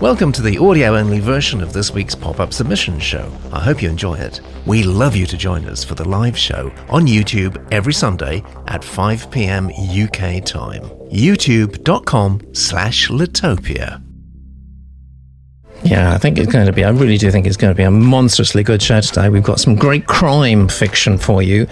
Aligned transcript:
Welcome 0.00 0.30
to 0.32 0.42
the 0.42 0.58
audio 0.58 0.96
only 0.96 1.20
version 1.20 1.62
of 1.62 1.72
this 1.72 1.90
week's 1.90 2.14
pop 2.14 2.38
up 2.38 2.52
submission 2.52 3.00
show. 3.00 3.32
I 3.52 3.60
hope 3.60 3.82
you 3.82 3.88
enjoy 3.88 4.14
it. 4.14 4.40
We 4.66 4.82
love 4.82 5.16
you 5.16 5.26
to 5.26 5.36
join 5.36 5.64
us 5.64 5.82
for 5.82 5.94
the 5.94 6.06
live 6.06 6.36
show 6.36 6.70
on 6.90 7.06
YouTube 7.06 7.66
every 7.72 7.94
Sunday 7.94 8.44
at 8.68 8.84
5 8.84 9.30
pm 9.30 9.68
UK 9.68 10.44
time. 10.44 10.82
youtube.com 11.10 12.54
slash 12.54 13.08
Litopia. 13.08 14.05
Yeah, 15.86 16.12
I 16.12 16.18
think 16.18 16.36
it's 16.38 16.52
going 16.52 16.66
to 16.66 16.72
be, 16.72 16.82
I 16.84 16.90
really 16.90 17.16
do 17.16 17.30
think 17.30 17.46
it's 17.46 17.56
going 17.56 17.72
to 17.72 17.76
be 17.76 17.84
a 17.84 17.90
monstrously 17.90 18.64
good 18.64 18.82
show 18.82 19.00
today. 19.00 19.28
We've 19.28 19.42
got 19.42 19.60
some 19.60 19.76
great 19.76 20.06
crime 20.06 20.66
fiction 20.66 21.16
for 21.16 21.42
you. 21.42 21.68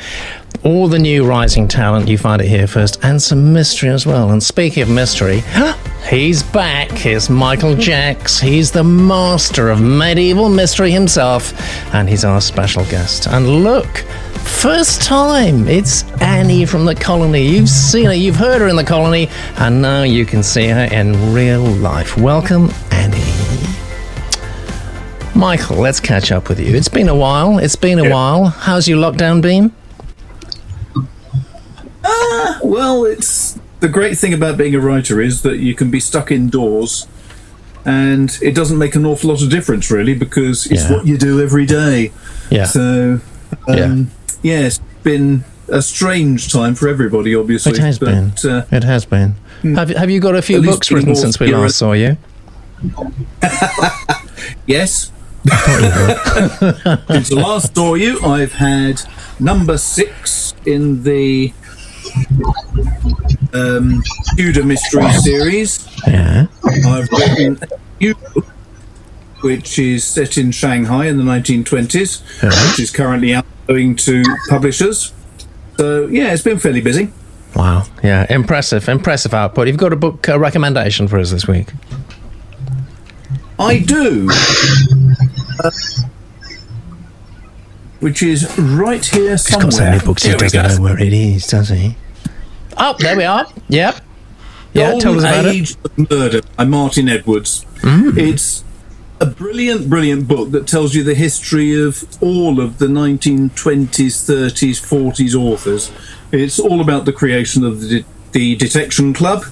All 0.63 0.87
the 0.87 1.01
new 1.01 1.27
rising 1.27 1.67
talent, 1.67 2.07
you 2.07 2.17
find 2.17 2.41
it 2.41 2.47
here 2.47 2.69
first, 2.69 3.05
and 3.05 3.21
some 3.21 3.53
mystery 3.53 3.89
as 3.89 4.07
well. 4.07 4.31
And 4.31 4.41
speaking 4.41 4.85
of 4.85 4.89
mystery, 4.89 5.43
he's 6.09 6.45
back. 6.45 6.91
Here's 6.93 7.29
Michael 7.29 7.75
Jecks. 7.75 8.39
He's 8.39 8.71
the 8.71 8.85
master 8.85 9.69
of 9.69 9.81
medieval 9.81 10.49
mystery 10.49 10.93
himself, 10.93 11.53
and 11.93 12.09
he's 12.09 12.25
our 12.25 12.41
special 12.41 12.85
guest. 12.85 13.27
And 13.27 13.65
look, 13.65 13.99
first 14.39 15.03
time, 15.03 15.67
it's 15.67 16.05
Annie 16.23 16.67
from 16.67 16.85
the 16.85 16.95
colony. 16.95 17.49
You've 17.49 17.69
seen 17.69 18.07
her, 18.07 18.15
you've 18.15 18.37
heard 18.37 18.61
her 18.61 18.69
in 18.69 18.77
the 18.77 18.85
colony, 18.85 19.29
and 19.59 19.83
now 19.83 20.05
you 20.05 20.25
can 20.25 20.45
see 20.45 20.69
her 20.69 20.85
in 20.85 21.35
real 21.35 21.65
life. 21.65 22.17
Welcome, 22.17 22.71
Annie. 22.93 23.34
Michael, 25.35 25.79
let's 25.79 25.99
catch 26.01 26.31
up 26.31 26.49
with 26.49 26.61
you. 26.61 26.75
It's 26.75 26.89
been 26.89 27.09
a 27.09 27.15
while. 27.15 27.59
It's 27.59 27.77
been 27.77 27.99
a 27.99 28.09
while. 28.09 28.47
How's 28.47 28.87
your 28.87 28.99
lockdown 28.99 29.43
been? 29.43 29.73
Ah, 32.05 32.61
well, 32.63 33.05
it's 33.05 33.59
the 33.81 33.89
great 33.89 34.17
thing 34.17 34.33
about 34.33 34.57
being 34.57 34.75
a 34.75 34.81
writer 34.81 35.21
is 35.21 35.43
that 35.43 35.59
you 35.59 35.75
can 35.75 35.91
be 35.91 35.99
stuck 35.99 36.31
indoors, 36.31 37.09
and 37.85 38.39
it 38.43 38.55
doesn't 38.55 38.79
make 38.79 38.95
an 38.95 39.05
awful 39.05 39.31
lot 39.31 39.43
of 39.43 39.51
difference 39.51 39.91
really 39.91 40.15
because 40.15 40.67
it's 40.67 40.89
Yeah. 40.89 40.97
what 40.97 41.07
you 41.07 41.19
do 41.19 41.43
every 41.43 41.67
day. 41.67 42.13
Yeah. 42.51 42.65
So, 42.65 43.21
um, 43.67 44.11
yeah. 44.43 44.61
it's 44.61 44.79
been 45.03 45.45
a 45.69 45.83
strange 45.83 46.53
time 46.53 46.75
for 46.77 46.89
everybody, 46.89 47.35
obviously. 47.35 47.73
It 47.73 47.79
has 47.79 47.99
but, 47.99 48.07
been. 48.07 48.33
Uh, 48.51 48.67
It 48.71 48.85
has 48.85 49.05
been. 49.05 49.35
Have, 49.63 49.89
have 49.91 50.11
you 50.11 50.21
got 50.21 50.37
a 50.37 50.43
few 50.43 50.63
books 50.63 50.93
written 50.93 51.17
since 51.17 51.41
we 51.41 51.49
last 51.49 51.77
saw 51.77 51.93
you? 51.93 52.17
yes. 54.67 55.11
Since 55.45 57.29
the 57.29 57.37
last 57.37 57.75
saw 57.75 57.95
you, 57.95 58.19
I've 58.25 58.55
had 58.55 59.01
number 59.39 59.77
six 59.77 60.55
in 60.65 61.03
the 61.03 61.53
um, 63.53 64.03
Tudor 64.37 64.65
Mystery 64.65 65.11
series. 65.13 65.87
Yeah. 66.07 66.47
I've 66.87 67.11
written 67.11 67.59
a 67.61 67.69
new 68.01 68.15
book, 68.15 68.47
which 69.43 69.79
is 69.79 70.03
set 70.05 70.39
in 70.39 70.51
Shanghai 70.51 71.07
in 71.07 71.19
the 71.19 71.25
1920s, 71.25 72.71
which 72.71 72.81
is 72.81 72.91
currently 72.91 73.35
out 73.35 73.45
going 73.67 73.97
to 73.97 74.25
publishers. 74.49 75.13
So, 75.77 76.07
yeah, 76.07 76.33
it's 76.33 76.43
been 76.43 76.59
fairly 76.59 76.81
busy. 76.81 77.11
Wow. 77.55 77.85
Yeah. 78.03 78.27
Impressive. 78.31 78.89
Impressive 78.89 79.35
output. 79.35 79.67
You've 79.69 79.77
got 79.77 79.93
a 79.93 79.97
book 79.97 80.27
uh, 80.29 80.39
recommendation 80.39 81.07
for 81.07 81.19
us 81.19 81.31
this 81.31 81.47
week. 81.47 81.69
I 83.59 83.79
do. 83.79 84.29
Which 88.01 88.23
is 88.23 88.59
right 88.59 89.05
here 89.05 89.31
He's 89.33 89.43
somewhere. 89.49 89.71
got 89.71 89.73
so 89.73 89.85
many 89.85 90.05
books 90.05 90.23
he 90.23 90.29
Here 90.31 90.39
we 90.41 90.49
doesn't 90.49 90.83
know 90.83 90.89
where 90.91 91.01
it 91.01 91.13
is, 91.13 91.47
does 91.47 91.71
he? 91.71 91.97
Oh, 92.77 92.95
there 92.99 93.17
we 93.17 93.25
are. 93.25 93.47
Yep. 93.69 94.01
Yeah, 94.75 94.91
tell 94.91 94.97
us 94.97 95.05
Golden 95.05 95.19
about 95.25 95.45
it. 95.47 95.55
Age 95.55 95.77
of 95.85 96.11
Murder 96.11 96.41
by 96.57 96.65
Martin 96.65 97.09
Edwards. 97.09 97.65
Mm. 97.81 98.19
It's 98.19 98.65
a 99.21 99.27
brilliant, 99.27 99.89
brilliant 99.89 100.27
book 100.29 100.51
that 100.51 100.67
tells 100.67 100.95
you 100.95 101.03
the 101.05 101.15
history 101.15 101.81
of 101.81 102.05
all 102.21 102.61
of 102.61 102.79
the 102.79 102.87
1920s, 102.87 103.49
30s, 103.89 104.81
40s 104.85 105.35
authors. 105.35 105.93
It's 106.33 106.59
all 106.59 106.81
about 106.81 107.05
the 107.05 107.13
creation 107.13 107.65
of 107.65 107.81
the, 107.81 108.05
the 108.33 108.57
Detection 108.57 109.15
Club, 109.15 109.45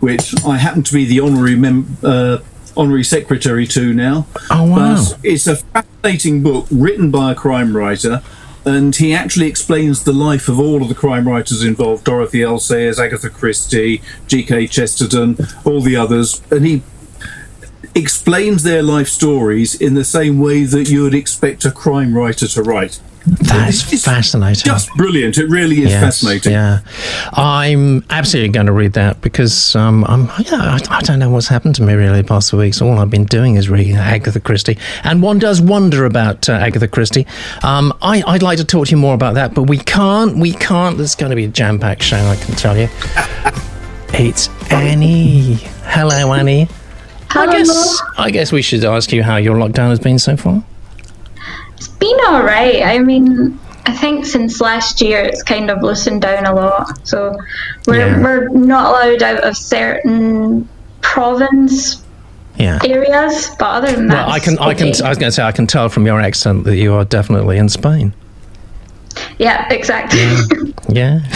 which 0.00 0.34
I 0.44 0.58
happen 0.58 0.82
to 0.82 0.92
be 0.92 1.04
the 1.04 1.20
honorary 1.20 1.54
mem- 1.54 1.96
uh, 2.02 2.38
honorary 2.78 3.04
secretary 3.04 3.66
to 3.66 3.92
now. 3.92 4.26
Oh, 4.50 4.70
wow. 4.70 4.94
But 4.94 5.18
it's 5.22 5.46
a 5.46 5.56
fascinating 5.56 6.42
book 6.42 6.66
written 6.70 7.10
by 7.10 7.32
a 7.32 7.34
crime 7.34 7.76
writer. 7.76 8.22
And 8.64 8.94
he 8.94 9.14
actually 9.14 9.46
explains 9.48 10.04
the 10.04 10.12
life 10.12 10.48
of 10.48 10.60
all 10.60 10.82
of 10.82 10.88
the 10.88 10.94
crime 10.94 11.26
writers 11.26 11.64
involved 11.64 12.04
Dorothy 12.04 12.42
L. 12.42 12.58
Sayers, 12.58 13.00
Agatha 13.00 13.30
Christie, 13.30 14.02
G.K. 14.26 14.66
Chesterton, 14.66 15.38
all 15.64 15.80
the 15.80 15.96
others. 15.96 16.42
And 16.50 16.66
he 16.66 16.82
explains 17.94 18.62
their 18.64 18.82
life 18.82 19.08
stories 19.08 19.74
in 19.74 19.94
the 19.94 20.04
same 20.04 20.38
way 20.38 20.64
that 20.64 20.88
you 20.90 21.02
would 21.02 21.14
expect 21.14 21.64
a 21.64 21.70
crime 21.70 22.14
writer 22.16 22.46
to 22.46 22.62
write. 22.62 23.00
That's 23.26 23.92
It's 23.92 24.04
fascinating. 24.04 24.64
Just 24.64 24.90
brilliant. 24.94 25.38
It 25.38 25.48
really 25.48 25.82
is 25.82 25.90
Yes, 25.90 26.00
fascinating. 26.02 26.52
Yeah, 26.52 26.80
I'm 27.32 28.04
absolutely 28.10 28.50
going 28.52 28.66
to 28.66 28.72
read 28.72 28.94
that 28.94 29.20
because 29.20 29.76
um, 29.76 30.04
I'm, 30.04 30.26
yeah, 30.46 30.78
I, 30.78 30.80
I 30.90 31.00
don't 31.02 31.18
know 31.18 31.30
what's 31.30 31.48
happened 31.48 31.74
to 31.76 31.82
me 31.82 31.94
really 31.94 32.22
the 32.22 32.28
past 32.28 32.50
few 32.50 32.58
weeks. 32.58 32.80
All 32.80 32.98
I've 32.98 33.10
been 33.10 33.24
doing 33.26 33.56
is 33.56 33.68
reading 33.68 33.96
Agatha 33.96 34.40
Christie, 34.40 34.78
and 35.04 35.22
one 35.22 35.38
does 35.38 35.60
wonder 35.60 36.04
about 36.04 36.48
uh, 36.48 36.52
Agatha 36.52 36.88
Christie. 36.88 37.26
Um, 37.62 37.92
I, 38.02 38.22
I'd 38.26 38.42
like 38.42 38.58
to 38.58 38.64
talk 38.64 38.86
to 38.86 38.90
you 38.92 38.96
more 38.96 39.14
about 39.14 39.34
that, 39.34 39.54
but 39.54 39.64
we 39.64 39.78
can't. 39.78 40.36
We 40.38 40.52
can't. 40.52 40.96
There's 40.96 41.14
going 41.14 41.30
to 41.30 41.36
be 41.36 41.44
a 41.44 41.48
jam-packed 41.48 42.02
show, 42.02 42.16
I 42.18 42.36
can 42.36 42.54
tell 42.54 42.76
you. 42.78 42.88
it's 44.14 44.48
Annie. 44.72 45.54
Hello, 45.84 46.32
Annie. 46.32 46.68
I 47.30 47.44
Hello. 47.44 47.52
guess 47.52 48.02
I 48.16 48.30
guess 48.30 48.52
we 48.52 48.62
should 48.62 48.84
ask 48.84 49.12
you 49.12 49.22
how 49.22 49.36
your 49.36 49.56
lockdown 49.56 49.90
has 49.90 49.98
been 50.00 50.18
so 50.18 50.36
far. 50.36 50.64
It's 51.78 51.88
been 51.88 52.18
alright. 52.28 52.82
I 52.82 52.98
mean, 52.98 53.58
I 53.86 53.92
think 53.96 54.26
since 54.26 54.60
last 54.60 55.00
year 55.00 55.20
it's 55.20 55.42
kind 55.42 55.70
of 55.70 55.80
loosened 55.82 56.22
down 56.22 56.44
a 56.44 56.54
lot. 56.54 57.06
So 57.06 57.34
we're, 57.86 58.06
Yeah. 58.08 58.20
we're 58.22 58.48
not 58.48 58.86
allowed 58.90 59.22
out 59.22 59.44
of 59.44 59.56
certain 59.56 60.68
province 61.00 62.02
Yeah. 62.56 62.78
areas, 62.84 63.50
but 63.58 63.66
other 63.66 63.92
than 63.92 64.08
that, 64.08 64.26
Well, 64.26 64.34
I 64.34 64.40
can, 64.40 64.54
it's 64.54 64.62
I 64.62 64.74
can, 64.74 64.88
okay. 64.88 65.02
I 65.04 65.08
was 65.08 65.18
going 65.18 65.28
to 65.30 65.32
say, 65.32 65.42
I 65.44 65.52
can 65.52 65.66
tell 65.66 65.88
from 65.88 66.04
your 66.04 66.20
accent 66.20 66.64
that 66.64 66.76
you 66.76 66.92
are 66.94 67.04
definitely 67.04 67.56
in 67.56 67.68
Spain. 67.68 68.12
yeah, 69.38 69.72
exactly. 69.72 70.20
Yeah. 70.88 71.20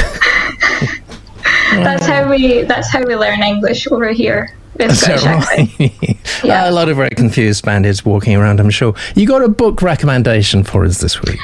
that's 1.73 2.07
how 2.07 2.29
we. 2.29 2.63
That's 2.63 2.91
how 2.93 3.03
we 3.05 3.15
learn 3.17 3.43
English 3.43 3.87
over 3.91 4.11
here. 4.11 4.55
In 4.78 4.91
Is 4.91 5.00
that 5.03 5.22
right? 5.22 6.16
Yeah. 6.44 6.69
a 6.69 6.72
lot 6.72 6.88
of 6.88 6.97
very 6.97 7.10
confused 7.10 7.65
bandits 7.65 8.05
walking 8.05 8.34
around, 8.34 8.59
I'm 8.60 8.71
sure. 8.71 8.94
You 9.15 9.27
got 9.27 9.43
a 9.43 9.49
book 9.49 9.81
recommendation 9.83 10.65
for 10.65 10.84
us 10.84 10.99
this 10.99 11.21
week. 11.22 11.41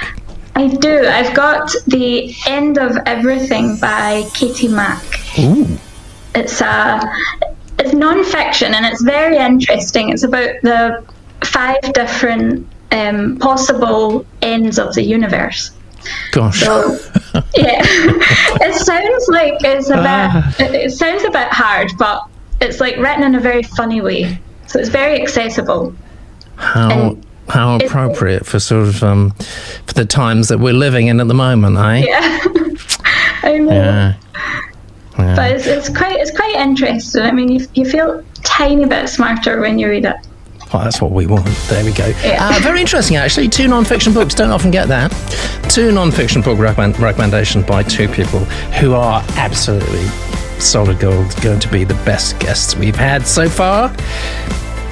I 0.57 0.67
do. 0.69 1.07
I've 1.07 1.35
got 1.35 1.71
the 1.87 2.35
End 2.47 2.79
of 2.79 2.97
Everything 3.07 3.77
by 3.79 4.25
Katie 4.35 4.67
Mack. 4.69 5.05
Ooh. 5.39 5.79
It's 6.35 6.61
a 6.61 7.01
it's 7.79 7.93
non-fiction 7.93 8.75
and 8.75 8.85
it's 8.85 9.03
very 9.03 9.37
interesting. 9.37 10.09
It's 10.09 10.25
about 10.25 10.51
the 10.63 11.05
five 11.45 11.81
different 11.93 12.67
um, 12.91 13.39
possible 13.39 14.27
ends 14.43 14.79
of 14.81 14.95
the 14.95 15.03
universe. 15.03 15.71
Gosh. 16.33 16.61
So 16.61 16.99
yeah, 17.55 17.81
it 17.85 18.75
sounds 18.75 19.29
like 19.29 19.55
it's 19.63 19.91
a 19.91 19.97
Ah. 19.99 20.55
bit. 20.59 20.75
It, 20.75 20.81
it 20.87 20.91
sounds 20.93 21.23
a 21.23 21.31
bit 21.31 21.49
hard, 21.53 21.93
but 21.99 22.23
it's 22.61 22.81
like 22.81 22.97
written 22.97 23.23
in 23.23 23.35
a 23.35 23.41
very 23.41 23.63
funny 23.63 24.01
way. 24.01 24.39
So 24.67 24.79
it's 24.79 24.89
very 24.89 25.21
accessible. 25.21 25.95
how 26.57 26.91
and 26.91 27.27
how 27.49 27.77
appropriate 27.77 28.45
for 28.45 28.59
sort 28.61 28.87
of 28.89 29.03
um, 29.03 29.31
for 29.87 29.95
the 29.95 30.05
times 30.05 30.49
that 30.49 30.59
we're 30.59 30.75
living 30.75 31.07
in 31.07 31.21
at 31.21 31.29
the 31.29 31.35
moment, 31.35 31.79
eh? 31.79 32.05
Yeah, 32.07 32.39
I 33.43 33.59
know. 33.59 33.73
Yeah. 33.73 34.15
But 35.17 35.51
it's, 35.53 35.67
it's 35.67 35.89
quite 35.89 36.17
it's 36.21 36.31
quite 36.37 36.55
interesting. 36.55 37.23
I 37.23 37.33
mean, 37.33 37.49
you, 37.49 37.67
you 37.75 37.85
feel 37.85 38.23
tiny 38.45 38.85
bit 38.85 39.09
smarter 39.09 39.61
when 39.61 39.79
you 39.79 39.89
read 39.89 40.05
it. 40.05 40.17
Well, 40.73 40.85
that's 40.85 41.01
what 41.01 41.13
we 41.13 41.27
want. 41.27 41.47
There 41.69 41.83
we 41.83 41.93
go. 41.93 42.09
Yeah. 42.23 42.47
Uh, 42.55 42.61
very 42.61 42.81
interesting, 42.81 43.17
actually. 43.17 43.49
Two 43.49 43.69
non-fiction 43.69 44.13
books. 44.13 44.35
Don't 44.35 44.51
often 44.51 44.71
get 44.71 44.87
that. 44.89 45.11
Two 45.71 45.91
non-fiction 45.93 46.43
book 46.43 46.59
recommend- 46.59 47.01
recommendations 47.01 47.65
by 47.65 47.83
two 47.83 48.07
people 48.07 48.41
who 48.81 48.93
are 48.93 49.25
absolutely 49.37 50.05
solid 50.61 50.99
gold. 50.99 51.35
Going 51.43 51.61
to 51.61 51.69
be 51.69 51.85
the 51.85 51.95
best 52.05 52.39
guests 52.39 52.77
we've 52.77 52.97
had 52.97 53.27
so 53.27 53.49
far. 53.49 53.95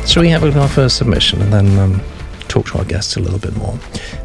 Shall 0.07 0.23
we 0.23 0.29
have 0.29 0.45
our 0.57 0.69
first 0.69 0.97
submission 0.97 1.43
and 1.43 1.53
then 1.53 1.79
um, 1.79 2.01
talk 2.49 2.67
to 2.67 2.79
our 2.79 2.85
guests 2.85 3.17
a 3.17 3.21
little 3.21 3.39
bit 3.39 3.57
more? 3.57 3.79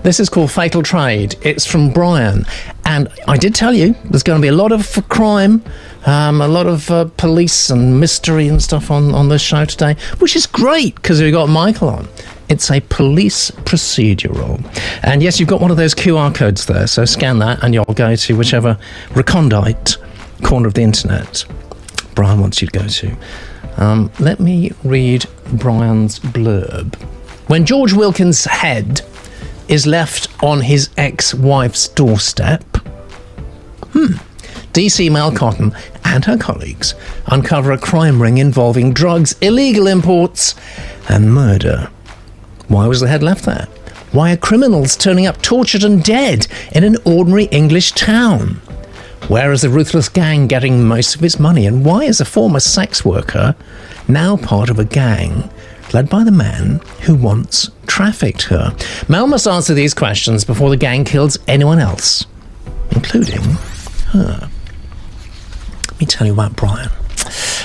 This 0.04 0.20
is 0.20 0.30
called 0.30 0.52
Fatal 0.52 0.84
Trade. 0.84 1.36
It's 1.42 1.66
from 1.66 1.92
Brian, 1.92 2.46
and 2.86 3.08
I 3.28 3.38
did 3.38 3.56
tell 3.56 3.74
you 3.74 3.96
there's 4.06 4.24
going 4.24 4.40
to 4.40 4.42
be 4.42 4.50
a 4.50 4.56
lot 4.56 4.72
of 4.72 5.08
crime, 5.10 5.64
um, 6.06 6.42
a 6.42 6.48
lot 6.48 6.68
of 6.68 6.90
uh, 6.92 7.06
police 7.18 7.70
and 7.70 8.00
mystery 8.00 8.48
and 8.48 8.62
stuff 8.62 8.92
on 8.92 9.14
on 9.14 9.30
this 9.30 9.42
show 9.42 9.66
today, 9.66 9.96
which 10.20 10.36
is 10.36 10.46
great 10.46 10.96
because 10.96 11.22
we 11.22 11.32
got 11.32 11.50
Michael 11.50 11.90
on. 11.90 12.08
It's 12.50 12.70
a 12.70 12.82
police 12.82 13.50
procedural. 13.52 14.60
And 15.04 15.24
yes, 15.24 15.40
you've 15.40 15.48
got 15.48 15.62
one 15.62 15.72
of 15.72 15.78
those 15.78 15.96
QR 15.96 16.36
codes 16.36 16.66
there, 16.66 16.86
so 16.86 17.06
scan 17.06 17.40
that 17.40 17.64
and 17.64 17.74
you'll 17.74 17.86
go 17.86 18.16
to 18.16 18.38
whichever 18.38 18.78
recondite 19.12 19.96
corner 20.42 20.68
of 20.68 20.74
the 20.74 20.82
internet 20.82 21.46
Brian 22.16 22.40
wants 22.40 22.62
you 22.62 22.68
to 22.68 22.80
go 22.80 22.88
to. 22.88 23.18
Um, 23.78 24.12
let 24.20 24.40
me 24.40 24.72
read 24.84 25.26
Brian's 25.54 26.20
blurb. 26.20 26.96
When 27.48 27.66
George 27.66 27.94
Wilkins' 27.94 28.46
head 28.46 29.02
is 29.68 29.88
left 29.88 30.28
on 30.44 30.62
his 30.62 30.90
ex 30.98 31.34
wife's 31.34 31.88
doorstep, 31.88 32.64
hmm, 33.94 34.14
DC 34.74 35.12
Mel 35.12 35.32
Cotton 35.32 35.76
and 36.06 36.26
her 36.26 36.38
colleagues 36.38 36.94
uncover 37.28 37.72
a 37.72 37.78
crime 37.78 38.22
ring 38.22 38.38
involving 38.38 38.94
drugs, 38.94 39.36
illegal 39.42 39.88
imports, 39.88 40.56
and 41.10 41.34
murder. 41.34 41.90
Why 42.68 42.88
was 42.88 43.00
the 43.00 43.08
head 43.08 43.24
left 43.24 43.46
there? 43.46 43.68
Why 44.12 44.34
are 44.34 44.38
criminals 44.38 44.96
turning 44.98 45.26
up 45.26 45.42
tortured 45.42 45.84
and 45.84 46.04
dead 46.04 46.48
in 46.74 46.84
an 46.84 46.98
ordinary 47.06 47.46
English 47.46 47.94
town? 47.94 48.62
Where 49.28 49.52
is 49.52 49.62
the 49.62 49.70
ruthless 49.70 50.10
gang 50.10 50.48
getting 50.48 50.84
most 50.84 51.16
of 51.16 51.24
its 51.24 51.40
money? 51.40 51.66
And 51.66 51.86
why 51.86 52.04
is 52.04 52.20
a 52.20 52.26
former 52.26 52.60
sex 52.60 53.06
worker 53.06 53.56
now 54.08 54.36
part 54.36 54.70
of 54.70 54.78
a 54.80 54.86
gang 54.86 55.50
led 55.94 56.10
by 56.10 56.24
the 56.24 56.32
man 56.32 56.82
who 57.04 57.16
once 57.16 57.70
trafficked 57.88 58.44
her? 58.44 58.76
Mel 59.08 59.28
must 59.28 59.48
answer 59.48 59.74
these 59.74 59.94
questions 59.94 60.44
before 60.44 60.70
the 60.70 60.78
gang 60.78 61.06
kills 61.06 61.38
anyone 61.48 61.80
else, 61.80 62.26
including 62.92 63.42
her. 64.12 64.50
Let 65.92 66.00
me 66.00 66.06
tell 66.06 66.28
you 66.28 66.34
about 66.34 66.56
Brian. 66.56 66.90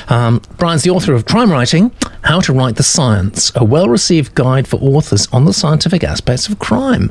Um, 0.09 0.41
Brian's 0.59 0.85
the 0.85 0.91
author 0.91 1.15
of 1.15 1.25
Crime 1.25 1.51
Writing 1.51 1.91
How 2.23 2.41
to 2.41 2.53
Write 2.53 2.77
the 2.77 2.83
Science, 2.83 3.51
a 3.57 3.65
well 3.65 3.89
received 3.89 4.35
guide 4.35 4.69
for 4.69 4.77
authors 4.77 5.27
on 5.33 5.47
the 5.47 5.53
scientific 5.53 6.05
aspects 6.05 6.49
of 6.49 6.59
crime. 6.59 7.11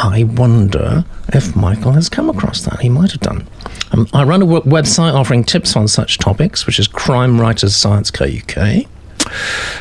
I 0.00 0.22
wonder 0.22 1.04
if 1.34 1.56
Michael 1.56 1.90
has 1.92 2.08
come 2.08 2.30
across 2.30 2.60
that. 2.62 2.80
He 2.80 2.88
might 2.88 3.10
have 3.10 3.20
done. 3.20 3.48
Um, 3.90 4.06
I 4.12 4.22
run 4.22 4.42
a 4.42 4.46
website 4.46 5.12
offering 5.12 5.42
tips 5.42 5.74
on 5.74 5.88
such 5.88 6.18
topics, 6.18 6.66
which 6.66 6.78
is 6.78 6.86
Crime 6.86 7.40
Writers 7.40 7.74
Science 7.74 8.12
UK 8.12 8.86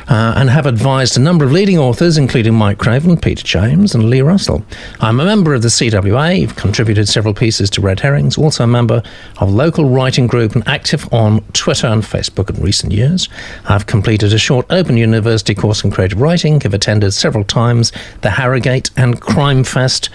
uh, 0.08 0.34
and 0.36 0.50
have 0.50 0.66
advised 0.66 1.18
a 1.18 1.20
number 1.20 1.46
of 1.46 1.52
leading 1.52 1.78
authors, 1.78 2.18
including 2.18 2.54
Mike 2.54 2.78
Craven, 2.78 3.18
Peter 3.18 3.44
James, 3.44 3.94
and 3.94 4.10
Leigh 4.10 4.22
Russell. 4.22 4.64
I'm 5.00 5.20
a 5.20 5.26
member 5.26 5.54
of 5.54 5.62
the 5.62 5.68
CWA, 5.68 6.56
contributed 6.56 7.08
several 7.08 7.34
pieces 7.34 7.70
to 7.72 7.82
Red 7.82 8.00
Herrings, 8.00 8.38
also 8.38 8.64
a 8.64 8.68
member 8.68 9.04
of 9.38 9.52
local 9.52 9.86
writing 9.86 10.28
group 10.28 10.56
and 10.56 10.68
active 10.68 11.12
on 11.14 11.42
Twitter 11.54 11.88
and 11.88 12.04
Facebook 12.04 12.50
in 12.50 12.62
recent 12.62 12.92
years. 12.92 13.30
I've 13.66 13.86
completed 13.86 14.34
a 14.34 14.40
short 14.40 14.66
Open 14.70 14.98
University 14.98 15.56
course 15.56 15.84
in 15.84 15.92
creative 15.92 16.22
writing, 16.22 16.62
have 16.62 16.74
attended 16.74 17.14
several 17.14 17.44
times 17.44 17.92
the 18.22 18.30
Harrogate 18.30 18.92
and 18.98 19.20
Crime 19.20 19.64
Fest 19.64 20.10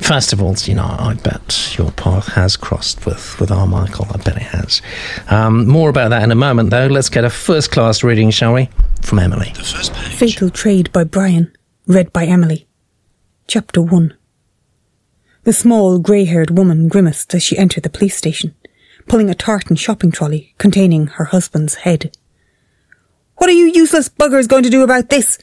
festivals, 0.00 0.68
you 0.68 0.74
know, 0.74 0.96
I 0.98 1.14
bet 1.14 1.76
your 1.76 1.90
path 1.92 2.28
has 2.28 2.56
crossed 2.56 3.04
with, 3.06 3.38
with 3.40 3.50
our 3.50 3.66
Michael. 3.66 4.06
I 4.10 4.16
bet 4.18 4.36
it 4.36 4.42
has. 4.42 4.82
Um, 5.28 5.66
more 5.66 5.90
about 5.90 6.10
that 6.10 6.22
in 6.22 6.30
a 6.30 6.36
moment, 6.36 6.70
though. 6.70 6.86
Let's 6.86 7.08
get 7.08 7.24
a 7.24 7.30
first 7.30 7.70
class 7.70 8.02
reading, 8.02 8.30
shall 8.30 8.54
we? 8.54 8.68
From 9.02 9.18
Emily. 9.18 9.52
The 9.54 9.62
first 9.62 9.92
page. 9.94 10.14
Fatal 10.14 10.50
Trade 10.50 10.92
by 10.92 11.04
Brian. 11.04 11.52
Read 11.86 12.12
by 12.12 12.24
Emily. 12.24 12.66
Chapter 13.46 13.80
1. 13.82 14.14
The 15.44 15.52
small, 15.52 15.98
grey 15.98 16.24
haired 16.24 16.56
woman 16.56 16.88
grimaced 16.88 17.34
as 17.34 17.42
she 17.42 17.56
entered 17.56 17.82
the 17.82 17.90
police 17.90 18.16
station, 18.16 18.54
pulling 19.06 19.30
a 19.30 19.34
tartan 19.34 19.76
shopping 19.76 20.10
trolley 20.10 20.54
containing 20.58 21.06
her 21.06 21.24
husband's 21.26 21.76
head. 21.76 22.14
What 23.36 23.48
are 23.48 23.54
you 23.54 23.70
useless 23.72 24.08
buggers 24.08 24.48
going 24.48 24.64
to 24.64 24.70
do 24.70 24.82
about 24.82 25.08
this? 25.08 25.38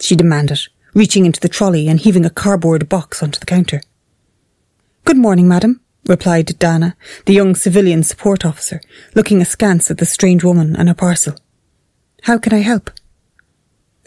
she 0.00 0.14
demanded, 0.14 0.60
reaching 0.94 1.26
into 1.26 1.40
the 1.40 1.48
trolley 1.48 1.88
and 1.88 1.98
heaving 1.98 2.24
a 2.24 2.30
cardboard 2.30 2.88
box 2.88 3.22
onto 3.22 3.40
the 3.40 3.46
counter. 3.46 3.80
Good 5.08 5.16
morning, 5.16 5.48
madam, 5.48 5.80
replied 6.06 6.58
Dana, 6.58 6.94
the 7.24 7.32
young 7.32 7.54
civilian 7.54 8.02
support 8.02 8.44
officer, 8.44 8.82
looking 9.14 9.40
askance 9.40 9.90
at 9.90 9.96
the 9.96 10.04
strange 10.04 10.44
woman 10.44 10.76
and 10.76 10.86
her 10.86 10.94
parcel. 10.94 11.38
How 12.24 12.36
can 12.36 12.52
I 12.52 12.58
help? 12.58 12.90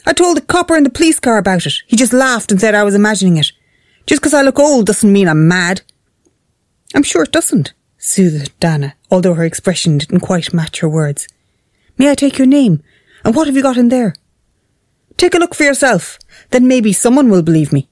I 0.05 0.13
told 0.13 0.37
the 0.37 0.41
copper 0.41 0.77
in 0.77 0.83
the 0.83 0.91
police 0.91 1.19
car 1.19 1.39
about 1.39 1.65
it. 1.65 1.73
He 1.87 1.95
just 1.95 2.13
laughed 2.13 2.51
and 2.51 2.61
said 2.61 2.75
I 2.75 2.83
was 2.83 2.93
imagining 2.93 3.37
it. 3.37 3.51
Just 4.05 4.21
because 4.21 4.35
I 4.35 4.43
look 4.43 4.59
old 4.59 4.85
doesn't 4.85 5.11
mean 5.11 5.27
I'm 5.27 5.47
mad. 5.47 5.81
I'm 6.93 7.01
sure 7.01 7.23
it 7.23 7.31
doesn't, 7.31 7.73
soothed 7.97 8.51
Dana, 8.59 8.93
although 9.09 9.33
her 9.33 9.43
expression 9.43 9.97
didn't 9.97 10.19
quite 10.19 10.53
match 10.53 10.81
her 10.81 10.87
words. 10.87 11.27
May 11.97 12.11
I 12.11 12.13
take 12.13 12.37
your 12.37 12.45
name? 12.45 12.83
And 13.25 13.33
what 13.33 13.47
have 13.47 13.55
you 13.55 13.63
got 13.63 13.77
in 13.77 13.87
there? 13.87 14.13
Take 15.17 15.33
a 15.33 15.39
look 15.39 15.55
for 15.55 15.63
yourself. 15.63 16.19
Then 16.51 16.67
maybe 16.67 16.93
someone 16.93 17.31
will 17.31 17.41
believe 17.41 17.73
me. 17.73 17.89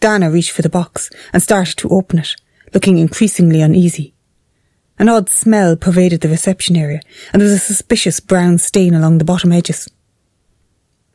Dana 0.00 0.30
reached 0.30 0.52
for 0.52 0.62
the 0.62 0.68
box 0.68 1.10
and 1.32 1.42
started 1.42 1.76
to 1.78 1.88
open 1.88 2.18
it, 2.18 2.34
looking 2.72 2.98
increasingly 2.98 3.60
uneasy. 3.60 4.14
An 4.98 5.08
odd 5.08 5.30
smell 5.30 5.76
pervaded 5.76 6.20
the 6.20 6.28
reception 6.28 6.76
area, 6.76 7.00
and 7.32 7.40
there 7.40 7.48
was 7.48 7.54
a 7.54 7.58
suspicious 7.58 8.20
brown 8.20 8.58
stain 8.58 8.94
along 8.94 9.18
the 9.18 9.24
bottom 9.24 9.52
edges. 9.52 9.88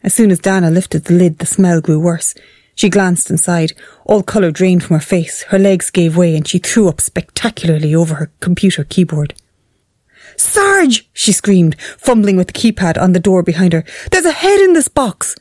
As 0.03 0.13
soon 0.13 0.31
as 0.31 0.39
Dana 0.39 0.69
lifted 0.69 1.05
the 1.05 1.13
lid, 1.13 1.39
the 1.39 1.45
smell 1.45 1.81
grew 1.81 1.99
worse. 1.99 2.33
She 2.75 2.89
glanced 2.89 3.29
inside. 3.29 3.73
All 4.05 4.23
colour 4.23 4.51
drained 4.51 4.83
from 4.83 4.95
her 4.95 5.05
face. 5.05 5.43
Her 5.43 5.59
legs 5.59 5.89
gave 5.89 6.17
way, 6.17 6.35
and 6.35 6.47
she 6.47 6.59
threw 6.59 6.87
up 6.87 6.99
spectacularly 6.99 7.93
over 7.93 8.15
her 8.15 8.31
computer 8.39 8.83
keyboard. 8.83 9.33
Sarge! 10.37 11.09
she 11.13 11.31
screamed, 11.31 11.79
fumbling 11.79 12.37
with 12.37 12.47
the 12.47 12.53
keypad 12.53 12.99
on 13.01 13.13
the 13.13 13.19
door 13.19 13.43
behind 13.43 13.73
her. 13.73 13.83
There's 14.11 14.25
a 14.25 14.31
head 14.31 14.59
in 14.59 14.73
this 14.73 14.87
box! 14.87 15.35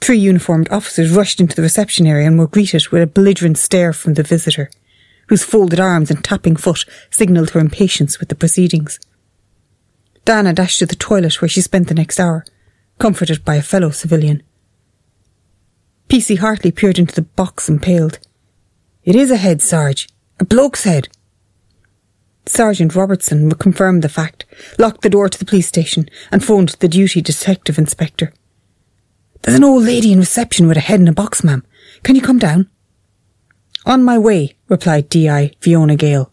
Three 0.00 0.18
uniformed 0.18 0.68
officers 0.70 1.10
rushed 1.10 1.40
into 1.40 1.54
the 1.54 1.62
reception 1.62 2.06
area 2.06 2.26
and 2.26 2.38
were 2.38 2.46
greeted 2.46 2.88
with 2.88 3.02
a 3.02 3.06
belligerent 3.06 3.58
stare 3.58 3.92
from 3.92 4.14
the 4.14 4.22
visitor, 4.22 4.70
whose 5.28 5.44
folded 5.44 5.78
arms 5.78 6.10
and 6.10 6.24
tapping 6.24 6.56
foot 6.56 6.84
signalled 7.10 7.50
her 7.50 7.60
impatience 7.60 8.18
with 8.18 8.30
the 8.30 8.34
proceedings. 8.34 8.98
Dana 10.24 10.52
dashed 10.52 10.78
to 10.78 10.86
the 10.86 10.96
toilet 10.96 11.40
where 11.40 11.48
she 11.48 11.60
spent 11.60 11.88
the 11.88 11.94
next 11.94 12.18
hour, 12.18 12.44
comforted 12.98 13.44
by 13.44 13.56
a 13.56 13.62
fellow 13.62 13.90
civilian. 13.90 14.42
PC 16.08 16.38
Hartley 16.38 16.72
peered 16.72 16.98
into 16.98 17.14
the 17.14 17.22
box 17.22 17.68
and 17.68 17.80
paled. 17.80 18.18
It 19.04 19.14
is 19.14 19.30
a 19.30 19.36
head, 19.36 19.62
Sarge. 19.62 20.08
A 20.38 20.44
bloke's 20.44 20.84
head. 20.84 21.08
Sergeant 22.46 22.94
Robertson 22.96 23.50
confirmed 23.52 24.02
the 24.02 24.08
fact, 24.08 24.44
locked 24.78 25.02
the 25.02 25.10
door 25.10 25.28
to 25.28 25.38
the 25.38 25.44
police 25.44 25.68
station, 25.68 26.08
and 26.32 26.44
phoned 26.44 26.70
the 26.80 26.88
duty 26.88 27.20
detective 27.22 27.78
inspector. 27.78 28.32
There's 29.42 29.56
an 29.56 29.64
old 29.64 29.84
lady 29.84 30.12
in 30.12 30.18
reception 30.18 30.68
with 30.68 30.76
a 30.76 30.80
head 30.80 31.00
in 31.00 31.08
a 31.08 31.12
box, 31.12 31.42
ma'am. 31.42 31.64
Can 32.02 32.14
you 32.14 32.22
come 32.22 32.38
down? 32.38 32.68
On 33.86 34.04
my 34.04 34.18
way, 34.18 34.56
replied 34.68 35.08
D.I. 35.08 35.52
Fiona 35.60 35.96
Gale. 35.96 36.30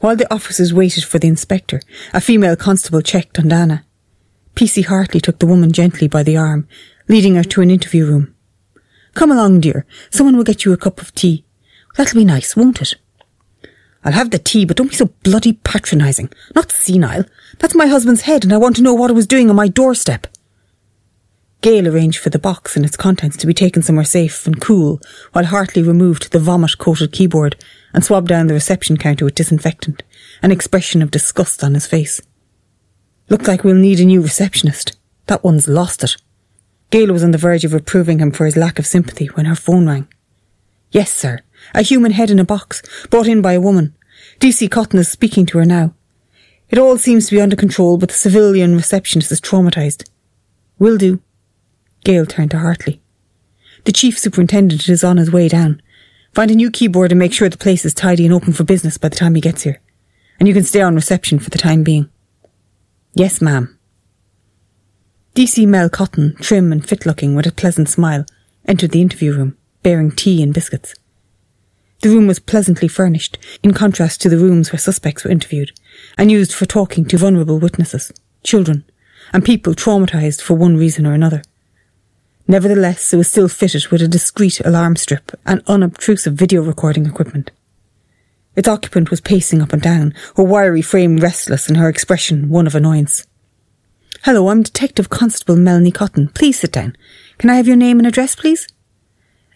While 0.00 0.16
the 0.16 0.32
officers 0.32 0.74
waited 0.74 1.04
for 1.04 1.18
the 1.18 1.28
inspector, 1.28 1.80
a 2.12 2.20
female 2.20 2.56
constable 2.56 3.00
checked 3.00 3.38
on 3.38 3.48
Dana. 3.48 3.84
P.C. 4.54 4.82
Hartley 4.82 5.20
took 5.20 5.38
the 5.38 5.46
woman 5.46 5.72
gently 5.72 6.08
by 6.08 6.22
the 6.22 6.36
arm, 6.36 6.68
leading 7.08 7.36
her 7.36 7.44
to 7.44 7.62
an 7.62 7.70
interview 7.70 8.04
room. 8.04 8.34
Come 9.14 9.30
along, 9.30 9.60
dear. 9.60 9.86
Someone 10.10 10.36
will 10.36 10.44
get 10.44 10.64
you 10.64 10.72
a 10.72 10.76
cup 10.76 11.00
of 11.00 11.14
tea. 11.14 11.44
That'll 11.96 12.18
be 12.18 12.24
nice, 12.24 12.54
won't 12.56 12.82
it? 12.82 12.94
I'll 14.04 14.12
have 14.12 14.30
the 14.30 14.38
tea, 14.38 14.64
but 14.64 14.76
don't 14.76 14.90
be 14.90 14.96
so 14.96 15.06
bloody 15.22 15.54
patronising. 15.54 16.30
Not 16.54 16.72
senile. 16.72 17.24
That's 17.58 17.74
my 17.74 17.86
husband's 17.86 18.22
head, 18.22 18.44
and 18.44 18.52
I 18.52 18.58
want 18.58 18.76
to 18.76 18.82
know 18.82 18.94
what 18.94 19.10
it 19.10 19.14
was 19.14 19.26
doing 19.26 19.50
on 19.50 19.56
my 19.56 19.68
doorstep. 19.68 20.26
Gale 21.60 21.88
arranged 21.88 22.18
for 22.18 22.30
the 22.30 22.38
box 22.38 22.74
and 22.74 22.86
its 22.86 22.96
contents 22.96 23.36
to 23.36 23.46
be 23.46 23.52
taken 23.52 23.82
somewhere 23.82 24.04
safe 24.04 24.46
and 24.46 24.60
cool, 24.60 25.00
while 25.32 25.44
Hartley 25.44 25.82
removed 25.82 26.32
the 26.32 26.38
vomit 26.38 26.78
coated 26.78 27.12
keyboard 27.12 27.56
and 27.92 28.02
swabbed 28.02 28.28
down 28.28 28.46
the 28.46 28.54
reception 28.54 28.96
counter 28.96 29.26
with 29.26 29.34
disinfectant, 29.34 30.02
an 30.42 30.52
expression 30.52 31.02
of 31.02 31.10
disgust 31.10 31.62
on 31.62 31.74
his 31.74 31.86
face. 31.86 32.22
Looks 33.28 33.46
like 33.46 33.62
we'll 33.62 33.74
need 33.74 34.00
a 34.00 34.04
new 34.04 34.22
receptionist. 34.22 34.96
That 35.26 35.44
one's 35.44 35.68
lost 35.68 36.02
it. 36.02 36.16
Gale 36.90 37.12
was 37.12 37.22
on 37.22 37.30
the 37.30 37.38
verge 37.38 37.64
of 37.64 37.74
reproving 37.74 38.18
him 38.18 38.32
for 38.32 38.46
his 38.46 38.56
lack 38.56 38.78
of 38.78 38.86
sympathy 38.86 39.26
when 39.26 39.46
her 39.46 39.54
phone 39.54 39.86
rang. 39.86 40.08
Yes, 40.90 41.12
sir. 41.12 41.40
A 41.74 41.82
human 41.82 42.12
head 42.12 42.30
in 42.30 42.38
a 42.38 42.44
box, 42.44 42.82
brought 43.10 43.28
in 43.28 43.42
by 43.42 43.52
a 43.52 43.60
woman. 43.60 43.94
DC 44.40 44.70
Cotton 44.70 44.98
is 44.98 45.08
speaking 45.08 45.46
to 45.46 45.58
her 45.58 45.66
now. 45.66 45.94
It 46.70 46.78
all 46.78 46.96
seems 46.96 47.26
to 47.26 47.34
be 47.34 47.40
under 47.40 47.54
control, 47.54 47.98
but 47.98 48.08
the 48.08 48.14
civilian 48.14 48.74
receptionist 48.74 49.30
is 49.30 49.40
traumatized. 49.40 50.08
Will 50.78 50.96
do. 50.96 51.20
Gale 52.04 52.26
turned 52.26 52.50
to 52.52 52.58
Hartley. 52.58 53.00
The 53.84 53.92
chief 53.92 54.18
superintendent 54.18 54.88
is 54.88 55.04
on 55.04 55.16
his 55.16 55.30
way 55.30 55.48
down. 55.48 55.80
Find 56.34 56.50
a 56.50 56.54
new 56.54 56.70
keyboard 56.70 57.12
and 57.12 57.18
make 57.18 57.32
sure 57.32 57.48
the 57.48 57.56
place 57.56 57.84
is 57.84 57.94
tidy 57.94 58.24
and 58.24 58.34
open 58.34 58.52
for 58.52 58.64
business 58.64 58.98
by 58.98 59.08
the 59.08 59.16
time 59.16 59.34
he 59.34 59.40
gets 59.40 59.62
here. 59.62 59.80
And 60.38 60.48
you 60.48 60.54
can 60.54 60.64
stay 60.64 60.80
on 60.80 60.94
reception 60.94 61.38
for 61.38 61.50
the 61.50 61.58
time 61.58 61.82
being. 61.82 62.08
Yes, 63.14 63.40
ma'am. 63.40 63.78
DC 65.34 65.66
Mel 65.66 65.88
Cotton, 65.88 66.36
trim 66.40 66.72
and 66.72 66.86
fit 66.86 67.06
looking 67.06 67.34
with 67.34 67.46
a 67.46 67.52
pleasant 67.52 67.88
smile, 67.88 68.24
entered 68.66 68.90
the 68.90 69.00
interview 69.00 69.32
room, 69.32 69.56
bearing 69.82 70.10
tea 70.10 70.42
and 70.42 70.54
biscuits. 70.54 70.94
The 72.02 72.08
room 72.08 72.26
was 72.26 72.38
pleasantly 72.38 72.88
furnished, 72.88 73.38
in 73.62 73.74
contrast 73.74 74.22
to 74.22 74.28
the 74.28 74.38
rooms 74.38 74.72
where 74.72 74.78
suspects 74.78 75.24
were 75.24 75.30
interviewed, 75.30 75.72
and 76.16 76.30
used 76.30 76.54
for 76.54 76.64
talking 76.64 77.04
to 77.06 77.18
vulnerable 77.18 77.58
witnesses, 77.58 78.12
children, 78.42 78.84
and 79.32 79.44
people 79.44 79.74
traumatized 79.74 80.40
for 80.40 80.54
one 80.54 80.76
reason 80.76 81.06
or 81.06 81.12
another. 81.12 81.42
Nevertheless, 82.50 83.14
it 83.14 83.16
was 83.16 83.30
still 83.30 83.46
fitted 83.46 83.86
with 83.92 84.02
a 84.02 84.08
discreet 84.08 84.58
alarm 84.66 84.96
strip 84.96 85.30
and 85.46 85.62
unobtrusive 85.68 86.34
video 86.34 86.62
recording 86.62 87.06
equipment. 87.06 87.52
Its 88.56 88.66
occupant 88.66 89.08
was 89.08 89.20
pacing 89.20 89.62
up 89.62 89.72
and 89.72 89.80
down, 89.80 90.12
her 90.36 90.42
wiry 90.42 90.82
frame 90.82 91.18
restless 91.18 91.68
and 91.68 91.76
her 91.76 91.88
expression 91.88 92.48
one 92.48 92.66
of 92.66 92.74
annoyance. 92.74 93.24
Hello, 94.24 94.48
I'm 94.48 94.64
Detective 94.64 95.08
Constable 95.08 95.54
Melanie 95.54 95.92
Cotton. 95.92 96.26
Please 96.30 96.58
sit 96.58 96.72
down. 96.72 96.96
Can 97.38 97.50
I 97.50 97.54
have 97.54 97.68
your 97.68 97.76
name 97.76 98.00
and 98.00 98.06
address, 98.08 98.34
please? 98.34 98.66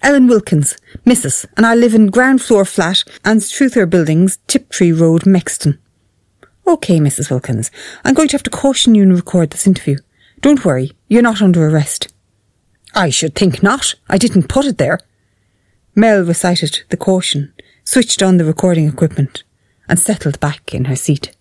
Ellen 0.01 0.29
Wilkins, 0.29 0.77
Mrs., 1.05 1.47
and 1.57 1.67
I 1.67 1.75
live 1.75 1.97
in 1.97 2.13
ground 2.13 2.43
floor 2.43 2.65
flat 2.65 3.03
and 3.25 3.41
Truther 3.41 3.91
Buildings, 3.91 4.39
Tiptree 4.47 4.93
Road, 4.93 5.27
Mexton. 5.27 5.81
OK, 6.65 7.01
Mrs. 7.01 7.29
Wilkins. 7.29 7.73
I'm 8.05 8.15
going 8.15 8.29
to 8.29 8.35
have 8.35 8.45
to 8.45 8.51
caution 8.51 8.95
you 8.95 9.03
and 9.03 9.13
record 9.13 9.51
this 9.51 9.67
interview. 9.67 9.97
Don't 10.41 10.65
worry, 10.65 10.93
you're 11.09 11.23
not 11.23 11.43
under 11.43 11.67
arrest. 11.69 12.14
I 12.95 13.11
should 13.11 13.35
think 13.35 13.63
not. 13.63 13.95
I 14.09 14.19
didn't 14.19 14.49
put 14.49 14.67
it 14.67 14.79
there. 14.79 15.01
Mel 15.95 16.23
recited 16.23 16.83
the 16.91 16.97
caution, 16.97 17.53
switched 17.85 18.23
on 18.23 18.37
the 18.37 18.45
recording 18.45 18.89
equipment, 18.89 19.43
and 19.89 19.99
settled 19.99 20.41
back 20.41 20.75
in 20.75 20.87
her 20.87 20.97
seat. 20.97 21.35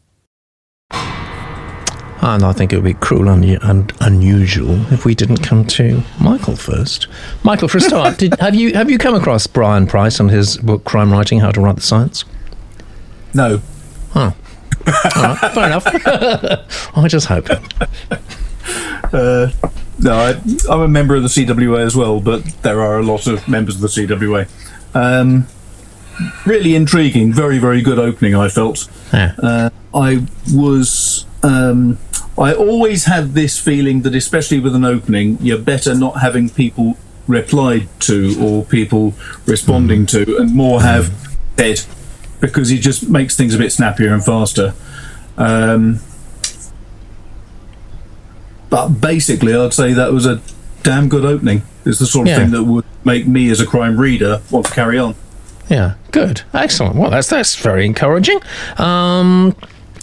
And 0.91 2.43
I 2.43 2.53
think 2.53 2.71
it 2.71 2.77
would 2.77 2.85
be 2.85 2.93
cruel 2.93 3.27
and, 3.27 3.43
and 3.63 3.91
unusual 3.99 4.79
if 4.93 5.03
we 5.03 5.13
didn't 5.13 5.43
come 5.43 5.65
to 5.67 6.01
Michael 6.21 6.55
first. 6.55 7.07
Michael, 7.43 7.67
for 7.67 7.79
a 7.79 7.81
start, 7.81 8.17
did, 8.19 8.39
have 8.39 8.55
you 8.55 8.73
have 8.75 8.89
you 8.89 8.97
come 8.97 9.13
across 9.13 9.45
Brian 9.45 9.87
Price 9.87 10.21
and 10.21 10.31
his 10.31 10.57
book 10.57 10.85
Crime 10.85 11.11
Writing: 11.11 11.41
How 11.41 11.51
to 11.51 11.59
Write 11.59 11.75
the 11.75 11.81
Science? 11.81 12.23
No. 13.33 13.61
Oh, 14.15 14.33
all 15.15 15.23
right, 15.23 15.53
fair 15.53 15.67
enough. 15.67 15.85
I 16.95 17.07
just 17.07 17.27
hope. 17.27 17.49
Uh, 19.11 19.51
no, 19.99 20.13
I, 20.13 20.41
I'm 20.69 20.81
a 20.81 20.87
member 20.87 21.15
of 21.15 21.23
the 21.23 21.29
CWA 21.29 21.79
as 21.79 21.95
well, 21.95 22.19
but 22.19 22.43
there 22.61 22.81
are 22.81 22.99
a 22.99 23.03
lot 23.03 23.27
of 23.27 23.47
members 23.47 23.75
of 23.75 23.81
the 23.81 23.87
CWA. 23.87 24.49
Um, 24.95 25.47
really 26.45 26.75
intriguing, 26.75 27.33
very, 27.33 27.57
very 27.57 27.81
good 27.81 27.99
opening, 27.99 28.35
I 28.35 28.49
felt. 28.49 28.89
Yeah. 29.11 29.35
Uh, 29.37 29.69
I 29.93 30.25
was. 30.53 31.25
Um, 31.43 31.97
I 32.37 32.53
always 32.53 33.05
had 33.05 33.33
this 33.33 33.59
feeling 33.59 34.01
that, 34.03 34.15
especially 34.15 34.59
with 34.59 34.75
an 34.75 34.85
opening, 34.85 35.37
you're 35.39 35.59
better 35.59 35.93
not 35.93 36.21
having 36.21 36.49
people 36.49 36.97
replied 37.27 37.87
to 38.01 38.35
or 38.41 38.65
people 38.65 39.13
responding 39.45 40.05
to, 40.07 40.37
and 40.37 40.53
more 40.53 40.81
have 40.81 41.13
said, 41.57 41.81
because 42.39 42.71
it 42.71 42.79
just 42.79 43.07
makes 43.07 43.37
things 43.37 43.53
a 43.53 43.57
bit 43.57 43.71
snappier 43.71 44.11
and 44.11 44.25
faster. 44.25 44.73
Um, 45.37 45.99
but 48.73 48.87
basically, 49.01 49.53
I'd 49.55 49.73
say 49.73 49.93
that 49.93 50.11
was 50.11 50.25
a 50.25 50.41
damn 50.83 51.07
good 51.09 51.25
opening. 51.25 51.61
It's 51.85 51.99
the 51.99 52.05
sort 52.05 52.27
of 52.27 52.31
Yeah. 52.31 52.39
thing 52.39 52.51
that 52.51 52.63
would 52.63 52.85
make 53.03 53.27
me, 53.27 53.49
as 53.51 53.59
a 53.59 53.65
crime 53.65 53.97
reader, 53.97 54.41
want 54.51 54.65
to 54.67 54.71
carry 54.71 54.97
on. 54.97 55.15
Yeah, 55.69 55.93
good, 56.11 56.41
excellent. 56.53 56.95
Well, 56.95 57.09
that's 57.11 57.27
that's 57.29 57.55
very 57.55 57.85
encouraging. 57.85 58.39
Um, 58.77 59.55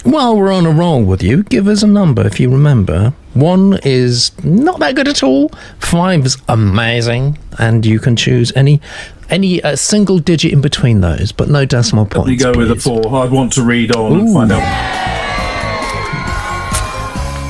while 0.04 0.36
we're 0.36 0.52
on 0.52 0.64
a 0.64 0.70
roll 0.70 1.02
with 1.02 1.22
you, 1.22 1.42
give 1.44 1.68
us 1.68 1.82
a 1.82 1.86
number 1.86 2.26
if 2.26 2.40
you 2.40 2.48
remember. 2.50 3.12
One 3.34 3.78
is 3.84 4.32
not 4.42 4.80
that 4.80 4.94
good 4.94 5.06
at 5.08 5.22
all. 5.22 5.50
Five 5.78 6.24
is 6.24 6.38
amazing, 6.48 7.38
and 7.58 7.84
you 7.84 7.98
can 8.00 8.16
choose 8.16 8.52
any 8.56 8.80
any 9.28 9.62
uh, 9.62 9.76
single 9.76 10.18
digit 10.18 10.52
in 10.52 10.60
between 10.60 11.02
those, 11.02 11.30
but 11.32 11.48
no 11.48 11.64
decimal 11.64 12.04
Let 12.04 12.16
me 12.26 12.36
points. 12.38 12.44
go 12.44 12.52
with 12.52 12.70
a 12.70 12.76
four. 12.76 13.02
I'd 13.22 13.30
want 13.30 13.52
to 13.52 13.62
read 13.62 13.94
on 13.94 14.12
and 14.20 14.32
find 14.32 14.50
out. 14.52 15.19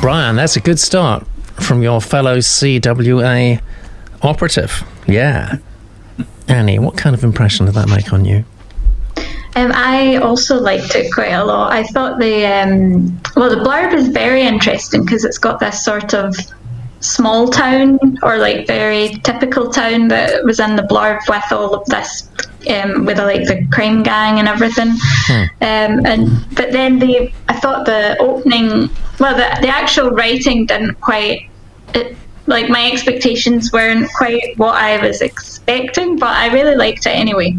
Brian, 0.00 0.36
that's 0.36 0.56
a 0.56 0.60
good 0.60 0.78
start 0.78 1.26
from 1.60 1.82
your 1.82 2.00
fellow 2.00 2.38
CWA 2.38 3.60
operative. 4.22 4.82
Yeah. 5.06 5.58
Annie, 6.48 6.78
what 6.78 6.96
kind 6.96 7.14
of 7.14 7.22
impression 7.22 7.66
did 7.66 7.74
that 7.74 7.88
make 7.88 8.10
on 8.12 8.24
you? 8.24 8.44
Um, 9.56 9.72
I 9.74 10.16
also 10.16 10.58
liked 10.58 10.94
it 10.94 11.12
quite 11.12 11.32
a 11.32 11.44
lot. 11.44 11.72
I 11.72 11.82
thought 11.82 12.18
the 12.18 12.46
um, 12.46 13.20
well, 13.36 13.50
the 13.50 13.62
blurb 13.62 13.92
is 13.92 14.08
very 14.08 14.40
interesting 14.42 15.04
because 15.04 15.24
it's 15.24 15.38
got 15.38 15.60
this 15.60 15.84
sort 15.84 16.14
of 16.14 16.34
small 17.00 17.48
town 17.48 17.98
or 18.22 18.38
like 18.38 18.66
very 18.66 19.08
typical 19.24 19.70
town 19.70 20.08
that 20.08 20.44
was 20.44 20.60
in 20.60 20.76
the 20.76 20.82
blurb 20.82 21.20
with 21.28 21.50
all 21.50 21.74
of 21.74 21.84
this 21.86 22.28
um, 22.68 23.04
with 23.04 23.18
like 23.18 23.46
the 23.46 23.66
crime 23.72 24.02
gang 24.02 24.38
and 24.38 24.48
everything. 24.48 24.90
Um, 25.62 26.04
and 26.06 26.28
but 26.54 26.72
then 26.72 26.98
the 26.98 27.32
I 27.48 27.58
thought 27.60 27.86
the 27.86 28.16
opening, 28.18 28.90
well, 29.18 29.34
the 29.34 29.60
the 29.60 29.68
actual 29.68 30.10
writing 30.10 30.66
didn't 30.66 31.00
quite. 31.00 31.48
It, 31.94 32.16
like 32.46 32.68
my 32.68 32.90
expectations 32.90 33.72
weren't 33.72 34.12
quite 34.12 34.58
what 34.58 34.74
I 34.74 35.00
was 35.06 35.20
expecting, 35.20 36.18
but 36.18 36.30
I 36.30 36.52
really 36.52 36.74
liked 36.74 37.06
it 37.06 37.10
anyway. 37.10 37.56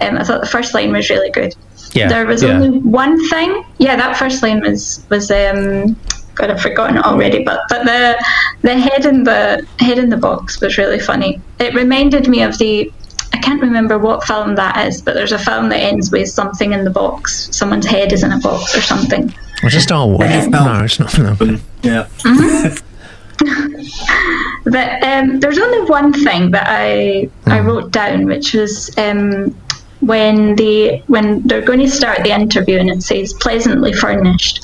Um, 0.00 0.18
I 0.18 0.24
thought 0.24 0.40
the 0.40 0.46
first 0.46 0.72
line 0.72 0.92
was 0.92 1.10
really 1.10 1.30
good. 1.30 1.56
Yeah, 1.94 2.08
There 2.08 2.26
was 2.26 2.42
yeah. 2.42 2.50
only 2.50 2.78
one 2.78 3.28
thing. 3.28 3.64
Yeah, 3.78 3.96
that 3.96 4.16
first 4.16 4.42
line 4.42 4.60
was 4.60 5.04
was 5.10 5.30
um 5.30 5.96
God, 6.40 6.50
I've 6.50 6.60
forgotten 6.60 6.96
it 6.96 7.04
already. 7.04 7.44
But 7.44 7.60
but 7.68 7.84
the 7.84 8.22
the 8.62 8.78
head 8.78 9.06
in 9.06 9.24
the 9.24 9.66
head 9.78 9.98
in 9.98 10.08
the 10.08 10.16
box 10.16 10.60
was 10.60 10.78
really 10.78 10.98
funny. 10.98 11.40
It 11.58 11.74
reminded 11.74 12.28
me 12.28 12.42
of 12.42 12.56
the 12.58 12.92
I 13.32 13.38
can't 13.38 13.60
remember 13.60 13.98
what 13.98 14.24
film 14.24 14.56
that 14.56 14.86
is, 14.86 15.02
but 15.02 15.14
there's 15.14 15.32
a 15.32 15.38
film 15.38 15.68
that 15.68 15.78
ends 15.78 16.10
with 16.10 16.28
something 16.28 16.72
in 16.72 16.84
the 16.84 16.90
box. 16.90 17.48
Someone's 17.52 17.86
head 17.86 18.12
is 18.12 18.22
in 18.22 18.32
a 18.32 18.38
box 18.40 18.76
or 18.76 18.80
something. 18.80 19.32
Was 19.62 19.74
it 19.74 19.82
Star 19.82 20.06
Wars? 20.06 20.48
No, 20.48 20.82
it's 20.82 20.98
not. 20.98 21.18
No. 21.18 21.58
Yeah. 21.82 22.08
But 24.64 25.02
um, 25.02 25.40
there's 25.40 25.58
only 25.58 25.90
one 25.90 26.12
thing 26.12 26.50
that 26.50 26.66
I 26.68 27.28
I 27.46 27.60
wrote 27.60 27.90
down, 27.90 28.26
which 28.26 28.52
was 28.52 28.90
um, 28.98 29.56
when 30.00 30.56
the 30.56 31.02
when 31.06 31.42
they're 31.46 31.62
going 31.62 31.80
to 31.80 31.88
start 31.88 32.22
the 32.22 32.32
interview 32.32 32.78
and 32.78 32.90
it 32.90 33.02
says 33.02 33.32
pleasantly 33.34 33.92
furnished. 33.92 34.60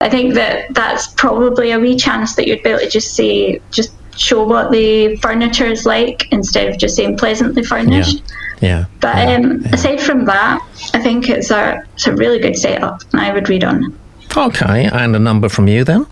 I 0.00 0.08
think 0.08 0.34
that 0.34 0.72
that's 0.74 1.08
probably 1.14 1.72
a 1.72 1.78
wee 1.78 1.96
chance 1.96 2.36
that 2.36 2.46
you'd 2.46 2.62
be 2.62 2.70
able 2.70 2.80
to 2.80 2.88
just 2.88 3.14
say 3.14 3.60
just 3.70 3.92
show 4.16 4.44
what 4.44 4.70
the 4.70 5.16
furniture 5.16 5.66
is 5.66 5.86
like 5.86 6.30
instead 6.32 6.68
of 6.68 6.78
just 6.78 6.96
saying 6.96 7.16
pleasantly 7.16 7.62
furnished. 7.62 8.22
Yeah. 8.60 8.86
But 9.00 9.16
yeah, 9.16 9.34
um, 9.36 9.60
yeah. 9.62 9.74
aside 9.74 10.00
from 10.00 10.24
that, 10.24 10.60
I 10.94 11.00
think 11.00 11.28
it's 11.28 11.50
a 11.50 11.82
it's 11.94 12.06
a 12.06 12.14
really 12.14 12.38
good 12.38 12.56
setup, 12.56 13.02
and 13.12 13.20
I 13.20 13.32
would 13.32 13.48
read 13.48 13.64
on. 13.64 13.96
Okay, 14.36 14.86
and 14.92 15.16
a 15.16 15.18
number 15.18 15.48
from 15.48 15.68
you 15.68 15.84
then? 15.84 16.06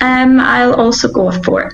Um, 0.00 0.40
I'll 0.40 0.74
also 0.74 1.10
go 1.10 1.26
with 1.26 1.44
four. 1.44 1.72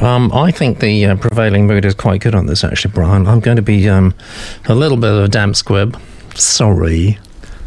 Um, 0.00 0.32
I 0.32 0.50
think 0.50 0.80
the 0.80 1.06
uh, 1.06 1.16
prevailing 1.16 1.66
mood 1.66 1.84
is 1.84 1.94
quite 1.94 2.20
good 2.20 2.34
on 2.34 2.46
this, 2.46 2.64
actually, 2.64 2.92
Brian. 2.92 3.26
I'm 3.26 3.40
going 3.40 3.56
to 3.56 3.62
be 3.62 3.88
um, 3.88 4.14
a 4.66 4.74
little 4.74 4.96
bit 4.96 5.10
of 5.10 5.24
a 5.24 5.28
damp 5.28 5.56
squib. 5.56 6.00
Sorry. 6.34 7.18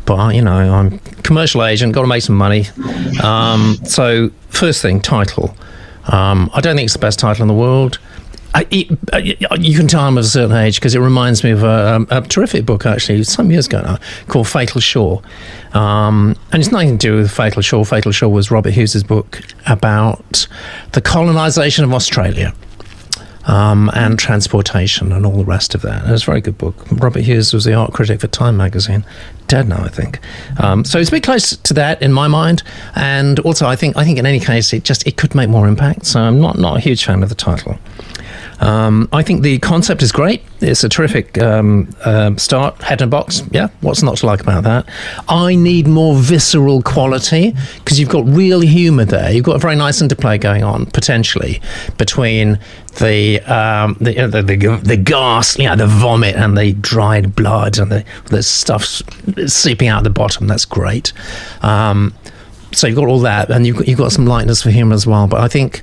But, 0.06 0.36
you 0.36 0.42
know, 0.42 0.52
I'm 0.52 1.00
commercial 1.24 1.64
agent, 1.64 1.94
got 1.94 2.02
to 2.02 2.08
make 2.08 2.24
some 2.24 2.36
money. 2.36 2.66
Um, 3.24 3.78
so, 3.86 4.32
first 4.50 4.82
thing, 4.82 5.00
title. 5.00 5.56
Um, 6.06 6.50
I 6.54 6.62
don't 6.62 6.76
think 6.76 6.86
it's 6.86 6.94
the 6.94 7.00
best 7.00 7.20
title 7.20 7.44
in 7.44 7.48
the 7.48 7.54
world. 7.54 8.00
I, 8.54 8.68
it, 8.70 8.92
uh, 9.14 9.18
you 9.58 9.78
can 9.78 9.88
tell 9.88 10.02
I'm 10.02 10.18
of 10.18 10.26
a 10.26 10.28
certain 10.28 10.56
age 10.58 10.76
because 10.76 10.94
it 10.94 11.00
reminds 11.00 11.44
me 11.44 11.52
of 11.52 11.64
a, 11.64 11.94
um, 11.94 12.08
a 12.10 12.22
terrific 12.22 12.66
book, 12.66 12.86
actually, 12.86 13.24
some 13.24 13.50
years 13.50 13.68
ago 13.68 13.82
now, 13.82 13.98
called 14.28 14.48
Fatal 14.48 14.82
Shore. 14.82 15.22
Um, 15.74 16.36
and 16.52 16.62
it's 16.62 16.72
nothing 16.72 16.98
to 16.98 17.08
do 17.08 17.16
with 17.16 17.32
Fatal 17.32 17.62
Shore. 17.62 17.86
Fatal 17.86 18.12
Shore 18.12 18.30
was 18.30 18.52
Robert 18.52 18.72
Hughes's 18.74 19.04
book 19.04 19.42
about 19.68 20.48
the 20.92 21.02
colonisation 21.02 21.86
of 21.86 21.94
Australia 21.94 22.54
um, 23.46 23.90
and 23.94 24.18
transportation 24.20 25.12
and 25.12 25.26
all 25.26 25.38
the 25.38 25.46
rest 25.46 25.76
of 25.76 25.82
that. 25.82 26.06
It 26.06 26.12
was 26.12 26.24
a 26.24 26.26
very 26.26 26.42
good 26.42 26.58
book. 26.58 26.76
Robert 26.92 27.22
Hughes 27.22 27.54
was 27.54 27.66
the 27.66 27.74
art 27.74 27.94
critic 27.94 28.22
for 28.22 28.28
Time 28.28 28.58
magazine, 28.58 29.06
dead 29.48 29.68
now, 29.68 29.84
I 29.84 29.90
think. 29.90 30.20
Um, 30.60 30.86
so 30.86 31.00
it's 31.00 31.10
a 31.10 31.12
bit 31.12 31.24
close 31.24 31.56
to 31.56 31.74
that 31.74 32.02
in 32.02 32.14
my 32.14 32.28
mind, 32.28 32.64
and 32.96 33.40
also 33.40 33.68
I 33.68 33.76
think 33.76 33.98
I 33.98 34.04
think 34.04 34.18
in 34.18 34.26
any 34.26 34.40
case 34.40 34.74
it 34.74 34.84
just 34.84 35.06
it 35.08 35.18
could 35.18 35.36
make 35.36 35.50
more 35.50 35.68
impact. 35.68 36.06
So 36.06 36.22
I'm 36.22 36.40
not 36.40 36.58
not 36.58 36.78
a 36.78 36.80
huge 36.80 37.06
fan 37.06 37.24
of 37.24 37.30
the 37.30 37.36
title. 37.36 37.78
Um, 38.62 39.10
I 39.12 39.24
think 39.24 39.42
the 39.42 39.58
concept 39.58 40.04
is 40.04 40.12
great. 40.12 40.44
It's 40.62 40.84
a 40.84 40.90
terrific 40.90 41.42
um, 41.42 41.90
um 42.06 42.38
start. 42.38 42.80
Head 42.84 43.02
and 43.02 43.10
box. 43.10 43.42
Yeah, 43.52 43.70
what's 43.82 44.04
not 44.04 44.18
to 44.18 44.28
like 44.28 44.40
about 44.40 44.64
that? 44.64 44.88
I 45.28 45.56
need 45.56 45.88
more 45.88 46.16
visceral 46.16 46.84
quality 46.84 47.56
because 47.80 48.00
you've 48.00 48.10
got 48.10 48.26
real 48.28 48.62
humour 48.62 49.06
there. 49.06 49.32
You've 49.32 49.46
got 49.46 49.56
a 49.56 49.60
very 49.60 49.76
nice 49.76 50.00
interplay 50.02 50.38
going 50.38 50.64
on 50.64 50.86
potentially 50.86 51.60
between 51.98 52.60
the 53.00 53.42
um, 53.42 53.98
the, 54.00 54.20
uh, 54.20 54.28
the 54.28 54.44
the 54.44 54.80
the 54.84 54.98
gas, 54.98 55.58
you 55.58 55.66
know, 55.66 55.76
the 55.76 55.88
vomit 55.88 56.36
and 56.36 56.56
the 56.56 56.74
dried 56.74 57.36
blood 57.36 57.80
and 57.80 57.92
the 57.92 58.06
the 58.28 58.44
stuff 58.44 59.02
seeping 59.48 59.88
out 59.88 60.04
the 60.04 60.12
bottom. 60.12 60.46
That's 60.46 60.66
great. 60.66 61.14
Um, 61.64 62.14
so 62.74 62.88
you've 62.88 62.96
got 62.96 63.08
all 63.08 63.20
that, 63.22 63.50
and 63.50 63.66
you've 63.66 63.78
got, 63.78 63.88
you've 63.88 63.98
got 63.98 64.12
some 64.12 64.26
lightness 64.26 64.62
for 64.62 64.70
humour 64.70 64.94
as 64.94 65.08
well. 65.08 65.28
But 65.28 65.42
I 65.42 65.48
think 65.48 65.82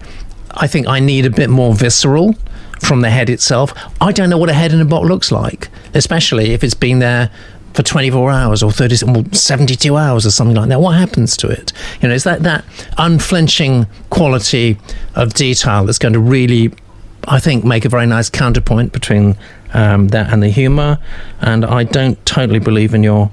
I 0.52 0.66
think 0.68 0.86
I 0.86 1.00
need 1.00 1.26
a 1.26 1.30
bit 1.30 1.50
more 1.50 1.74
visceral 1.74 2.36
from 2.80 3.00
the 3.00 3.10
head 3.10 3.30
itself. 3.30 3.72
I 4.00 4.12
don't 4.12 4.30
know 4.30 4.38
what 4.38 4.48
a 4.48 4.54
head 4.54 4.72
in 4.72 4.80
a 4.80 4.84
box 4.84 5.08
looks 5.08 5.32
like, 5.32 5.68
especially 5.94 6.52
if 6.52 6.62
it's 6.62 6.74
been 6.74 6.98
there 6.98 7.30
for 7.74 7.82
24 7.82 8.30
hours 8.30 8.62
or 8.62 8.72
30 8.72 9.06
or 9.06 9.24
72 9.32 9.96
hours 9.96 10.26
or 10.26 10.30
something 10.30 10.56
like 10.56 10.68
that. 10.68 10.80
What 10.80 10.96
happens 10.96 11.36
to 11.38 11.48
it? 11.48 11.72
You 12.00 12.08
know, 12.08 12.14
it's 12.14 12.24
that 12.24 12.42
that 12.42 12.64
unflinching 12.96 13.86
quality 14.10 14.78
of 15.14 15.34
detail 15.34 15.84
that's 15.84 15.98
going 15.98 16.14
to 16.14 16.20
really, 16.20 16.72
I 17.28 17.38
think, 17.38 17.64
make 17.64 17.84
a 17.84 17.88
very 17.88 18.06
nice 18.06 18.30
counterpoint 18.30 18.92
between 18.92 19.36
um, 19.74 20.08
that 20.08 20.32
and 20.32 20.42
the 20.42 20.48
humour. 20.48 20.98
And 21.40 21.64
I 21.64 21.84
don't 21.84 22.24
totally 22.26 22.58
believe 22.58 22.94
in 22.94 23.02
your 23.02 23.30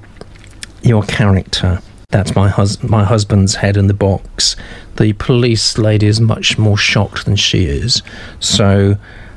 your 0.82 1.02
character. 1.02 1.80
That's 2.10 2.36
my 2.36 2.48
hus- 2.48 2.82
my 2.84 3.02
husband's 3.04 3.56
head 3.56 3.76
in 3.76 3.88
the 3.88 3.94
box. 3.94 4.54
The 4.96 5.12
police 5.14 5.76
lady 5.76 6.06
is 6.06 6.20
much 6.20 6.56
more 6.56 6.76
shocked 6.76 7.24
than 7.24 7.36
she 7.36 7.64
is. 7.64 8.00
So 8.38 8.96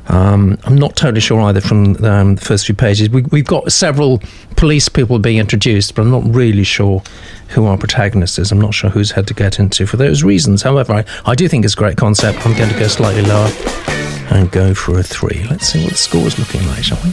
um, 0.09 0.57
I'm 0.63 0.75
not 0.75 0.95
totally 0.95 1.21
sure 1.21 1.39
either 1.41 1.61
from 1.61 2.03
um, 2.03 2.35
the 2.35 2.41
first 2.41 2.65
few 2.65 2.75
pages. 2.75 3.09
We, 3.09 3.21
we've 3.23 3.45
got 3.45 3.71
several 3.71 4.21
police 4.55 4.89
people 4.89 5.19
being 5.19 5.37
introduced, 5.37 5.93
but 5.93 6.01
I'm 6.01 6.11
not 6.11 6.23
really 6.25 6.63
sure 6.63 7.03
who 7.49 7.65
our 7.65 7.77
protagonist 7.77 8.39
is. 8.39 8.51
I'm 8.51 8.59
not 8.59 8.73
sure 8.73 8.89
who's 8.89 9.11
had 9.11 9.27
to 9.27 9.33
get 9.33 9.59
into 9.59 9.85
for 9.85 9.97
those 9.97 10.23
reasons. 10.23 10.63
However, 10.63 10.93
I, 10.93 11.05
I 11.25 11.35
do 11.35 11.47
think 11.47 11.63
it's 11.63 11.75
a 11.75 11.77
great 11.77 11.97
concept. 11.97 12.45
I'm 12.45 12.57
going 12.57 12.69
to 12.69 12.79
go 12.79 12.87
slightly 12.87 13.21
lower 13.21 13.49
and 14.31 14.51
go 14.51 14.73
for 14.73 14.97
a 14.99 15.03
three. 15.03 15.45
Let's 15.49 15.67
see 15.67 15.83
what 15.83 15.91
the 15.91 15.97
score 15.97 16.25
is 16.25 16.39
looking 16.39 16.65
like, 16.67 16.83
shall 16.83 16.99
we? 17.03 17.11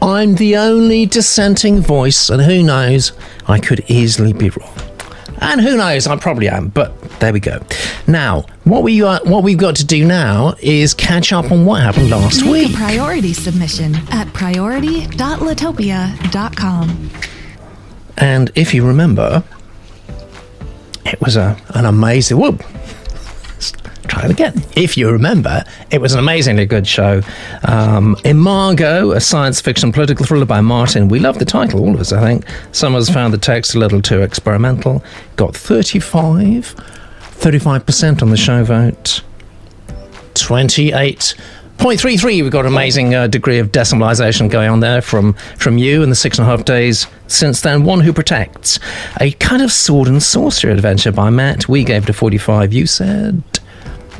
I'm 0.00 0.34
the 0.34 0.56
only 0.56 1.06
dissenting 1.06 1.80
voice, 1.80 2.28
and 2.28 2.42
who 2.42 2.62
knows, 2.62 3.12
I 3.48 3.58
could 3.58 3.84
easily 3.88 4.32
be 4.32 4.50
wrong. 4.50 4.93
And 5.40 5.60
who 5.60 5.76
knows, 5.76 6.06
I 6.06 6.16
probably 6.16 6.48
am, 6.48 6.68
but 6.68 6.98
there 7.20 7.32
we 7.32 7.40
go. 7.40 7.60
Now, 8.06 8.44
what 8.64 8.82
we 8.82 9.02
uh, 9.02 9.20
what 9.24 9.42
we've 9.42 9.58
got 9.58 9.76
to 9.76 9.84
do 9.84 10.04
now 10.04 10.54
is 10.60 10.94
catch 10.94 11.32
up 11.32 11.50
on 11.52 11.64
what 11.66 11.82
happened 11.82 12.10
last 12.10 12.42
Make 12.42 12.50
week. 12.50 12.70
a 12.72 12.76
priority 12.76 13.32
submission 13.32 13.94
at 14.10 14.32
priority.litopia.com. 14.32 17.10
And 18.16 18.50
if 18.54 18.72
you 18.74 18.86
remember, 18.86 19.42
it 21.04 21.20
was 21.20 21.36
a, 21.36 21.56
an 21.70 21.84
amazing. 21.84 22.38
Whoop. 22.38 22.62
Try 24.08 24.26
it 24.26 24.30
again. 24.30 24.62
If 24.76 24.96
you 24.96 25.10
remember, 25.10 25.64
it 25.90 26.00
was 26.00 26.12
an 26.12 26.18
amazingly 26.18 26.66
good 26.66 26.86
show. 26.86 27.22
Um, 27.66 28.16
Imago, 28.24 29.12
a 29.12 29.20
science 29.20 29.60
fiction 29.60 29.92
political 29.92 30.26
thriller 30.26 30.44
by 30.44 30.60
Martin. 30.60 31.08
We 31.08 31.20
love 31.20 31.38
the 31.38 31.44
title, 31.44 31.80
all 31.80 31.94
of 31.94 32.00
us, 32.00 32.12
I 32.12 32.20
think. 32.20 32.44
Some 32.72 32.94
of 32.94 33.00
us 33.00 33.08
found 33.08 33.32
the 33.32 33.38
text 33.38 33.74
a 33.74 33.78
little 33.78 34.02
too 34.02 34.20
experimental. 34.20 35.02
Got 35.36 35.56
35, 35.56 36.74
35% 36.74 38.22
on 38.22 38.30
the 38.30 38.36
show 38.36 38.62
vote. 38.62 39.22
28.33. 40.34 42.42
We've 42.42 42.50
got 42.50 42.66
an 42.66 42.72
amazing 42.72 43.14
uh, 43.14 43.26
degree 43.26 43.58
of 43.58 43.72
decimalisation 43.72 44.50
going 44.50 44.68
on 44.68 44.80
there 44.80 45.00
from, 45.00 45.32
from 45.56 45.78
you 45.78 46.02
in 46.02 46.10
the 46.10 46.16
six 46.16 46.38
and 46.38 46.46
a 46.46 46.50
half 46.50 46.66
days 46.66 47.06
since 47.26 47.62
then. 47.62 47.84
One 47.84 48.00
Who 48.00 48.12
Protects. 48.12 48.78
A 49.20 49.30
kind 49.32 49.62
of 49.62 49.72
sword 49.72 50.08
and 50.08 50.22
sorcery 50.22 50.72
adventure 50.72 51.12
by 51.12 51.30
Matt. 51.30 51.68
We 51.68 51.84
gave 51.84 52.02
it 52.02 52.10
a 52.10 52.12
45. 52.12 52.74
You 52.74 52.86
said 52.86 53.42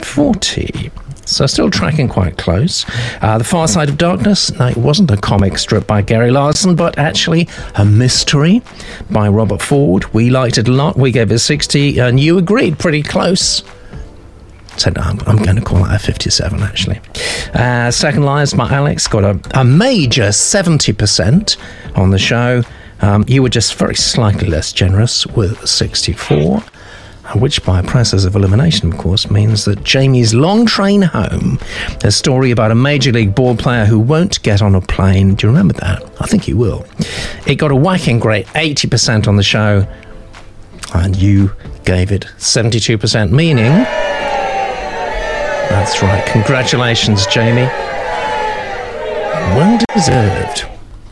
40. 0.04 0.90
So 1.26 1.46
still 1.46 1.70
tracking 1.70 2.08
quite 2.08 2.36
close. 2.36 2.84
Uh, 3.22 3.38
the 3.38 3.44
Far 3.44 3.66
Side 3.66 3.88
of 3.88 3.96
Darkness. 3.96 4.52
No, 4.58 4.66
it 4.66 4.76
wasn't 4.76 5.10
a 5.10 5.16
comic 5.16 5.56
strip 5.58 5.86
by 5.86 6.02
Gary 6.02 6.30
Larson, 6.30 6.76
but 6.76 6.98
actually 6.98 7.48
a 7.76 7.84
mystery 7.84 8.62
by 9.10 9.28
Robert 9.28 9.62
Ford. 9.62 10.12
We 10.12 10.28
liked 10.30 10.58
it 10.58 10.68
a 10.68 10.72
lot. 10.72 10.96
We 10.96 11.12
gave 11.12 11.30
it 11.30 11.34
a 11.34 11.38
60, 11.38 11.98
and 11.98 12.20
you 12.20 12.38
agreed 12.38 12.78
pretty 12.78 13.02
close 13.02 13.62
said 14.76 14.98
I'm, 14.98 15.20
I'm 15.26 15.36
going 15.36 15.56
to 15.56 15.62
call 15.62 15.84
that 15.84 15.94
a 15.94 15.98
57 15.98 16.60
actually. 16.62 17.00
Uh, 17.54 17.90
Second 17.90 18.24
Lives 18.24 18.54
by 18.54 18.68
Alex 18.68 19.06
got 19.06 19.24
a, 19.24 19.60
a 19.60 19.64
major 19.64 20.24
70% 20.24 21.56
on 21.96 22.10
the 22.10 22.18
show. 22.18 22.62
Um, 23.00 23.24
you 23.28 23.42
were 23.42 23.48
just 23.48 23.74
very 23.74 23.94
slightly 23.94 24.48
less 24.48 24.72
generous 24.72 25.26
with 25.26 25.66
64. 25.68 26.62
Which, 27.34 27.64
by 27.64 27.82
process 27.82 28.24
of 28.24 28.36
elimination, 28.36 28.92
of 28.92 28.98
course, 28.98 29.30
means 29.30 29.64
that 29.64 29.82
Jamie's 29.82 30.34
Long 30.34 30.66
Train 30.66 31.02
Home, 31.02 31.58
a 32.04 32.12
story 32.12 32.50
about 32.50 32.70
a 32.70 32.74
Major 32.74 33.12
League 33.12 33.34
ball 33.34 33.56
player 33.56 33.86
who 33.86 33.98
won't 33.98 34.40
get 34.42 34.62
on 34.62 34.74
a 34.74 34.80
plane. 34.80 35.34
Do 35.34 35.46
you 35.46 35.50
remember 35.50 35.74
that? 35.74 36.02
I 36.20 36.26
think 36.26 36.46
you 36.46 36.56
will. 36.56 36.86
It 37.46 37.56
got 37.56 37.72
a 37.72 37.76
whacking 37.76 38.20
great 38.20 38.46
80% 38.48 39.26
on 39.26 39.36
the 39.36 39.42
show, 39.42 39.86
and 40.94 41.16
you 41.16 41.50
gave 41.84 42.12
it 42.12 42.26
72%, 42.38 43.30
meaning 43.30 43.72
that's 45.70 46.02
right. 46.02 46.24
Congratulations, 46.26 47.26
Jamie. 47.26 47.68
Well 49.56 49.80
deserved. 49.94 50.66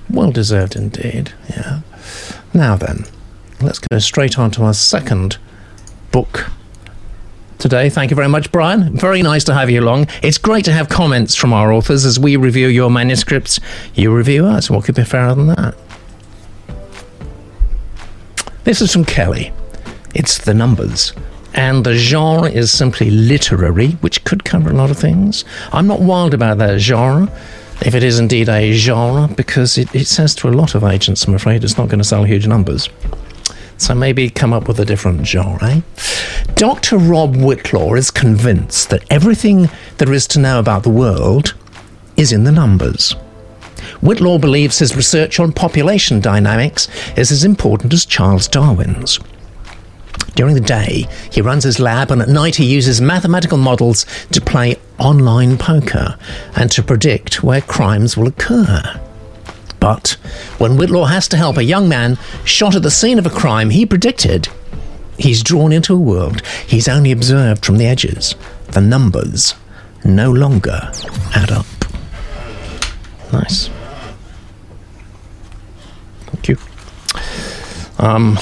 Well 0.08 0.30
deserved 0.30 0.76
indeed. 0.76 1.32
Yeah. 1.50 1.80
Now 2.54 2.76
then, 2.76 3.06
let's 3.60 3.80
go 3.80 3.98
straight 3.98 4.38
on 4.38 4.50
to 4.52 4.62
our 4.62 4.74
second 4.74 5.38
book 6.12 6.50
today. 7.58 7.88
Thank 7.88 8.10
you 8.10 8.14
very 8.14 8.28
much, 8.28 8.52
Brian. 8.52 8.94
Very 8.96 9.22
nice 9.22 9.44
to 9.44 9.54
have 9.54 9.70
you 9.70 9.80
along. 9.80 10.08
It's 10.22 10.38
great 10.38 10.64
to 10.66 10.72
have 10.72 10.88
comments 10.88 11.34
from 11.34 11.52
our 11.52 11.72
authors 11.72 12.04
as 12.04 12.18
we 12.18 12.36
review 12.36 12.68
your 12.68 12.90
manuscripts. 12.90 13.58
You 13.94 14.14
review 14.14 14.44
us. 14.46 14.68
What 14.68 14.84
could 14.84 14.96
be 14.96 15.04
fairer 15.04 15.34
than 15.34 15.46
that? 15.46 15.74
This 18.64 18.80
is 18.80 18.92
from 18.92 19.04
Kelly. 19.04 19.52
It's 20.14 20.38
the 20.38 20.54
numbers. 20.54 21.12
And 21.54 21.84
the 21.84 21.94
genre 21.94 22.48
is 22.50 22.70
simply 22.70 23.10
literary, 23.10 23.92
which 24.02 24.24
could 24.24 24.44
cover 24.44 24.70
a 24.70 24.74
lot 24.74 24.90
of 24.90 24.98
things. 24.98 25.44
I'm 25.72 25.86
not 25.86 26.00
wild 26.00 26.34
about 26.34 26.58
that 26.58 26.78
genre, 26.78 27.30
if 27.84 27.94
it 27.94 28.02
is 28.02 28.18
indeed 28.18 28.48
a 28.48 28.72
genre, 28.72 29.28
because 29.28 29.78
it, 29.78 29.94
it 29.94 30.06
says 30.06 30.34
to 30.36 30.48
a 30.48 30.50
lot 30.50 30.74
of 30.74 30.84
agents, 30.84 31.24
I'm 31.24 31.34
afraid, 31.34 31.64
it's 31.64 31.76
not 31.76 31.88
going 31.88 31.98
to 31.98 32.04
sell 32.04 32.24
huge 32.24 32.46
numbers. 32.46 32.88
So 33.82 33.96
maybe 33.96 34.30
come 34.30 34.52
up 34.52 34.68
with 34.68 34.78
a 34.78 34.84
different 34.84 35.26
genre. 35.26 35.58
eh? 35.64 35.80
Dr. 36.54 36.98
Rob 36.98 37.34
Whitlaw 37.34 37.98
is 37.98 38.12
convinced 38.12 38.90
that 38.90 39.02
everything 39.10 39.68
there 39.98 40.12
is 40.12 40.28
to 40.28 40.38
know 40.38 40.60
about 40.60 40.84
the 40.84 40.88
world 40.88 41.54
is 42.16 42.30
in 42.30 42.44
the 42.44 42.52
numbers. 42.52 43.16
Whitlaw 44.00 44.40
believes 44.40 44.78
his 44.78 44.94
research 44.94 45.40
on 45.40 45.50
population 45.52 46.20
dynamics 46.20 46.86
is 47.16 47.32
as 47.32 47.42
important 47.42 47.92
as 47.92 48.06
Charles 48.06 48.46
Darwin's. 48.46 49.18
During 50.36 50.54
the 50.54 50.60
day, 50.60 51.08
he 51.32 51.42
runs 51.42 51.64
his 51.64 51.80
lab, 51.80 52.12
and 52.12 52.22
at 52.22 52.28
night, 52.28 52.54
he 52.54 52.64
uses 52.72 53.00
mathematical 53.00 53.58
models 53.58 54.06
to 54.30 54.40
play 54.40 54.76
online 54.98 55.58
poker 55.58 56.16
and 56.54 56.70
to 56.70 56.84
predict 56.84 57.42
where 57.42 57.60
crimes 57.60 58.16
will 58.16 58.28
occur. 58.28 59.00
But 59.82 60.10
when 60.58 60.76
Whitlaw 60.76 61.08
has 61.08 61.26
to 61.26 61.36
help 61.36 61.56
a 61.56 61.64
young 61.64 61.88
man 61.88 62.16
shot 62.44 62.76
at 62.76 62.84
the 62.84 62.90
scene 62.90 63.18
of 63.18 63.26
a 63.26 63.30
crime 63.30 63.70
he 63.70 63.84
predicted, 63.84 64.46
he's 65.18 65.42
drawn 65.42 65.72
into 65.72 65.92
a 65.92 65.98
world 65.98 66.40
he's 66.68 66.86
only 66.86 67.10
observed 67.10 67.66
from 67.66 67.78
the 67.78 67.86
edges. 67.86 68.36
The 68.68 68.80
numbers 68.80 69.56
no 70.04 70.30
longer 70.30 70.92
add 71.34 71.50
up. 71.50 71.66
Nice. 73.32 73.70
Thank 76.26 76.48
you. 76.48 76.58
Um, 77.98 78.38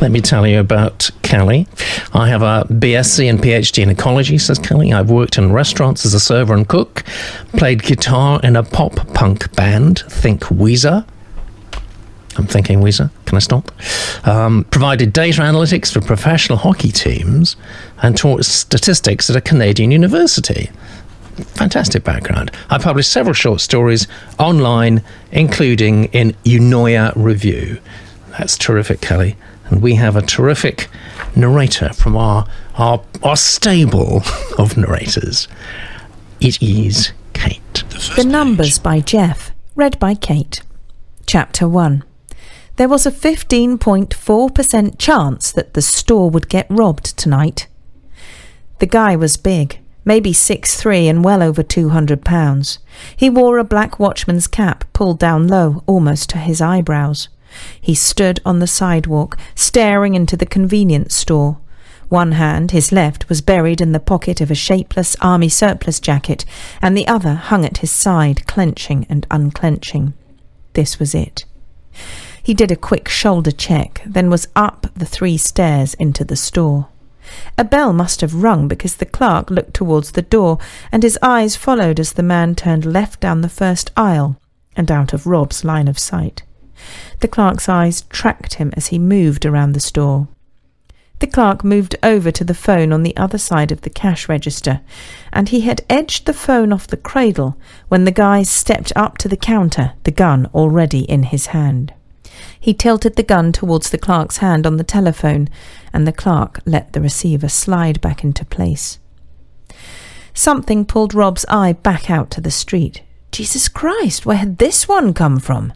let 0.00 0.10
me 0.10 0.20
tell 0.20 0.46
you 0.46 0.60
about 0.60 1.10
Kelly. 1.22 1.66
I 2.14 2.28
have 2.28 2.42
a 2.42 2.66
BSc 2.70 3.28
and 3.28 3.38
PhD 3.38 3.82
in 3.82 3.90
ecology, 3.90 4.38
says 4.38 4.58
Kelly. 4.58 4.92
I've 4.92 5.10
worked 5.10 5.36
in 5.36 5.52
restaurants 5.52 6.06
as 6.06 6.14
a 6.14 6.20
server 6.20 6.54
and 6.54 6.66
cook, 6.66 7.04
played 7.52 7.82
guitar 7.82 8.40
in 8.42 8.56
a 8.56 8.62
pop 8.62 8.96
punk 9.14 9.54
band, 9.54 10.00
think 10.08 10.42
Weezer. 10.44 11.06
I'm 12.36 12.46
thinking 12.46 12.80
Weezer. 12.80 13.10
Can 13.26 13.36
I 13.36 13.40
stop? 13.40 13.70
Um, 14.26 14.64
provided 14.70 15.12
data 15.12 15.42
analytics 15.42 15.92
for 15.92 16.00
professional 16.00 16.58
hockey 16.58 16.92
teams 16.92 17.56
and 18.02 18.16
taught 18.16 18.44
statistics 18.44 19.28
at 19.28 19.36
a 19.36 19.40
Canadian 19.40 19.90
university. 19.90 20.70
Fantastic 21.54 22.04
background. 22.04 22.50
I 22.70 22.78
published 22.78 23.12
several 23.12 23.34
short 23.34 23.60
stories 23.60 24.06
online, 24.38 25.02
including 25.32 26.04
in 26.06 26.30
Eunoia 26.44 27.12
Review. 27.16 27.78
That's 28.30 28.56
terrific, 28.56 29.00
Kelly. 29.00 29.36
And 29.70 29.80
we 29.80 29.94
have 29.94 30.16
a 30.16 30.22
terrific 30.22 30.88
narrator 31.36 31.92
from 31.92 32.16
our, 32.16 32.46
our, 32.74 33.02
our 33.22 33.36
stable 33.36 34.22
of 34.58 34.76
narrators. 34.76 35.48
It 36.40 36.60
is 36.60 37.12
Kate. 37.32 37.84
The 38.16 38.24
Numbers 38.24 38.78
by 38.78 39.00
Jeff, 39.00 39.52
read 39.76 39.98
by 39.98 40.14
Kate. 40.14 40.62
Chapter 41.26 41.68
1 41.68 42.02
There 42.76 42.88
was 42.88 43.06
a 43.06 43.12
15.4% 43.12 44.98
chance 44.98 45.52
that 45.52 45.74
the 45.74 45.82
store 45.82 46.28
would 46.30 46.48
get 46.48 46.66
robbed 46.68 47.16
tonight. 47.16 47.68
The 48.80 48.86
guy 48.86 49.14
was 49.14 49.36
big, 49.36 49.78
maybe 50.04 50.32
six 50.32 50.80
three 50.80 51.06
and 51.06 51.22
well 51.22 51.42
over 51.42 51.62
200 51.62 52.24
pounds. 52.24 52.78
He 53.14 53.30
wore 53.30 53.58
a 53.58 53.64
black 53.64 54.00
watchman's 54.00 54.48
cap 54.48 54.84
pulled 54.92 55.18
down 55.18 55.46
low, 55.46 55.84
almost 55.86 56.30
to 56.30 56.38
his 56.38 56.60
eyebrows. 56.60 57.28
He 57.80 57.94
stood 57.94 58.40
on 58.44 58.58
the 58.58 58.66
sidewalk, 58.66 59.36
staring 59.54 60.14
into 60.14 60.36
the 60.36 60.46
convenience 60.46 61.14
store. 61.14 61.58
One 62.08 62.32
hand, 62.32 62.72
his 62.72 62.90
left, 62.90 63.28
was 63.28 63.40
buried 63.40 63.80
in 63.80 63.92
the 63.92 64.00
pocket 64.00 64.40
of 64.40 64.50
a 64.50 64.54
shapeless 64.54 65.16
army 65.20 65.48
surplus 65.48 66.00
jacket, 66.00 66.44
and 66.82 66.96
the 66.96 67.06
other 67.06 67.34
hung 67.34 67.64
at 67.64 67.78
his 67.78 67.90
side, 67.90 68.46
clenching 68.46 69.06
and 69.08 69.26
unclenching. 69.30 70.14
This 70.72 70.98
was 70.98 71.14
it. 71.14 71.44
He 72.42 72.54
did 72.54 72.72
a 72.72 72.76
quick 72.76 73.08
shoulder 73.08 73.52
check, 73.52 74.02
then 74.06 74.28
was 74.28 74.48
up 74.56 74.86
the 74.94 75.06
three 75.06 75.36
stairs 75.36 75.94
into 75.94 76.24
the 76.24 76.36
store. 76.36 76.88
A 77.56 77.64
bell 77.64 77.92
must 77.92 78.22
have 78.22 78.42
rung 78.42 78.66
because 78.66 78.96
the 78.96 79.06
clerk 79.06 79.50
looked 79.50 79.74
towards 79.74 80.12
the 80.12 80.22
door, 80.22 80.58
and 80.90 81.02
his 81.02 81.18
eyes 81.22 81.54
followed 81.54 82.00
as 82.00 82.14
the 82.14 82.22
man 82.22 82.54
turned 82.54 82.84
left 82.84 83.20
down 83.20 83.42
the 83.42 83.48
first 83.48 83.92
aisle 83.96 84.36
and 84.76 84.90
out 84.90 85.12
of 85.12 85.26
Rob's 85.26 85.64
line 85.64 85.86
of 85.86 85.98
sight. 85.98 86.42
The 87.20 87.28
clerk's 87.28 87.68
eyes 87.68 88.02
tracked 88.02 88.54
him 88.54 88.72
as 88.76 88.88
he 88.88 88.98
moved 88.98 89.44
around 89.44 89.72
the 89.72 89.80
store. 89.80 90.28
The 91.20 91.26
clerk 91.26 91.62
moved 91.62 91.96
over 92.02 92.30
to 92.30 92.44
the 92.44 92.54
phone 92.54 92.92
on 92.92 93.02
the 93.02 93.16
other 93.16 93.36
side 93.36 93.70
of 93.70 93.82
the 93.82 93.90
cash 93.90 94.26
register, 94.28 94.80
and 95.32 95.50
he 95.50 95.60
had 95.60 95.84
edged 95.90 96.24
the 96.24 96.32
phone 96.32 96.72
off 96.72 96.86
the 96.86 96.96
cradle 96.96 97.58
when 97.88 98.04
the 98.04 98.10
guy 98.10 98.42
stepped 98.42 98.90
up 98.96 99.18
to 99.18 99.28
the 99.28 99.36
counter, 99.36 99.92
the 100.04 100.10
gun 100.10 100.46
already 100.54 101.00
in 101.00 101.24
his 101.24 101.46
hand. 101.46 101.92
He 102.58 102.72
tilted 102.72 103.16
the 103.16 103.22
gun 103.22 103.52
towards 103.52 103.90
the 103.90 103.98
clerk's 103.98 104.38
hand 104.38 104.66
on 104.66 104.78
the 104.78 104.84
telephone, 104.84 105.48
and 105.92 106.06
the 106.06 106.12
clerk 106.12 106.60
let 106.64 106.94
the 106.94 107.02
receiver 107.02 107.48
slide 107.48 108.00
back 108.00 108.24
into 108.24 108.46
place. 108.46 108.98
Something 110.32 110.86
pulled 110.86 111.12
Rob's 111.12 111.44
eye 111.48 111.74
back 111.74 112.10
out 112.10 112.30
to 112.30 112.40
the 112.40 112.50
street. 112.50 113.02
Jesus 113.30 113.68
Christ, 113.68 114.24
where 114.24 114.38
had 114.38 114.56
this 114.56 114.88
one 114.88 115.12
come 115.12 115.38
from? 115.38 115.74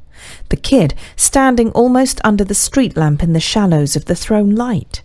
The 0.49 0.57
kid, 0.57 0.95
standing 1.17 1.71
almost 1.73 2.21
under 2.25 2.45
the 2.45 2.55
street 2.55 2.97
lamp 2.97 3.23
in 3.23 3.33
the 3.33 3.41
shallows 3.41 3.97
of 3.97 4.05
the 4.07 4.15
thrown 4.15 4.55
light. 4.55 5.03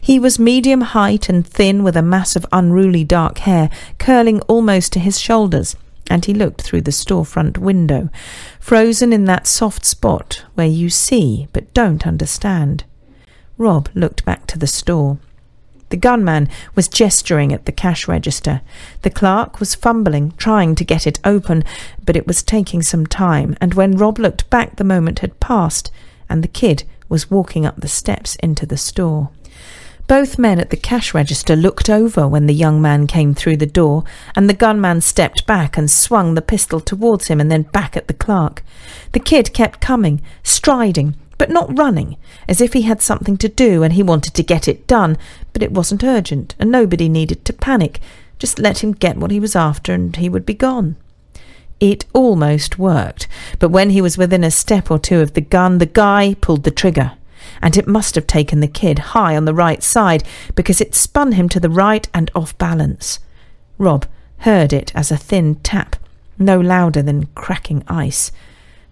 He 0.00 0.18
was 0.18 0.38
medium 0.38 0.80
height 0.80 1.28
and 1.28 1.46
thin, 1.46 1.82
with 1.82 1.96
a 1.96 2.02
mass 2.02 2.36
of 2.36 2.46
unruly 2.52 3.04
dark 3.04 3.38
hair 3.38 3.70
curling 3.98 4.40
almost 4.42 4.92
to 4.94 4.98
his 4.98 5.20
shoulders, 5.20 5.76
and 6.10 6.24
he 6.24 6.34
looked 6.34 6.62
through 6.62 6.82
the 6.82 6.90
storefront 6.90 7.58
window, 7.58 8.08
frozen 8.58 9.12
in 9.12 9.24
that 9.26 9.46
soft 9.46 9.84
spot 9.84 10.44
where 10.54 10.66
you 10.66 10.88
see 10.90 11.48
but 11.52 11.72
don't 11.74 12.06
understand. 12.06 12.84
Rob 13.56 13.88
looked 13.94 14.24
back 14.24 14.46
to 14.46 14.58
the 14.58 14.66
store. 14.66 15.18
The 15.90 15.96
gunman 15.96 16.48
was 16.74 16.88
gesturing 16.88 17.52
at 17.52 17.64
the 17.64 17.72
cash 17.72 18.06
register. 18.06 18.60
The 19.02 19.10
clerk 19.10 19.58
was 19.58 19.74
fumbling, 19.74 20.32
trying 20.36 20.74
to 20.74 20.84
get 20.84 21.06
it 21.06 21.20
open, 21.24 21.64
but 22.04 22.16
it 22.16 22.26
was 22.26 22.42
taking 22.42 22.82
some 22.82 23.06
time, 23.06 23.56
and 23.60 23.74
when 23.74 23.96
Rob 23.96 24.18
looked 24.18 24.48
back, 24.50 24.76
the 24.76 24.84
moment 24.84 25.20
had 25.20 25.40
passed, 25.40 25.90
and 26.28 26.44
the 26.44 26.48
kid 26.48 26.84
was 27.08 27.30
walking 27.30 27.64
up 27.64 27.76
the 27.80 27.88
steps 27.88 28.36
into 28.36 28.66
the 28.66 28.76
store. 28.76 29.30
Both 30.08 30.38
men 30.38 30.58
at 30.58 30.70
the 30.70 30.76
cash 30.76 31.12
register 31.12 31.54
looked 31.54 31.90
over 31.90 32.26
when 32.26 32.46
the 32.46 32.54
young 32.54 32.80
man 32.80 33.06
came 33.06 33.34
through 33.34 33.58
the 33.58 33.66
door, 33.66 34.04
and 34.34 34.48
the 34.48 34.54
gunman 34.54 35.02
stepped 35.02 35.46
back 35.46 35.76
and 35.76 35.90
swung 35.90 36.34
the 36.34 36.40
pistol 36.40 36.80
towards 36.80 37.28
him 37.28 37.40
and 37.40 37.50
then 37.50 37.62
back 37.62 37.94
at 37.94 38.08
the 38.08 38.14
clerk. 38.14 38.62
The 39.12 39.20
kid 39.20 39.52
kept 39.52 39.82
coming, 39.82 40.22
striding, 40.42 41.14
but 41.38 41.50
not 41.50 41.78
running, 41.78 42.16
as 42.48 42.60
if 42.60 42.72
he 42.72 42.82
had 42.82 43.00
something 43.00 43.36
to 43.38 43.48
do 43.48 43.82
and 43.82 43.94
he 43.94 44.02
wanted 44.02 44.34
to 44.34 44.42
get 44.42 44.68
it 44.68 44.86
done, 44.86 45.16
but 45.52 45.62
it 45.62 45.72
wasn't 45.72 46.04
urgent, 46.04 46.54
and 46.58 46.70
nobody 46.70 47.08
needed 47.08 47.44
to 47.44 47.52
panic. 47.52 48.00
Just 48.38 48.58
let 48.58 48.82
him 48.82 48.92
get 48.92 49.16
what 49.16 49.30
he 49.30 49.40
was 49.40 49.56
after, 49.56 49.94
and 49.94 50.14
he 50.16 50.28
would 50.28 50.44
be 50.44 50.54
gone. 50.54 50.96
It 51.80 52.04
almost 52.12 52.78
worked, 52.78 53.28
but 53.58 53.70
when 53.70 53.90
he 53.90 54.02
was 54.02 54.18
within 54.18 54.42
a 54.42 54.50
step 54.50 54.90
or 54.90 54.98
two 54.98 55.20
of 55.20 55.34
the 55.34 55.40
gun, 55.40 55.78
the 55.78 55.86
guy 55.86 56.34
pulled 56.40 56.64
the 56.64 56.70
trigger 56.70 57.12
and 57.62 57.76
it 57.76 57.86
must 57.86 58.14
have 58.14 58.26
taken 58.26 58.60
the 58.60 58.68
kid 58.68 58.98
high 58.98 59.36
on 59.36 59.44
the 59.44 59.54
right 59.54 59.82
side 59.82 60.22
because 60.54 60.80
it 60.80 60.94
spun 60.94 61.32
him 61.32 61.48
to 61.48 61.60
the 61.60 61.70
right 61.70 62.08
and 62.14 62.30
off 62.34 62.56
balance. 62.58 63.18
Rob 63.78 64.06
heard 64.38 64.72
it 64.72 64.92
as 64.94 65.10
a 65.10 65.16
thin 65.16 65.56
tap, 65.56 65.96
no 66.38 66.60
louder 66.60 67.02
than 67.02 67.26
cracking 67.34 67.82
ice. 67.88 68.30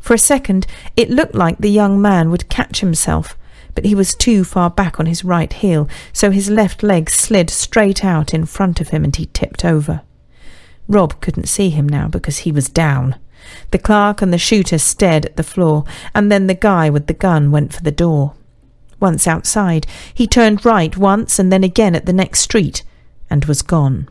For 0.07 0.14
a 0.14 0.19
second, 0.19 0.69
it 0.97 1.11
looked 1.11 1.35
like 1.35 1.59
the 1.59 1.69
young 1.69 2.01
man 2.01 2.31
would 2.31 2.49
catch 2.49 2.79
himself, 2.79 3.37
but 3.75 3.85
he 3.85 3.92
was 3.92 4.14
too 4.14 4.45
far 4.45 4.71
back 4.71 5.01
on 5.01 5.07
his 5.07 5.25
right 5.25 5.53
heel, 5.53 5.88
so 6.12 6.31
his 6.31 6.49
left 6.49 6.85
leg 6.85 7.11
slid 7.11 7.51
straight 7.51 8.05
out 8.05 8.33
in 8.33 8.47
front 8.47 8.81
of 8.81 8.90
him 8.90 9.03
and 9.03 9.16
he 9.16 9.27
tipped 9.27 9.64
over. 9.64 10.03
Rob 10.87 11.21
couldn't 11.21 11.49
see 11.49 11.71
him 11.71 11.88
now 11.88 12.07
because 12.07 12.38
he 12.38 12.53
was 12.53 12.69
down. 12.69 13.16
The 13.73 13.81
clerk 13.81 14.23
and 14.23 14.33
the 14.33 14.38
shooter 14.38 14.79
stared 14.79 15.27
at 15.27 15.35
the 15.35 15.42
floor, 15.42 15.83
and 16.14 16.31
then 16.31 16.47
the 16.47 16.55
guy 16.55 16.88
with 16.88 17.09
the 17.09 17.12
gun 17.12 17.51
went 17.51 17.73
for 17.75 17.83
the 17.83 17.90
door. 17.90 18.35
Once 19.01 19.27
outside, 19.27 19.88
he 20.14 20.29
turned 20.29 20.64
right 20.64 20.97
once 20.97 21.40
and 21.40 21.53
then 21.53 21.64
again 21.64 21.97
at 21.97 22.07
the 22.07 22.12
next 22.12 22.42
street 22.42 22.85
and 23.29 23.47
was 23.47 23.61
gone. 23.61 24.09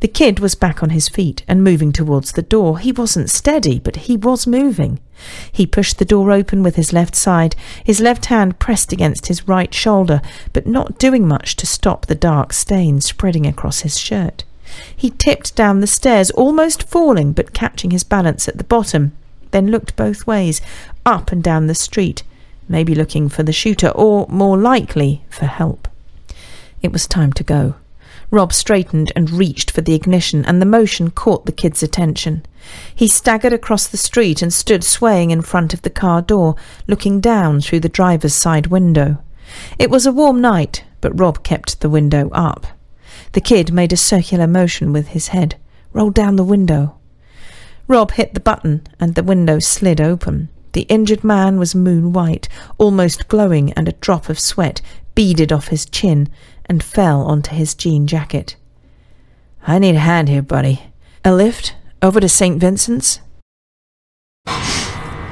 The 0.00 0.08
kid 0.08 0.40
was 0.40 0.54
back 0.54 0.82
on 0.82 0.90
his 0.90 1.08
feet 1.08 1.44
and 1.46 1.62
moving 1.62 1.92
towards 1.92 2.32
the 2.32 2.42
door. 2.42 2.78
He 2.78 2.90
wasn't 2.90 3.28
steady, 3.28 3.78
but 3.78 3.96
he 3.96 4.16
was 4.16 4.46
moving. 4.46 4.98
He 5.52 5.66
pushed 5.66 5.98
the 5.98 6.06
door 6.06 6.32
open 6.32 6.62
with 6.62 6.76
his 6.76 6.92
left 6.92 7.14
side, 7.14 7.54
his 7.84 8.00
left 8.00 8.26
hand 8.26 8.58
pressed 8.58 8.92
against 8.92 9.26
his 9.26 9.46
right 9.46 9.72
shoulder, 9.74 10.22
but 10.54 10.66
not 10.66 10.98
doing 10.98 11.28
much 11.28 11.54
to 11.56 11.66
stop 11.66 12.06
the 12.06 12.14
dark 12.14 12.54
stain 12.54 13.02
spreading 13.02 13.46
across 13.46 13.80
his 13.80 13.98
shirt. 13.98 14.44
He 14.96 15.10
tipped 15.10 15.54
down 15.54 15.80
the 15.80 15.86
stairs, 15.86 16.30
almost 16.30 16.84
falling, 16.84 17.32
but 17.32 17.52
catching 17.52 17.90
his 17.90 18.04
balance 18.04 18.48
at 18.48 18.56
the 18.56 18.64
bottom, 18.64 19.12
then 19.50 19.70
looked 19.70 19.96
both 19.96 20.26
ways, 20.26 20.62
up 21.04 21.32
and 21.32 21.42
down 21.42 21.66
the 21.66 21.74
street, 21.74 22.22
maybe 22.68 22.94
looking 22.94 23.28
for 23.28 23.42
the 23.42 23.52
shooter, 23.52 23.88
or 23.88 24.26
more 24.28 24.56
likely, 24.56 25.24
for 25.28 25.46
help. 25.46 25.88
It 26.80 26.92
was 26.92 27.06
time 27.06 27.32
to 27.34 27.44
go. 27.44 27.74
Rob 28.30 28.52
straightened 28.52 29.10
and 29.16 29.30
reached 29.30 29.70
for 29.70 29.80
the 29.80 29.94
ignition, 29.94 30.44
and 30.44 30.62
the 30.62 30.66
motion 30.66 31.10
caught 31.10 31.46
the 31.46 31.52
kid's 31.52 31.82
attention. 31.82 32.44
He 32.94 33.08
staggered 33.08 33.52
across 33.52 33.88
the 33.88 33.96
street 33.96 34.40
and 34.40 34.52
stood 34.52 34.84
swaying 34.84 35.32
in 35.32 35.42
front 35.42 35.74
of 35.74 35.82
the 35.82 35.90
car 35.90 36.22
door, 36.22 36.54
looking 36.86 37.20
down 37.20 37.60
through 37.60 37.80
the 37.80 37.88
driver's 37.88 38.34
side 38.34 38.68
window. 38.68 39.18
It 39.78 39.90
was 39.90 40.06
a 40.06 40.12
warm 40.12 40.40
night, 40.40 40.84
but 41.00 41.18
Rob 41.18 41.42
kept 41.42 41.80
the 41.80 41.90
window 41.90 42.30
up. 42.30 42.66
The 43.32 43.40
kid 43.40 43.72
made 43.72 43.92
a 43.92 43.96
circular 43.96 44.46
motion 44.46 44.92
with 44.92 45.08
his 45.08 45.28
head. 45.28 45.56
Roll 45.92 46.10
down 46.10 46.36
the 46.36 46.44
window. 46.44 46.96
Rob 47.88 48.12
hit 48.12 48.34
the 48.34 48.40
button, 48.40 48.86
and 49.00 49.16
the 49.16 49.24
window 49.24 49.58
slid 49.58 50.00
open. 50.00 50.48
The 50.72 50.82
injured 50.82 51.24
man 51.24 51.58
was 51.58 51.74
moon 51.74 52.12
white, 52.12 52.48
almost 52.78 53.26
glowing, 53.26 53.72
and 53.72 53.88
a 53.88 53.92
drop 53.92 54.28
of 54.28 54.38
sweat 54.38 54.80
beaded 55.16 55.52
off 55.52 55.68
his 55.68 55.84
chin 55.86 56.28
and 56.70 56.84
fell 56.84 57.22
onto 57.22 57.50
his 57.50 57.74
jean 57.74 58.06
jacket. 58.06 58.54
I 59.66 59.80
need 59.80 59.96
a 59.96 59.98
hand 59.98 60.28
here, 60.28 60.40
buddy. 60.40 60.80
A 61.24 61.34
lift 61.34 61.74
over 62.00 62.20
to 62.20 62.28
St. 62.28 62.60
Vincent's? 62.60 63.18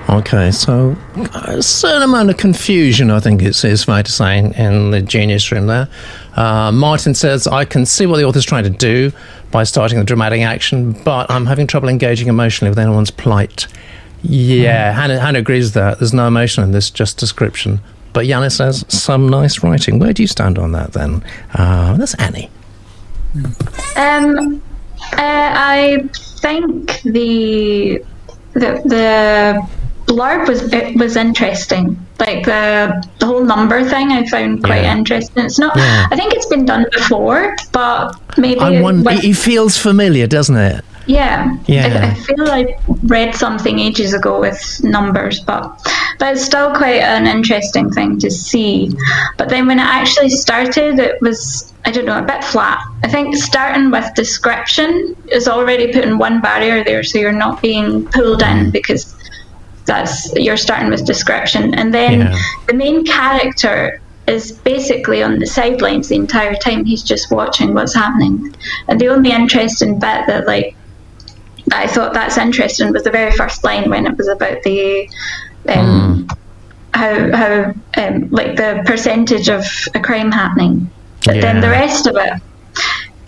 Okay, 0.08 0.50
so 0.50 0.96
a 1.34 1.62
certain 1.62 2.02
amount 2.02 2.30
of 2.30 2.38
confusion, 2.38 3.10
I 3.10 3.20
think 3.20 3.42
it's, 3.42 3.62
it's 3.62 3.84
fair 3.84 4.02
to 4.02 4.10
say, 4.10 4.38
in, 4.38 4.52
in 4.54 4.90
the 4.90 5.00
genius 5.00 5.52
room 5.52 5.68
there. 5.68 5.88
Uh, 6.34 6.72
Martin 6.72 7.14
says, 7.14 7.46
I 7.46 7.64
can 7.64 7.86
see 7.86 8.06
what 8.06 8.16
the 8.16 8.24
author's 8.24 8.44
trying 8.44 8.64
to 8.64 8.70
do 8.70 9.12
by 9.52 9.62
starting 9.62 9.98
the 9.98 10.04
dramatic 10.04 10.42
action, 10.42 10.92
but 11.04 11.30
I'm 11.30 11.46
having 11.46 11.68
trouble 11.68 11.88
engaging 11.88 12.26
emotionally 12.26 12.70
with 12.70 12.78
anyone's 12.78 13.12
plight. 13.12 13.68
Yeah, 14.22 14.90
mm. 14.90 14.94
Hannah, 14.96 15.20
Hannah 15.20 15.38
agrees 15.38 15.66
with 15.66 15.74
that. 15.74 15.98
There's 16.00 16.14
no 16.14 16.26
emotion 16.26 16.64
in 16.64 16.72
this, 16.72 16.90
just 16.90 17.18
description. 17.18 17.80
But 18.18 18.26
Yanis 18.26 18.56
says, 18.56 18.84
some 18.88 19.28
nice 19.28 19.62
writing. 19.62 20.00
Where 20.00 20.12
do 20.12 20.24
you 20.24 20.26
stand 20.26 20.58
on 20.58 20.72
that 20.72 20.92
then? 20.92 21.22
Uh, 21.54 21.96
that's 21.96 22.14
Annie. 22.14 22.50
Um, 23.94 24.60
uh, 25.12 25.16
I 25.16 26.02
think 26.40 27.00
the 27.02 28.02
the 28.54 28.82
the 28.84 29.68
blurb 30.06 30.48
was 30.48 30.72
it 30.72 30.96
was 30.96 31.14
interesting. 31.14 31.96
Like 32.18 32.44
the 32.44 33.08
the 33.20 33.26
whole 33.26 33.44
number 33.44 33.84
thing, 33.84 34.10
I 34.10 34.26
found 34.26 34.64
quite 34.64 34.82
yeah. 34.82 34.96
interesting. 34.96 35.44
It's 35.44 35.60
not. 35.60 35.76
Yeah. 35.76 36.08
I 36.10 36.16
think 36.16 36.34
it's 36.34 36.46
been 36.46 36.66
done 36.66 36.86
before, 36.90 37.54
but 37.70 38.16
maybe 38.36 38.58
it, 38.60 38.82
one, 38.82 39.06
it 39.06 39.36
feels 39.36 39.78
familiar, 39.78 40.26
doesn't 40.26 40.56
it? 40.56 40.84
Yeah, 41.08 41.56
yeah. 41.66 41.86
I, 41.86 42.10
I, 42.10 42.14
feel 42.14 42.50
I 42.50 42.78
read 43.04 43.34
something 43.34 43.78
ages 43.78 44.12
ago 44.12 44.38
with 44.38 44.84
numbers, 44.84 45.40
but 45.40 45.80
but 46.18 46.34
it's 46.34 46.44
still 46.44 46.74
quite 46.74 47.00
an 47.00 47.26
interesting 47.26 47.90
thing 47.90 48.18
to 48.18 48.30
see. 48.30 48.94
But 49.38 49.48
then 49.48 49.66
when 49.66 49.78
it 49.78 49.86
actually 49.86 50.28
started, 50.28 50.98
it 50.98 51.20
was 51.22 51.72
I 51.86 51.92
don't 51.92 52.04
know 52.04 52.18
a 52.18 52.26
bit 52.26 52.44
flat. 52.44 52.78
I 53.02 53.08
think 53.08 53.34
starting 53.36 53.90
with 53.90 54.12
description 54.14 55.16
is 55.32 55.48
already 55.48 55.94
putting 55.94 56.18
one 56.18 56.42
barrier 56.42 56.84
there, 56.84 57.02
so 57.02 57.18
you're 57.18 57.32
not 57.32 57.62
being 57.62 58.06
pulled 58.08 58.42
in 58.42 58.66
mm. 58.66 58.72
because 58.72 59.16
that's 59.86 60.30
you're 60.36 60.58
starting 60.58 60.90
with 60.90 61.06
description, 61.06 61.72
and 61.72 61.94
then 61.94 62.20
yeah. 62.20 62.38
the 62.66 62.74
main 62.74 63.06
character 63.06 64.02
is 64.26 64.52
basically 64.52 65.22
on 65.22 65.38
the 65.38 65.46
sidelines 65.46 66.10
the 66.10 66.16
entire 66.16 66.54
time. 66.56 66.84
He's 66.84 67.02
just 67.02 67.30
watching 67.30 67.72
what's 67.72 67.94
happening, 67.94 68.54
and 68.88 69.00
the 69.00 69.08
only 69.08 69.30
interesting 69.30 69.94
bit 69.94 70.26
that 70.26 70.46
like 70.46 70.76
I 71.72 71.86
thought 71.86 72.12
that's 72.12 72.38
interesting 72.38 72.92
was 72.92 73.04
the 73.04 73.10
very 73.10 73.32
first 73.32 73.64
line 73.64 73.90
when 73.90 74.06
it 74.06 74.16
was 74.16 74.28
about 74.28 74.62
the 74.62 75.08
um, 75.68 76.26
mm. 76.26 76.38
how 76.94 77.36
how 77.36 77.74
um, 78.02 78.28
like 78.30 78.56
the 78.56 78.82
percentage 78.86 79.48
of 79.48 79.64
a 79.94 80.00
crime 80.00 80.32
happening, 80.32 80.90
but 81.24 81.36
yeah. 81.36 81.42
then 81.42 81.60
the 81.60 81.68
rest 81.68 82.06
of 82.06 82.16
it. 82.16 82.32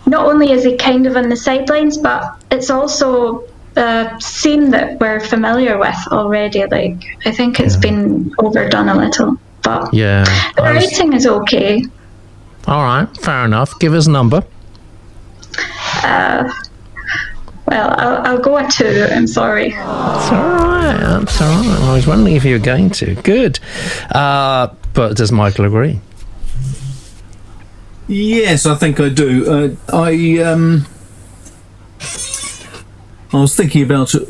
Not 0.06 0.26
only 0.26 0.50
is 0.50 0.64
it 0.64 0.78
kind 0.78 1.06
of 1.06 1.16
on 1.16 1.28
the 1.28 1.36
sidelines, 1.36 1.98
but 1.98 2.42
it's 2.50 2.70
also 2.70 3.44
a 3.76 4.16
scene 4.20 4.70
that 4.70 4.98
we're 4.98 5.20
familiar 5.20 5.78
with 5.78 5.96
already. 6.08 6.64
Like 6.66 7.04
I 7.24 7.32
think 7.32 7.60
it's 7.60 7.74
yeah. 7.74 7.80
been 7.80 8.34
overdone 8.38 8.88
a 8.88 8.96
little, 8.96 9.36
but 9.62 9.92
yeah, 9.92 10.24
the 10.56 10.62
was... 10.62 10.74
writing 10.74 11.12
is 11.12 11.26
okay. 11.26 11.84
All 12.66 12.82
right, 12.82 13.08
fair 13.18 13.44
enough. 13.44 13.78
Give 13.78 13.94
us 13.94 14.06
a 14.06 14.10
number. 14.10 14.44
Uh, 16.02 16.50
Well, 17.70 17.94
I'll, 17.96 18.26
I'll 18.26 18.38
go 18.40 18.56
a 18.56 18.68
two. 18.68 19.06
I'm 19.10 19.28
sorry. 19.28 19.68
It's 19.68 19.76
all 19.76 19.82
right. 19.82 20.96
That's 21.00 21.40
all 21.40 21.48
right. 21.48 21.78
I 21.82 21.94
was 21.94 22.06
wondering 22.06 22.34
if 22.34 22.44
you 22.44 22.54
were 22.58 22.64
going 22.64 22.90
to. 22.90 23.14
Good. 23.22 23.60
Uh, 24.10 24.74
but 24.92 25.16
does 25.16 25.30
Michael 25.30 25.66
agree? 25.66 26.00
Yes, 28.08 28.66
I 28.66 28.74
think 28.74 28.98
I 28.98 29.08
do. 29.08 29.48
Uh, 29.48 29.96
I 29.96 30.42
um, 30.42 30.84
I 33.32 33.40
was 33.40 33.54
thinking 33.54 33.84
about 33.84 34.14
it. 34.14 34.28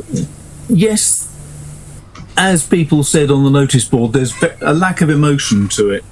Yes, 0.69 1.27
as 2.37 2.67
people 2.67 3.03
said 3.05 3.31
on 3.31 3.43
the 3.45 3.51
notice 3.51 3.87
board, 3.87 4.13
there's 4.13 4.35
a 4.61 4.75
lack 4.75 5.01
of 5.01 5.09
emotion 5.09 5.69
to 5.69 5.89
it. 5.91 6.05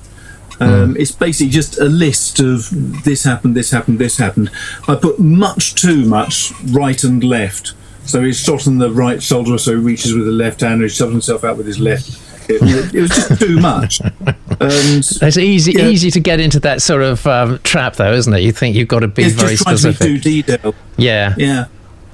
Um, 0.60 0.96
It's 0.98 1.12
basically 1.12 1.50
just 1.50 1.78
a 1.78 1.84
list 1.84 2.40
of 2.40 2.68
this 3.04 3.24
happened, 3.24 3.54
this 3.56 3.70
happened, 3.70 3.98
this 3.98 4.18
happened. 4.18 4.50
I 4.88 4.94
put 4.96 5.18
much 5.18 5.74
too 5.74 6.04
much 6.04 6.52
right 6.70 7.02
and 7.04 7.22
left. 7.22 7.74
So 8.04 8.22
he's 8.22 8.40
shot 8.40 8.66
in 8.66 8.78
the 8.78 8.90
right 8.90 9.22
shoulder, 9.22 9.58
so 9.58 9.72
he 9.72 9.76
reaches 9.76 10.14
with 10.14 10.24
the 10.24 10.32
left 10.32 10.60
hand, 10.62 10.74
and 10.74 10.82
he 10.82 10.88
shoves 10.88 11.12
himself 11.12 11.44
out 11.44 11.56
with 11.58 11.66
his 11.66 11.78
left. 11.78 12.18
It, 12.48 12.94
it 12.94 13.00
was 13.02 13.10
just 13.10 13.38
too 13.40 13.60
much. 13.60 14.00
And 14.00 15.04
It's 15.20 15.36
easy, 15.36 15.72
Yeah. 15.72 15.88
easy 15.88 16.10
to 16.12 16.18
get 16.20 16.40
into 16.40 16.58
that 16.60 16.80
sort 16.80 17.02
of 17.02 17.26
um, 17.26 17.60
trap, 17.64 17.96
though, 17.96 18.14
isn't 18.14 18.32
it? 18.32 18.40
You 18.40 18.52
think 18.52 18.74
you've 18.74 18.88
got 18.88 19.00
to 19.00 19.08
be 19.08 19.24
it's 19.24 19.34
very 19.34 19.50
just 19.52 19.62
specific. 19.64 19.98
to 19.98 20.04
be 20.14 20.20
too 20.42 20.42
detailed. 20.42 20.74
yeah. 20.96 21.34
Yeah. 21.36 21.66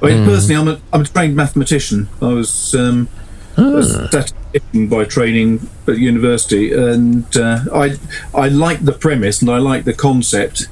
I 0.02 0.06
mean, 0.06 0.24
personally, 0.26 0.60
I'm 0.60 0.68
a, 0.68 0.80
I'm 0.92 1.00
a 1.02 1.04
trained 1.04 1.36
mathematician. 1.36 2.08
I 2.20 2.26
was 2.26 2.74
um, 2.74 3.08
statistician 3.54 4.88
by 4.88 5.04
training 5.04 5.68
at 5.86 5.98
university, 5.98 6.72
and 6.72 7.24
uh, 7.36 7.60
I 7.72 7.96
I 8.34 8.48
like 8.48 8.84
the 8.84 8.92
premise 8.92 9.40
and 9.40 9.50
I 9.50 9.58
like 9.58 9.84
the 9.84 9.92
concept, 9.92 10.68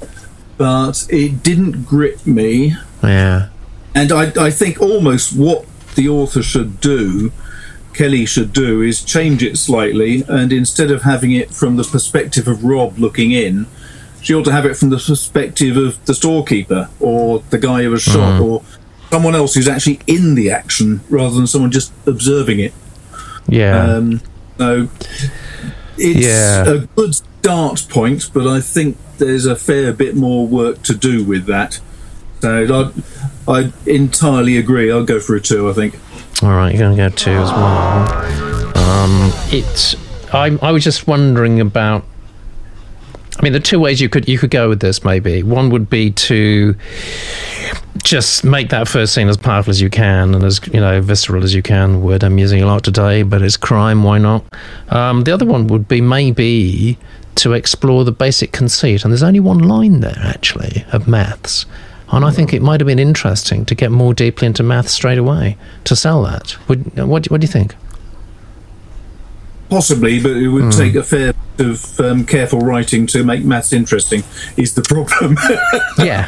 but 0.57 1.07
it 1.11 1.43
didn't 1.43 1.85
grip 1.85 2.27
me. 2.27 2.77
Yeah. 3.03 3.49
And 3.95 4.11
I, 4.11 4.33
I 4.41 4.51
think 4.51 4.81
almost 4.81 5.37
what 5.37 5.67
the 5.97 6.09
author 6.09 6.43
should 6.43 6.81
do, 6.81 7.31
Kelly 7.93 8.25
should 8.25 8.53
do, 8.53 8.81
is 8.81 9.05
change 9.05 9.43
it 9.43 9.59
slightly, 9.59 10.25
and 10.29 10.53
instead 10.53 10.91
of 10.91 11.03
having 11.03 11.33
it 11.33 11.53
from 11.53 11.77
the 11.77 11.85
perspective 11.85 12.49
of 12.49 12.65
Rob 12.65 12.99
looking 12.99 13.33
in, 13.33 13.67
she 14.23 14.35
ought 14.35 14.45
to 14.45 14.53
have 14.53 14.65
it 14.65 14.77
from 14.77 14.91
the 14.91 14.97
perspective 14.97 15.77
of 15.77 16.03
the 16.07 16.15
storekeeper 16.15 16.89
or 17.01 17.41
the 17.51 17.59
guy 17.59 17.83
who 17.83 17.91
was 17.91 18.03
shot 18.03 18.41
or 18.41 18.63
someone 19.13 19.35
else 19.35 19.53
who's 19.55 19.69
actually 19.69 20.01
in 20.07 20.35
the 20.35 20.51
action 20.51 21.01
rather 21.11 21.35
than 21.35 21.47
someone 21.47 21.71
just 21.71 21.93
observing 22.07 22.59
it. 22.61 22.73
Yeah. 23.47 23.79
Um, 23.79 24.23
so 24.57 24.89
it's 25.99 26.27
Yeah. 26.27 26.65
a 26.67 26.79
good 26.97 27.15
start 27.15 27.87
point, 27.91 28.31
but 28.33 28.47
I 28.47 28.61
think 28.63 28.97
there's 29.19 29.45
a 29.45 29.55
fair 29.55 29.93
bit 29.93 30.17
more 30.17 30.47
work 30.47 30.83
to 30.85 30.95
do 30.95 31.23
with 31.25 31.45
that. 31.47 31.79
So 32.41 32.91
I, 33.47 33.53
I 33.59 33.73
entirely 33.85 34.57
agree. 34.57 34.91
I'll 34.91 35.05
go 35.05 35.21
for 35.21 35.37
a 35.37 35.41
two. 35.41 35.69
I 35.69 35.75
think. 35.75 35.99
All 36.43 36.49
right, 36.51 36.75
you're 36.75 36.81
going 36.81 36.97
to 36.97 37.03
go 37.03 37.15
two 37.15 37.31
as 37.31 37.51
well. 37.51 38.79
Um, 38.79 39.31
it's. 39.53 39.95
I, 40.35 40.59
I 40.63 40.73
was 40.73 40.83
just 40.83 41.07
wondering 41.07 41.61
about. 41.61 42.05
I 43.39 43.43
mean, 43.43 43.53
the 43.53 43.61
two 43.61 43.79
ways 43.79 44.01
you 44.01 44.09
could 44.09 44.29
you 44.29 44.39
could 44.39 44.51
go 44.51 44.69
with 44.69 44.81
this 44.81 45.05
maybe 45.05 45.43
one 45.43 45.71
would 45.71 45.89
be 45.91 46.11
to 46.11 46.75
just 47.99 48.45
make 48.45 48.71
that 48.71 48.89
first 48.89 49.15
scene 49.15 49.29
as 49.29 49.37
powerful 49.37 49.71
as 49.71 49.81
you 49.81 49.91
can 49.91 50.35
and 50.35 50.45
as 50.45 50.61
you 50.73 50.81
know 50.81 51.01
visceral 51.01 51.45
as 51.45 51.55
you 51.55 51.63
can. 51.63 52.03
Word 52.03 52.25
I'm 52.25 52.39
using 52.39 52.63
a 52.63 52.67
lot 52.67 52.85
today, 52.85 53.23
but 53.23 53.43
it's 53.43 53.57
crime. 53.57 54.03
Why 54.03 54.19
not? 54.19 54.45
Um, 54.89 55.25
the 55.25 55.33
other 55.33 55.47
one 55.47 55.67
would 55.69 55.89
be 55.89 56.01
maybe 56.01 56.99
to 57.37 57.53
explore 57.53 58.05
the 58.05 58.13
basic 58.13 58.53
conceit, 58.53 59.05
and 59.05 59.13
there's 59.13 59.23
only 59.23 59.41
one 59.41 59.59
line 59.59 60.01
there 60.01 60.19
actually 60.23 60.85
of 60.93 61.09
maths. 61.09 61.67
And 62.11 62.27
I 62.27 62.31
think 62.31 62.53
it 62.53 62.61
might 62.61 62.79
have 62.81 62.87
been 62.87 62.99
interesting 62.99 63.65
to 63.65 63.75
get 63.75 63.91
more 63.91 64.13
deeply 64.13 64.47
into 64.47 64.63
maths 64.63 64.93
straight 64.93 65.17
away 65.17 65.57
to 65.85 65.97
sell 65.97 66.23
that. 66.25 66.57
Would, 66.69 66.95
what, 66.97 67.31
what 67.31 67.41
do 67.41 67.47
you 67.47 67.53
think? 67.53 67.75
Possibly, 69.73 70.21
but 70.23 70.33
it 70.37 70.49
would 70.49 70.71
take 70.71 70.95
a 70.97 71.03
fair 71.03 71.33
bit 71.57 71.67
of 71.67 71.99
um, 72.01 72.27
careful 72.27 72.59
writing 72.61 73.07
to 73.07 73.25
make 73.25 73.43
maths 73.43 73.73
interesting. 73.73 74.23
Is 74.59 74.75
the 74.75 74.83
problem? 74.83 75.39
Yeah. 75.99 76.27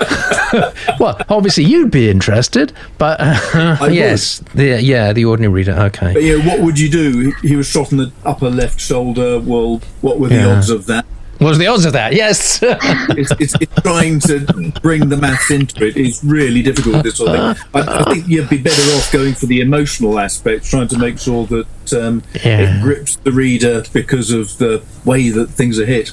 well, 1.00 1.20
obviously 1.28 1.64
you'd 1.64 1.90
be 1.90 2.08
interested, 2.08 2.72
but 2.96 3.18
uh, 3.20 3.76
would. 3.82 3.92
yes, 3.94 4.38
the, 4.54 4.80
yeah, 4.80 5.12
the 5.12 5.24
ordinary 5.26 5.52
reader. 5.52 5.72
Okay. 5.72 6.14
But 6.14 6.22
yeah, 6.22 6.46
what 6.46 6.60
would 6.60 6.78
you 6.78 6.88
do? 6.88 7.32
He 7.42 7.54
was 7.56 7.66
shot 7.66 7.92
in 7.92 7.98
the 7.98 8.12
upper 8.24 8.48
left 8.48 8.80
shoulder. 8.80 9.40
Well, 9.40 9.82
what 10.00 10.18
were 10.18 10.28
the 10.28 10.36
Yeah. 10.36 10.56
odds 10.56 10.70
of 10.70 10.86
that? 10.86 11.04
What's 11.38 11.58
the 11.58 11.66
odds 11.66 11.84
of 11.84 11.92
that? 11.94 12.12
Yes. 12.14 12.62
It's, 13.16 13.30
it's, 13.38 13.54
it's 13.60 13.82
trying 13.82 14.18
to 14.20 14.40
bring 14.82 15.08
the 15.08 15.16
maths 15.16 15.50
into 15.50 15.86
it. 15.86 15.96
It's 15.96 16.22
really 16.24 16.62
difficult. 16.62 17.04
This 17.04 17.16
sort 17.16 17.30
of 17.38 17.58
thing. 17.58 17.68
I, 17.74 18.00
I 18.00 18.14
think 18.14 18.26
you'd 18.28 18.48
be 18.48 18.58
better 18.58 18.82
off 18.96 19.12
going 19.12 19.34
for 19.34 19.46
the 19.46 19.60
emotional 19.60 20.18
aspect, 20.18 20.64
trying 20.64 20.88
to 20.88 20.98
make 20.98 21.18
sure 21.18 21.46
that 21.46 21.92
um, 21.92 22.22
Yeah. 22.44 22.78
it 22.78 22.82
grips 22.82 23.16
the 23.16 23.30
reader 23.32 23.84
because 23.92 24.30
of 24.32 24.58
the 24.58 24.82
way 25.04 25.28
that 25.30 25.48
things 25.50 25.78
are 25.78 25.86
hit. 25.86 26.12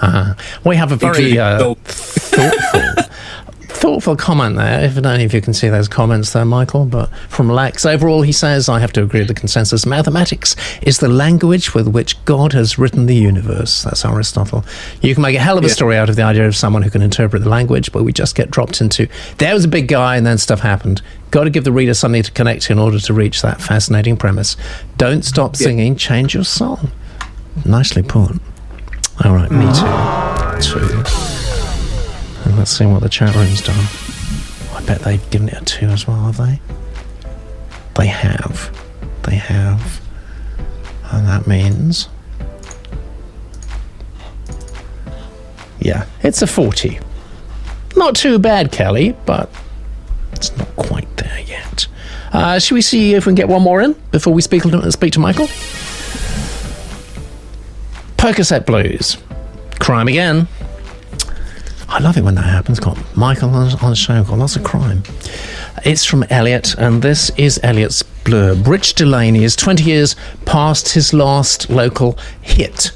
Uh, 0.00 0.34
we 0.64 0.76
have 0.76 0.92
a 0.92 0.96
very 0.96 1.38
uh, 1.38 1.58
thoughtful, 1.58 2.44
thoughtful 3.68 4.16
comment 4.16 4.56
there. 4.56 4.80
If 4.84 4.92
I 4.96 5.00
don't 5.00 5.18
know 5.18 5.24
if 5.24 5.32
you 5.34 5.40
can 5.40 5.52
see 5.54 5.68
those 5.68 5.88
comments 5.88 6.32
there, 6.32 6.44
Michael, 6.44 6.84
but 6.86 7.10
from 7.28 7.48
Lex. 7.48 7.84
Overall, 7.86 8.22
he 8.22 8.32
says, 8.32 8.68
I 8.68 8.80
have 8.80 8.92
to 8.94 9.02
agree 9.02 9.20
with 9.20 9.28
the 9.28 9.34
consensus. 9.34 9.84
Mathematics 9.86 10.56
is 10.82 10.98
the 10.98 11.08
language 11.08 11.74
with 11.74 11.86
which 11.88 12.22
God 12.24 12.52
has 12.54 12.78
written 12.78 13.06
the 13.06 13.14
universe. 13.14 13.82
That's 13.82 14.04
Aristotle. 14.04 14.64
You 15.02 15.14
can 15.14 15.22
make 15.22 15.36
a 15.36 15.40
hell 15.40 15.58
of 15.58 15.64
a 15.64 15.68
Yeah. 15.68 15.72
story 15.74 15.96
out 15.96 16.08
of 16.08 16.16
the 16.16 16.22
idea 16.22 16.46
of 16.46 16.56
someone 16.56 16.82
who 16.82 16.90
can 16.90 17.02
interpret 17.02 17.42
the 17.44 17.48
language, 17.50 17.92
but 17.92 18.04
we 18.04 18.12
just 18.12 18.34
get 18.34 18.50
dropped 18.50 18.80
into 18.80 19.06
there 19.38 19.54
was 19.54 19.64
a 19.64 19.68
big 19.68 19.86
guy 19.88 20.16
and 20.16 20.26
then 20.26 20.38
stuff 20.38 20.60
happened. 20.60 21.02
Got 21.30 21.44
to 21.44 21.50
give 21.50 21.64
the 21.64 21.72
reader 21.72 21.94
something 21.94 22.22
to 22.22 22.30
connect 22.32 22.62
to 22.62 22.72
in 22.72 22.78
order 22.78 22.98
to 22.98 23.12
reach 23.12 23.42
that 23.42 23.60
fascinating 23.60 24.16
premise. 24.16 24.56
Don't 24.96 25.24
stop 25.24 25.56
Yeah. 25.58 25.66
singing, 25.66 25.94
change 25.96 26.34
your 26.34 26.44
song. 26.44 26.90
Nicely 27.64 28.02
put. 28.02 28.40
All 29.24 29.34
right, 29.34 29.50
me 29.50 29.66
too. 29.72 30.78
Two. 30.80 31.27
And 32.44 32.56
let's 32.56 32.70
see 32.70 32.86
what 32.86 33.02
the 33.02 33.08
chat 33.08 33.34
room's 33.34 33.62
done. 33.62 33.84
I 34.74 34.84
bet 34.84 35.00
they've 35.00 35.30
given 35.30 35.48
it 35.48 35.60
a 35.60 35.64
two 35.64 35.86
as 35.86 36.06
well, 36.06 36.30
have 36.30 36.36
they? 36.36 36.60
They 37.96 38.06
have. 38.06 38.70
They 39.24 39.36
have. 39.36 40.00
And 41.10 41.26
that 41.26 41.46
means. 41.46 42.08
Yeah, 45.80 46.06
it's 46.22 46.42
a 46.42 46.46
40. 46.46 46.98
Not 47.96 48.14
too 48.14 48.38
bad, 48.38 48.70
Kelly, 48.72 49.16
but 49.26 49.50
it's 50.32 50.56
not 50.56 50.68
quite 50.76 51.16
there 51.16 51.40
yet. 51.40 51.86
Uh, 52.32 52.58
should 52.58 52.74
we 52.74 52.82
see 52.82 53.14
if 53.14 53.26
we 53.26 53.30
can 53.30 53.34
get 53.34 53.48
one 53.48 53.62
more 53.62 53.80
in 53.80 53.94
before 54.10 54.32
we 54.32 54.42
speak 54.42 54.62
to, 54.62 54.92
speak 54.92 55.12
to 55.14 55.20
Michael? 55.20 55.46
Percocet 58.16 58.66
Blues. 58.66 59.16
Crime 59.78 60.08
again. 60.08 60.46
I 61.88 62.00
love 62.00 62.16
it 62.16 62.22
when 62.24 62.34
that 62.34 62.44
happens. 62.44 62.78
Got 62.80 62.98
Michael 63.16 63.50
on, 63.50 63.72
on 63.80 63.90
the 63.90 63.96
show. 63.96 64.22
Got 64.22 64.38
lots 64.38 64.56
of 64.56 64.64
crime. 64.64 65.02
It's 65.84 66.04
from 66.04 66.24
Elliot, 66.30 66.74
and 66.76 67.00
this 67.02 67.30
is 67.36 67.58
Elliot's 67.62 68.02
blurb. 68.24 68.66
Rich 68.66 68.94
Delaney 68.94 69.42
is 69.44 69.56
20 69.56 69.84
years 69.84 70.14
past 70.44 70.90
his 70.92 71.14
last 71.14 71.70
local 71.70 72.18
hit. 72.42 72.92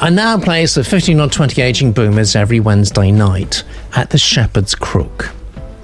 and 0.00 0.16
now 0.16 0.38
plays 0.38 0.74
the 0.74 0.82
15 0.82 1.20
or 1.20 1.28
20 1.28 1.62
aging 1.62 1.92
boomers 1.92 2.34
every 2.34 2.58
Wednesday 2.60 3.12
night 3.12 3.62
at 3.94 4.10
the 4.10 4.18
Shepherd's 4.18 4.74
Crook. 4.74 5.30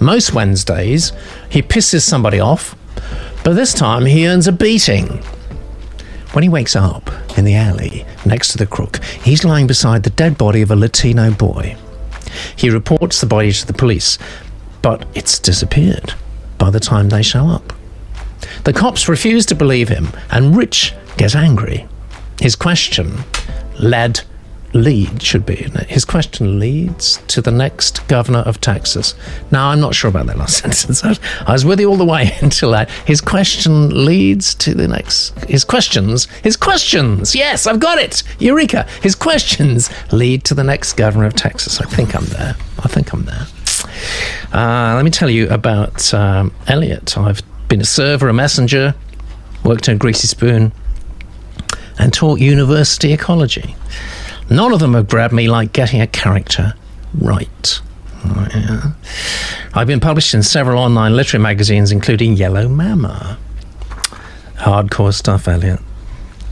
Most 0.00 0.32
Wednesdays, 0.34 1.12
he 1.50 1.62
pisses 1.62 2.02
somebody 2.02 2.40
off, 2.40 2.74
but 3.44 3.52
this 3.54 3.72
time 3.72 4.06
he 4.06 4.26
earns 4.26 4.48
a 4.48 4.52
beating. 4.52 5.22
When 6.32 6.42
he 6.42 6.48
wakes 6.48 6.74
up 6.74 7.10
in 7.36 7.44
the 7.44 7.54
alley 7.54 8.04
next 8.24 8.48
to 8.52 8.58
the 8.58 8.66
crook, 8.66 9.02
he's 9.22 9.44
lying 9.44 9.66
beside 9.66 10.02
the 10.02 10.10
dead 10.10 10.38
body 10.38 10.62
of 10.62 10.70
a 10.70 10.76
Latino 10.76 11.30
boy. 11.30 11.76
He 12.57 12.70
reports 12.70 13.20
the 13.20 13.26
body 13.26 13.53
to 13.53 13.66
the 13.66 13.72
police, 13.72 14.18
but 14.83 15.07
it's 15.14 15.38
disappeared 15.38 16.14
by 16.59 16.70
the 16.70 16.81
time 16.81 17.09
they 17.09 17.22
show 17.22 17.46
up. 17.46 17.72
The 18.64 18.72
cops 18.72 19.09
refuse 19.09 19.46
to 19.46 19.55
believe 19.55 19.88
him, 19.88 20.09
and 20.31 20.57
Rich 20.57 20.94
gets 21.16 21.35
angry. 21.35 21.87
His 22.40 22.57
question 22.57 23.12
led 23.79 24.20
lead 24.72 25.22
should 25.22 25.44
be 25.44 25.54
it? 25.54 25.72
his 25.90 26.04
question 26.04 26.59
leads 26.59 27.18
to 27.28 27.40
the 27.40 27.50
next 27.50 28.06
governor 28.09 28.40
of 28.40 28.61
Texas. 28.61 29.14
Now 29.50 29.70
I'm 29.70 29.80
not 29.80 29.94
sure 29.94 30.09
about 30.09 30.26
that 30.26 30.38
last 30.38 30.59
sentence. 30.62 31.02
I 31.04 31.52
was, 31.52 31.64
with 31.64 31.80
you 31.80 31.88
all 31.88 31.96
the 31.96 32.04
way 32.04 32.37
until 32.42 32.70
that. 32.72 32.90
His 33.06 33.20
question 33.20 34.04
leads 34.04 34.54
to 34.56 34.74
the 34.74 34.88
next. 34.88 35.38
His 35.44 35.64
questions. 35.64 36.26
His 36.42 36.56
questions. 36.56 37.35
Yes, 37.35 37.66
I've 37.66 37.80
got 37.80 37.98
it. 37.98 38.22
Eureka! 38.38 38.87
His 39.02 39.14
questions 39.14 39.90
lead 40.12 40.44
to 40.44 40.54
the 40.54 40.64
next 40.64 40.94
governor 40.94 41.26
of 41.26 41.35
Texas. 41.35 41.80
I 41.80 41.85
think 41.85 42.14
I'm 42.14 42.26
there. 42.26 42.56
I 42.78 42.88
think 42.88 43.12
I'm 43.12 43.24
there. 43.24 43.46
Uh, 44.52 44.94
let 44.96 45.04
me 45.04 45.11
tell 45.11 45.30
you 45.30 45.48
about 45.48 46.12
um, 46.14 46.52
Elliot. 46.66 47.16
I've 47.16 47.42
been 47.68 47.80
a 47.80 47.85
server, 47.85 48.28
a 48.28 48.33
messenger, 48.33 48.94
worked 49.64 49.88
a 49.88 49.94
greasy 49.94 50.26
spoon, 50.26 50.72
and 51.98 52.12
taught 52.12 52.40
university 52.40 53.12
ecology. 53.12 53.76
None 54.50 54.72
of 54.72 54.80
them 54.80 54.94
have 54.94 55.08
grabbed 55.08 55.32
me 55.32 55.48
like 55.48 55.72
getting 55.72 56.00
a 56.00 56.06
character 56.08 56.74
right. 57.16 57.80
Oh, 58.24 58.48
yeah. 58.52 58.92
I've 59.72 59.86
been 59.86 60.00
published 60.00 60.34
in 60.34 60.42
several 60.42 60.82
online 60.82 61.14
literary 61.14 61.42
magazines, 61.42 61.92
including 61.92 62.34
Yellow 62.34 62.68
Mama. 62.68 63.38
Hardcore 64.56 65.14
stuff, 65.14 65.46
Elliot. 65.46 65.80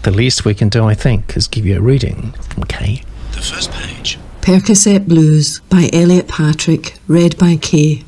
The 0.03 0.13
least 0.13 0.45
we 0.45 0.55
can 0.55 0.69
do, 0.69 0.85
I 0.85 0.95
think, 0.95 1.37
is 1.37 1.49
give 1.49 1.67
you 1.67 1.77
a 1.77 1.81
reading 1.81 2.33
from 2.49 2.65
Kay. 2.65 3.03
The 3.33 3.41
first 3.41 3.73
page. 3.73 4.19
Percocet 4.41 5.07
Blues 5.07 5.61
by 5.69 5.91
Elliot 5.93 6.29
Patrick, 6.29 6.95
read 7.09 7.37
by 7.37 7.57
Kay. 7.57 8.05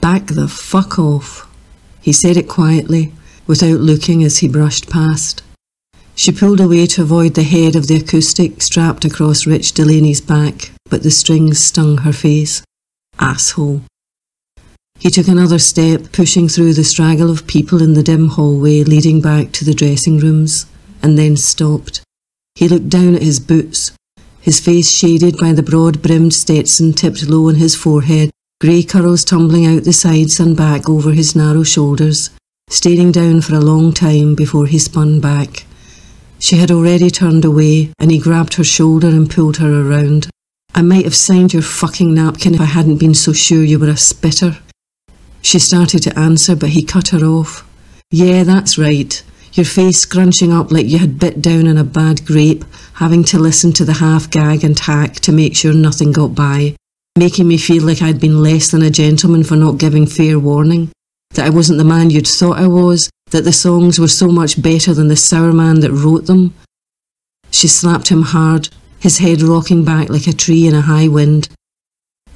Back 0.00 0.26
the 0.26 0.48
fuck 0.48 0.98
off. 0.98 1.48
He 2.00 2.12
said 2.12 2.36
it 2.36 2.48
quietly, 2.48 3.12
without 3.46 3.78
looking 3.80 4.24
as 4.24 4.38
he 4.38 4.48
brushed 4.48 4.90
past. 4.90 5.41
She 6.14 6.30
pulled 6.30 6.60
away 6.60 6.86
to 6.86 7.02
avoid 7.02 7.34
the 7.34 7.42
head 7.42 7.74
of 7.74 7.86
the 7.86 7.96
acoustic 7.96 8.62
strapped 8.62 9.04
across 9.04 9.46
Rich 9.46 9.72
Delaney's 9.72 10.20
back, 10.20 10.72
but 10.90 11.02
the 11.02 11.10
strings 11.10 11.62
stung 11.62 11.98
her 11.98 12.12
face. 12.12 12.62
Asshole. 13.18 13.82
He 14.98 15.10
took 15.10 15.26
another 15.26 15.58
step, 15.58 16.12
pushing 16.12 16.48
through 16.48 16.74
the 16.74 16.84
straggle 16.84 17.30
of 17.30 17.46
people 17.46 17.82
in 17.82 17.94
the 17.94 18.02
dim 18.02 18.28
hallway 18.28 18.84
leading 18.84 19.20
back 19.20 19.52
to 19.52 19.64
the 19.64 19.74
dressing 19.74 20.18
rooms, 20.18 20.66
and 21.02 21.18
then 21.18 21.36
stopped. 21.36 22.02
He 22.54 22.68
looked 22.68 22.88
down 22.88 23.16
at 23.16 23.22
his 23.22 23.40
boots, 23.40 23.92
his 24.40 24.60
face 24.60 24.90
shaded 24.90 25.38
by 25.38 25.52
the 25.52 25.62
broad 25.62 26.02
brimmed 26.02 26.34
Stetson 26.34 26.92
tipped 26.92 27.28
low 27.28 27.48
on 27.48 27.54
his 27.54 27.74
forehead, 27.74 28.30
grey 28.60 28.82
curls 28.82 29.24
tumbling 29.24 29.66
out 29.66 29.84
the 29.84 29.92
sides 29.92 30.38
and 30.38 30.56
back 30.56 30.88
over 30.88 31.12
his 31.12 31.34
narrow 31.34 31.62
shoulders, 31.62 32.30
staring 32.68 33.12
down 33.12 33.40
for 33.40 33.54
a 33.54 33.60
long 33.60 33.92
time 33.92 34.34
before 34.34 34.66
he 34.66 34.78
spun 34.78 35.20
back. 35.20 35.64
She 36.42 36.56
had 36.56 36.72
already 36.72 37.08
turned 37.08 37.44
away, 37.44 37.92
and 38.00 38.10
he 38.10 38.18
grabbed 38.18 38.54
her 38.54 38.64
shoulder 38.64 39.06
and 39.06 39.30
pulled 39.30 39.58
her 39.58 39.80
around. 39.80 40.28
I 40.74 40.82
might 40.82 41.04
have 41.04 41.14
signed 41.14 41.52
your 41.52 41.62
fucking 41.62 42.12
napkin 42.12 42.54
if 42.56 42.60
I 42.60 42.64
hadn't 42.64 42.98
been 42.98 43.14
so 43.14 43.32
sure 43.32 43.62
you 43.62 43.78
were 43.78 43.88
a 43.88 43.96
spitter. 43.96 44.58
She 45.40 45.60
started 45.60 46.02
to 46.02 46.18
answer, 46.18 46.56
but 46.56 46.70
he 46.70 46.82
cut 46.82 47.08
her 47.08 47.24
off. 47.24 47.64
Yeah, 48.10 48.42
that's 48.42 48.76
right. 48.76 49.22
Your 49.52 49.64
face 49.64 49.98
scrunching 49.98 50.52
up 50.52 50.72
like 50.72 50.88
you 50.88 50.98
had 50.98 51.20
bit 51.20 51.40
down 51.40 51.68
on 51.68 51.78
a 51.78 51.84
bad 51.84 52.26
grape, 52.26 52.64
having 52.94 53.22
to 53.24 53.38
listen 53.38 53.72
to 53.74 53.84
the 53.84 53.92
half 53.92 54.28
gag 54.28 54.64
and 54.64 54.76
hack 54.76 55.20
to 55.20 55.30
make 55.30 55.54
sure 55.54 55.72
nothing 55.72 56.10
got 56.10 56.34
by, 56.34 56.74
making 57.16 57.46
me 57.46 57.56
feel 57.56 57.84
like 57.84 58.02
I'd 58.02 58.20
been 58.20 58.42
less 58.42 58.68
than 58.72 58.82
a 58.82 58.90
gentleman 58.90 59.44
for 59.44 59.54
not 59.54 59.78
giving 59.78 60.06
fair 60.06 60.40
warning, 60.40 60.90
that 61.34 61.46
I 61.46 61.50
wasn't 61.50 61.78
the 61.78 61.84
man 61.84 62.10
you'd 62.10 62.26
thought 62.26 62.58
I 62.58 62.66
was, 62.66 63.10
that 63.32 63.44
the 63.44 63.52
songs 63.52 63.98
were 63.98 64.08
so 64.08 64.28
much 64.28 64.62
better 64.62 64.94
than 64.94 65.08
the 65.08 65.16
sour 65.16 65.52
man 65.52 65.80
that 65.80 65.92
wrote 65.92 66.26
them. 66.26 66.54
She 67.50 67.66
slapped 67.66 68.08
him 68.08 68.22
hard, 68.22 68.68
his 69.00 69.18
head 69.18 69.42
rocking 69.42 69.84
back 69.84 70.08
like 70.08 70.26
a 70.26 70.32
tree 70.32 70.66
in 70.66 70.74
a 70.74 70.82
high 70.82 71.08
wind. 71.08 71.48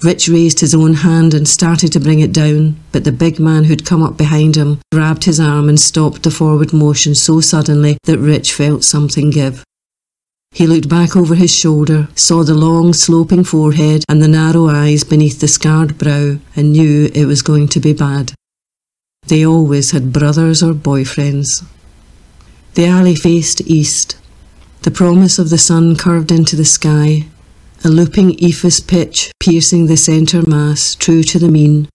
Rich 0.02 0.28
raised 0.28 0.60
his 0.60 0.74
own 0.74 0.94
hand 0.94 1.32
and 1.32 1.48
started 1.48 1.92
to 1.92 2.00
bring 2.00 2.20
it 2.20 2.32
down, 2.32 2.76
but 2.92 3.04
the 3.04 3.12
big 3.12 3.38
man 3.38 3.64
who'd 3.64 3.86
come 3.86 4.02
up 4.02 4.16
behind 4.16 4.56
him 4.56 4.80
grabbed 4.92 5.24
his 5.24 5.40
arm 5.40 5.68
and 5.68 5.80
stopped 5.80 6.22
the 6.22 6.30
forward 6.30 6.72
motion 6.72 7.14
so 7.14 7.40
suddenly 7.40 7.96
that 8.04 8.18
Rich 8.18 8.52
felt 8.52 8.84
something 8.84 9.30
give. 9.30 9.64
He 10.52 10.66
looked 10.66 10.88
back 10.88 11.16
over 11.16 11.34
his 11.34 11.54
shoulder, 11.54 12.08
saw 12.14 12.42
the 12.42 12.54
long, 12.54 12.92
sloping 12.92 13.44
forehead 13.44 14.04
and 14.08 14.22
the 14.22 14.28
narrow 14.28 14.68
eyes 14.68 15.04
beneath 15.04 15.40
the 15.40 15.48
scarred 15.48 15.98
brow, 15.98 16.38
and 16.54 16.72
knew 16.72 17.10
it 17.14 17.26
was 17.26 17.42
going 17.42 17.68
to 17.68 17.80
be 17.80 17.92
bad. 17.92 18.32
They 19.28 19.44
always 19.44 19.90
had 19.90 20.12
brothers 20.12 20.62
or 20.62 20.72
boyfriends. 20.72 21.64
The 22.74 22.86
alley 22.86 23.16
faced 23.16 23.60
east. 23.62 24.16
The 24.82 24.90
promise 24.90 25.38
of 25.38 25.50
the 25.50 25.58
sun 25.58 25.96
curved 25.96 26.30
into 26.30 26.54
the 26.54 26.64
sky, 26.64 27.26
a 27.84 27.88
looping 27.88 28.36
eephus 28.36 28.86
pitch 28.86 29.32
piercing 29.40 29.86
the 29.86 29.96
centre 29.96 30.42
mass, 30.42 30.94
true 30.94 31.22
to 31.24 31.38
the 31.38 31.48
mean, 31.48 31.88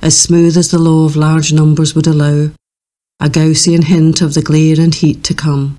as 0.00 0.18
smooth 0.18 0.56
as 0.56 0.70
the 0.70 0.78
law 0.78 1.06
of 1.06 1.16
large 1.16 1.52
numbers 1.52 1.94
would 1.94 2.06
allow, 2.06 2.50
a 3.18 3.28
Gaussian 3.28 3.84
hint 3.84 4.20
of 4.20 4.34
the 4.34 4.42
glare 4.42 4.78
and 4.78 4.94
heat 4.94 5.24
to 5.24 5.34
come. 5.34 5.76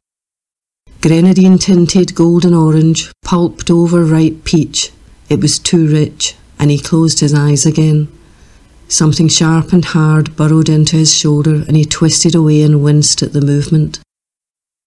Grenadine 1.01 1.57
tinted 1.57 2.15
golden 2.15 2.53
orange, 2.53 3.11
pulped 3.23 3.71
over 3.71 4.03
ripe 4.03 4.43
peach. 4.43 4.91
It 5.29 5.39
was 5.39 5.59
too 5.59 5.87
rich, 5.87 6.35
and 6.59 6.71
he 6.71 6.79
closed 6.79 7.19
his 7.19 7.33
eyes 7.33 7.65
again. 7.65 8.09
Something 8.89 9.27
sharp 9.27 9.73
and 9.73 9.83
hard 9.83 10.35
burrowed 10.35 10.69
into 10.69 10.95
his 10.95 11.13
shoulder, 11.13 11.63
and 11.67 11.75
he 11.75 11.83
twisted 11.83 12.33
away 12.33 12.61
and 12.61 12.81
winced 12.83 13.21
at 13.21 13.33
the 13.33 13.41
movement. 13.41 13.99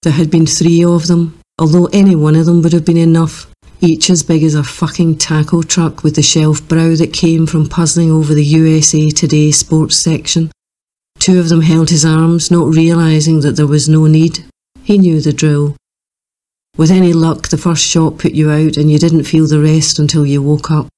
There 0.03 0.15
had 0.15 0.31
been 0.31 0.47
three 0.47 0.83
of 0.83 1.07
them, 1.07 1.39
although 1.59 1.87
any 1.93 2.17
one 2.17 2.35
of 2.35 2.47
them 2.47 2.63
would 2.63 2.73
have 2.73 2.87
been 2.87 2.97
enough, 2.97 3.53
each 3.83 4.09
as 4.09 4.23
big 4.23 4.43
as 4.43 4.55
a 4.55 4.65
fucking 4.65 5.19
taco 5.19 5.63
truck 5.63 6.03
with 6.03 6.17
the 6.17 6.23
shelf 6.23 6.67
brow 6.67 6.95
that 6.97 7.13
came 7.13 7.47
from 7.47 7.69
puzzling 7.69 8.11
over 8.11 8.33
the 8.33 8.45
USA 8.45 9.11
Today 9.11 9.51
sports 9.51 9.97
section. 9.97 10.51
Two 11.19 11.39
of 11.39 11.51
them 11.51 11.61
held 11.61 11.91
his 11.91 12.05
arms, 12.05 12.51
not 12.51 12.75
realizing 12.75 13.41
that 13.41 13.57
there 13.57 13.67
was 13.67 13.89
no 13.89 14.07
need. 14.07 14.45
He 14.83 14.97
knew 14.97 15.21
the 15.21 15.35
drill. 15.35 15.77
With 16.79 16.91
any 16.91 17.13
luck, 17.13 17.49
the 17.49 17.59
first 17.59 17.85
shot 17.85 18.17
put 18.17 18.33
you 18.33 18.51
out, 18.51 18.79
and 18.79 18.91
you 18.91 18.99
didn't 18.99 19.25
feel 19.25 19.47
the 19.47 19.61
rest 19.61 19.99
until 19.99 20.25
you 20.25 20.41
woke 20.41 20.71
up. 20.71 20.89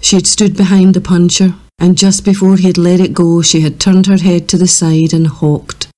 She 0.00 0.16
had 0.16 0.26
stood 0.26 0.56
behind 0.56 0.94
the 0.94 1.02
puncher, 1.02 1.54
and 1.80 1.96
just 1.96 2.26
before 2.26 2.56
he 2.56 2.66
had 2.66 2.76
let 2.76 3.00
it 3.00 3.14
go, 3.14 3.40
she 3.40 3.62
had 3.62 3.80
turned 3.80 4.06
her 4.06 4.18
head 4.18 4.48
to 4.50 4.58
the 4.58 4.68
side 4.68 5.14
and 5.14 5.26
hawked, 5.26 5.88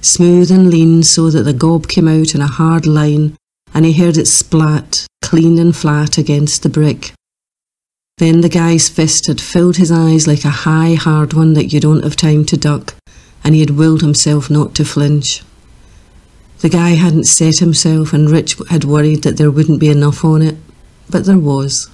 smooth 0.00 0.50
and 0.50 0.68
lean 0.68 1.04
so 1.04 1.30
that 1.30 1.44
the 1.44 1.52
gob 1.52 1.86
came 1.86 2.08
out 2.08 2.34
in 2.34 2.40
a 2.40 2.48
hard 2.48 2.84
line, 2.84 3.36
and 3.72 3.84
he 3.84 3.92
heard 3.92 4.16
it 4.16 4.26
splat, 4.26 5.06
clean 5.22 5.56
and 5.56 5.76
flat 5.76 6.18
against 6.18 6.64
the 6.64 6.68
brick. 6.68 7.12
Then 8.18 8.40
the 8.40 8.48
guy's 8.48 8.88
fist 8.88 9.28
had 9.28 9.40
filled 9.40 9.76
his 9.76 9.92
eyes 9.92 10.26
like 10.26 10.44
a 10.44 10.50
high, 10.50 10.94
hard 10.94 11.32
one 11.32 11.54
that 11.54 11.72
you 11.72 11.78
don't 11.78 12.02
have 12.02 12.16
time 12.16 12.44
to 12.46 12.56
duck, 12.56 12.96
and 13.44 13.54
he 13.54 13.60
had 13.60 13.70
willed 13.70 14.02
himself 14.02 14.50
not 14.50 14.74
to 14.74 14.84
flinch. 14.84 15.42
The 16.58 16.68
guy 16.68 16.90
hadn't 16.90 17.24
set 17.24 17.58
himself, 17.58 18.12
and 18.12 18.28
Rich 18.28 18.56
had 18.68 18.84
worried 18.84 19.22
that 19.22 19.36
there 19.36 19.50
wouldn't 19.50 19.80
be 19.80 19.88
enough 19.88 20.24
on 20.24 20.42
it, 20.42 20.56
but 21.08 21.24
there 21.24 21.38
was. 21.38 21.88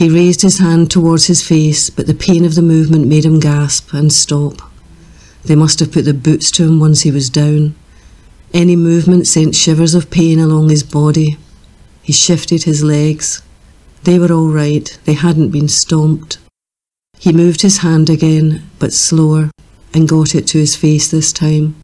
He 0.00 0.08
raised 0.08 0.40
his 0.40 0.60
hand 0.60 0.90
towards 0.90 1.26
his 1.26 1.46
face, 1.46 1.90
but 1.90 2.06
the 2.06 2.14
pain 2.14 2.46
of 2.46 2.54
the 2.54 2.62
movement 2.62 3.06
made 3.06 3.26
him 3.26 3.38
gasp 3.38 3.92
and 3.92 4.10
stop. 4.10 4.62
They 5.44 5.54
must 5.54 5.78
have 5.78 5.92
put 5.92 6.06
the 6.06 6.14
boots 6.14 6.50
to 6.52 6.66
him 6.66 6.80
once 6.80 7.02
he 7.02 7.10
was 7.10 7.28
down. 7.28 7.74
Any 8.54 8.76
movement 8.76 9.26
sent 9.26 9.54
shivers 9.54 9.94
of 9.94 10.10
pain 10.10 10.38
along 10.38 10.70
his 10.70 10.82
body. 10.82 11.36
He 12.00 12.14
shifted 12.14 12.62
his 12.62 12.82
legs. 12.82 13.42
They 14.04 14.18
were 14.18 14.32
all 14.32 14.48
right, 14.48 14.98
they 15.04 15.12
hadn't 15.12 15.50
been 15.50 15.68
stomped. 15.68 16.38
He 17.18 17.30
moved 17.30 17.60
his 17.60 17.78
hand 17.78 18.08
again, 18.08 18.62
but 18.78 18.94
slower, 18.94 19.50
and 19.92 20.08
got 20.08 20.34
it 20.34 20.46
to 20.46 20.58
his 20.58 20.74
face 20.74 21.10
this 21.10 21.30
time. 21.30 21.74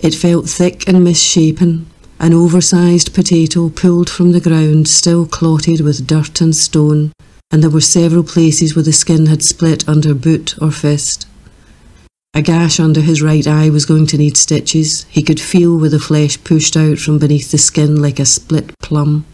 It 0.00 0.14
felt 0.14 0.50
thick 0.50 0.86
and 0.86 1.02
misshapen, 1.02 1.86
an 2.20 2.34
oversized 2.34 3.14
potato 3.14 3.70
pulled 3.70 4.10
from 4.10 4.32
the 4.32 4.40
ground, 4.48 4.86
still 4.86 5.24
clotted 5.24 5.80
with 5.80 6.06
dirt 6.06 6.42
and 6.42 6.54
stone, 6.54 7.10
and 7.50 7.62
there 7.62 7.70
were 7.70 7.80
several 7.80 8.24
places 8.24 8.74
where 8.74 8.82
the 8.82 8.92
skin 8.92 9.26
had 9.26 9.42
split 9.42 9.88
under 9.88 10.14
boot 10.14 10.54
or 10.60 10.70
fist. 10.70 11.26
A 12.36 12.42
gash 12.42 12.80
under 12.80 13.00
his 13.00 13.22
right 13.22 13.46
eye 13.46 13.70
was 13.70 13.86
going 13.86 14.06
to 14.08 14.18
need 14.18 14.36
stitches. 14.36 15.04
He 15.04 15.22
could 15.22 15.40
feel 15.40 15.78
where 15.78 15.88
the 15.88 16.00
flesh 16.00 16.42
pushed 16.42 16.76
out 16.76 16.98
from 16.98 17.18
beneath 17.18 17.52
the 17.52 17.58
skin 17.58 18.02
like 18.02 18.18
a 18.18 18.26
split 18.26 18.76
plum. 18.80 19.24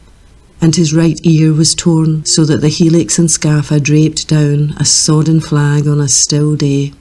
And 0.60 0.76
his 0.76 0.92
right 0.92 1.18
ear 1.24 1.54
was 1.54 1.74
torn 1.74 2.26
so 2.26 2.44
that 2.44 2.58
the 2.60 2.68
helix 2.68 3.18
and 3.18 3.30
scapha 3.30 3.82
draped 3.82 4.28
down, 4.28 4.74
a 4.78 4.84
sodden 4.84 5.40
flag 5.40 5.88
on 5.88 5.98
a 5.98 6.08
still 6.08 6.56
day. 6.56 6.92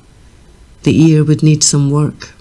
The 0.83 0.97
ear 0.97 1.25
would 1.25 1.43
need 1.43 1.63
some 1.65 1.91
work. 1.91 2.33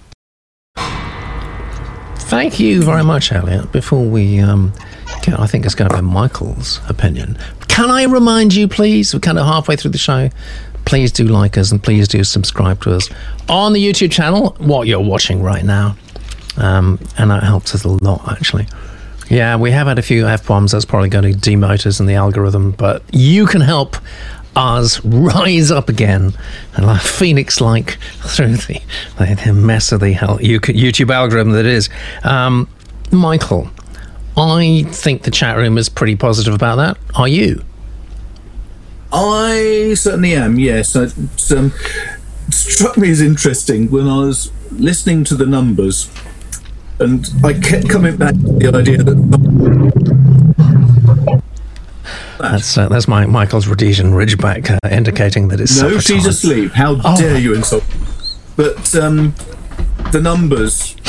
Thank 2.29 2.61
you 2.61 2.83
very 2.83 3.03
much, 3.03 3.33
Elliot. 3.33 3.73
Before 3.73 4.05
we 4.05 4.39
um, 4.39 4.73
I 5.39 5.47
think 5.47 5.67
it's 5.67 5.75
going 5.75 5.91
to 5.91 5.97
be 5.97 6.03
Michael's 6.03 6.81
opinion. 6.89 7.39
Can 7.69 7.91
I 7.91 8.05
remind 8.05 8.55
you, 8.55 8.67
please? 8.67 9.13
We're 9.15 9.21
kind 9.21 9.39
of 9.39 9.47
halfway 9.47 9.77
through 9.77 9.93
the 9.93 9.99
show. 9.99 10.31
Please 10.85 11.13
do 11.13 11.25
like 11.25 11.59
us 11.59 11.71
and 11.71 11.83
please 11.83 12.09
do 12.09 12.25
subscribe 12.25 12.83
to 12.83 12.95
us 12.95 13.11
on 13.49 13.73
the 13.73 13.85
YouTube 13.85 14.11
channel, 14.11 14.57
what 14.59 14.87
you're 14.87 15.01
watching 15.01 15.43
right 15.43 15.65
now. 15.65 15.97
Um, 16.57 16.99
and 17.19 17.31
that 17.31 17.43
helps 17.43 17.75
us 17.75 17.85
a 17.85 17.89
lot, 17.89 18.31
actually. 18.31 18.67
Yeah, 19.29 19.57
we 19.57 19.71
have 19.71 19.87
had 19.87 19.99
a 19.99 20.03
few 20.03 20.27
F 20.27 20.47
bombs. 20.47 20.73
That's 20.73 20.87
probably 20.87 21.11
going 21.11 21.33
to 21.33 21.39
demote 21.39 21.87
us 21.87 22.01
in 22.01 22.07
the 22.07 22.15
algorithm, 22.15 22.73
but 22.73 23.03
you 23.13 23.47
can 23.47 23.61
help 23.61 23.97
us 24.57 25.05
rise 25.05 25.71
up 25.71 25.89
again 25.89 26.33
and 26.75 26.87
like 26.87 27.01
phoenix 27.01 27.61
like 27.61 27.99
through 28.23 28.57
the, 28.57 28.81
the 29.19 29.53
mess 29.53 29.93
of 29.93 30.01
the 30.01 30.13
hell 30.13 30.39
YouTube 30.39 31.11
algorithm 31.11 31.53
that 31.53 31.67
is. 31.67 31.89
Um, 32.25 32.69
Michael, 33.13 33.71
I 34.39 34.85
think 34.85 35.23
the 35.23 35.31
chat 35.31 35.57
room 35.57 35.79
is 35.79 35.89
pretty 35.89 36.17
positive 36.17 36.55
about 36.55 36.77
that. 36.77 36.97
Are 37.17 37.29
you? 37.29 37.63
I 39.13 39.95
certainly 39.97 40.35
am, 40.35 40.59
yes. 40.59 40.95
It 40.95 41.13
um, 41.57 41.73
struck 42.51 42.97
me 42.97 43.11
as 43.11 43.21
interesting 43.21 43.91
when 43.91 44.07
I 44.07 44.19
was 44.19 44.53
listening 44.71 45.25
to 45.25 45.35
the 45.35 45.47
numbers, 45.47 46.11
and 47.01 47.29
I 47.43 47.55
kept 47.55 47.89
coming 47.89 48.17
back 48.17 48.35
to 48.35 48.41
the 48.41 48.73
idea 48.77 48.99
that 48.99 49.15
that? 49.15 51.43
That's 52.39 52.79
uh, 52.79 52.89
that's 52.89 53.09
my 53.09 53.27
Michael's 53.27 53.67
Rhodesian 53.67 54.13
Ridgeback 54.13 54.71
uh, 54.71 54.79
indicating 54.95 55.49
that 55.49 55.61
it's 55.61 55.81
no, 55.81 55.99
she's 55.99 56.27
asleep. 56.27 56.73
How 56.73 57.01
Oh. 57.03 57.17
dare 57.17 57.39
you 57.39 57.55
insult? 57.55 57.83
But 58.57 58.95
um, 58.95 59.35
the 60.13 60.21
numbers. 60.21 60.95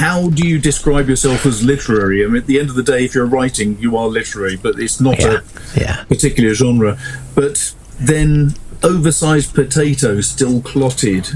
How 0.00 0.30
do 0.30 0.48
you 0.48 0.58
describe 0.58 1.08
yourself 1.10 1.44
as 1.44 1.62
literary? 1.62 2.24
I 2.24 2.28
mean, 2.28 2.38
at 2.38 2.46
the 2.46 2.58
end 2.58 2.70
of 2.70 2.74
the 2.74 2.82
day, 2.82 3.04
if 3.04 3.14
you're 3.14 3.26
writing, 3.26 3.78
you 3.78 3.98
are 3.98 4.08
literary, 4.08 4.56
but 4.56 4.78
it's 4.78 4.98
not 4.98 5.18
Yeah, 5.20 5.40
a 5.76 5.78
yeah. 5.78 6.04
particular 6.04 6.54
genre. 6.54 6.98
But 7.34 7.74
then, 8.00 8.54
oversized 8.82 9.54
potato 9.54 10.22
still 10.22 10.62
clotted. 10.62 11.28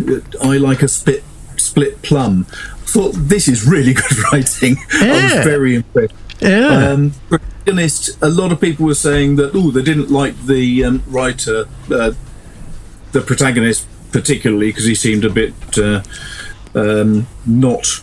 I 0.43 0.57
like 0.57 0.83
a 0.83 0.89
split 0.89 1.23
split 1.59 2.01
plum. 2.01 2.45
Thought 2.87 3.12
this 3.15 3.49
is 3.49 3.67
really 3.67 3.93
good 4.03 4.19
writing. 4.33 4.77
I 4.93 5.11
was 5.25 5.45
very 5.45 5.75
impressed. 5.77 6.15
Yeah. 6.41 6.89
Um, 6.89 7.12
protagonist. 7.29 8.17
A 8.23 8.31
lot 8.31 8.51
of 8.51 8.61
people 8.62 8.87
were 8.87 8.95
saying 8.95 9.37
that 9.37 9.51
oh, 9.55 9.71
they 9.73 9.83
didn't 9.83 10.11
like 10.11 10.35
the 10.47 10.85
um, 10.85 11.03
writer, 11.07 11.67
uh, 11.91 12.12
the 13.12 13.21
protagonist 13.21 13.87
particularly 14.11 14.69
because 14.69 14.87
he 14.87 14.95
seemed 14.95 15.25
a 15.25 15.31
bit 15.31 15.53
uh, 15.77 16.03
um, 16.75 17.27
not 17.45 18.01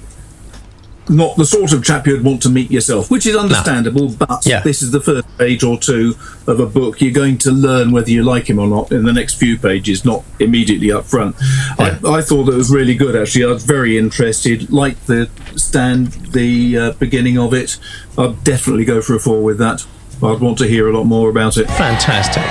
not 1.11 1.35
the 1.35 1.45
sort 1.45 1.73
of 1.73 1.83
chap 1.83 2.07
you'd 2.07 2.23
want 2.23 2.41
to 2.43 2.49
meet 2.49 2.71
yourself, 2.71 3.11
which 3.11 3.25
is 3.25 3.35
understandable. 3.35 4.09
But 4.09 4.45
Yeah. 4.45 4.61
this 4.61 4.81
is 4.81 4.91
the 4.91 5.01
first 5.01 5.27
page 5.37 5.63
or 5.63 5.77
two 5.77 6.15
of 6.47 6.59
a 6.59 6.65
book. 6.65 7.01
You're 7.01 7.11
going 7.11 7.37
to 7.39 7.51
learn 7.51 7.91
whether 7.91 8.09
you 8.09 8.23
like 8.23 8.49
him 8.49 8.57
or 8.59 8.67
not 8.67 8.91
in 8.91 9.03
the 9.03 9.13
next 9.13 9.35
few 9.35 9.57
pages, 9.57 10.03
not 10.05 10.23
immediately 10.39 10.91
up 10.91 11.05
front. 11.05 11.35
I, 11.77 11.99
I 12.05 12.21
thought 12.21 12.47
it 12.49 12.55
was 12.55 12.71
really 12.71 12.95
good. 12.95 13.15
Actually, 13.15 13.45
I 13.45 13.47
was 13.49 13.63
very 13.65 13.97
interested. 13.97 14.71
Like 14.71 14.97
the 15.05 15.29
stand, 15.55 16.07
the 16.31 16.77
uh, 16.77 16.91
beginning 16.93 17.37
of 17.37 17.53
it. 17.53 17.77
I'd 18.17 18.43
definitely 18.43 18.85
go 18.85 19.01
for 19.01 19.15
a 19.15 19.19
four 19.19 19.43
with 19.43 19.57
that. 19.59 19.85
I'd 20.23 20.39
want 20.39 20.57
to 20.59 20.67
hear 20.67 20.87
a 20.87 20.93
lot 20.95 21.05
more 21.05 21.29
about 21.29 21.57
it. 21.57 21.67
Fantastic. 21.71 22.43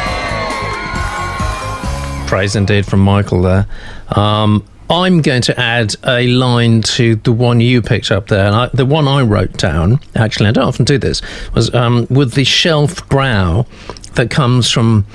Praise 2.29 2.55
indeed 2.55 2.87
from 2.87 3.01
Michael 3.01 3.43
there. 3.43 3.67
Um, 4.15 4.65
I'm 4.91 5.23
going 5.23 5.43
to 5.43 5.59
add 5.59 5.95
a 6.05 6.27
line 6.27 6.83
to 6.83 7.15
the 7.17 7.33
one 7.33 7.61
you 7.61 7.81
picked 7.81 8.11
up 8.11 8.27
there. 8.27 8.47
And 8.47 8.55
I, 8.55 8.67
the 8.75 8.85
one 8.85 9.07
I 9.07 9.23
wrote 9.23 9.57
down, 9.57 10.01
actually, 10.17 10.49
I 10.49 10.53
don't 10.53 10.67
often 10.67 10.85
do 10.85 10.99
this, 10.99 11.23
was 11.55 11.73
um, 11.75 12.09
with 12.11 12.35
the 12.35 12.45
shelf 12.45 13.09
brow 13.09 13.67
that 14.15 14.31
comes 14.31 14.69
from 14.69 15.07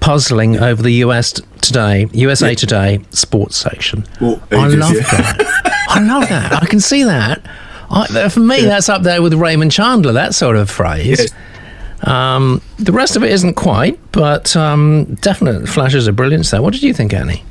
puzzling 0.00 0.56
over 0.58 0.82
the 0.82 0.94
US 1.04 1.40
Today, 1.60 2.08
USA 2.12 2.54
Today 2.54 3.00
sports 3.10 3.56
section. 3.56 4.06
Well, 4.20 4.42
I 4.50 4.68
love 4.68 4.94
yeah. 4.94 5.02
that. 5.02 5.84
I 5.88 6.00
love 6.00 6.28
that. 6.30 6.52
I 6.62 6.66
can 6.66 6.80
see 6.80 7.04
that. 7.04 7.44
I, 7.90 8.28
for 8.30 8.40
me, 8.40 8.62
that's 8.62 8.88
up 8.88 9.02
there 9.02 9.20
with 9.20 9.34
Raymond 9.34 9.72
Chandler, 9.72 10.12
that 10.12 10.34
sort 10.34 10.56
of 10.56 10.70
phrase. 10.70 11.20
Yes. 11.20 11.32
Um, 12.08 12.62
the 12.78 12.92
rest 12.92 13.16
of 13.16 13.22
it 13.22 13.30
isn't 13.30 13.54
quite, 13.54 13.98
but 14.12 14.56
um, 14.56 15.16
definite 15.16 15.68
flashes 15.68 16.06
of 16.06 16.16
brilliance 16.16 16.50
there. 16.50 16.62
What 16.62 16.72
did 16.72 16.82
you 16.82 16.94
think, 16.94 17.12
Annie? 17.12 17.44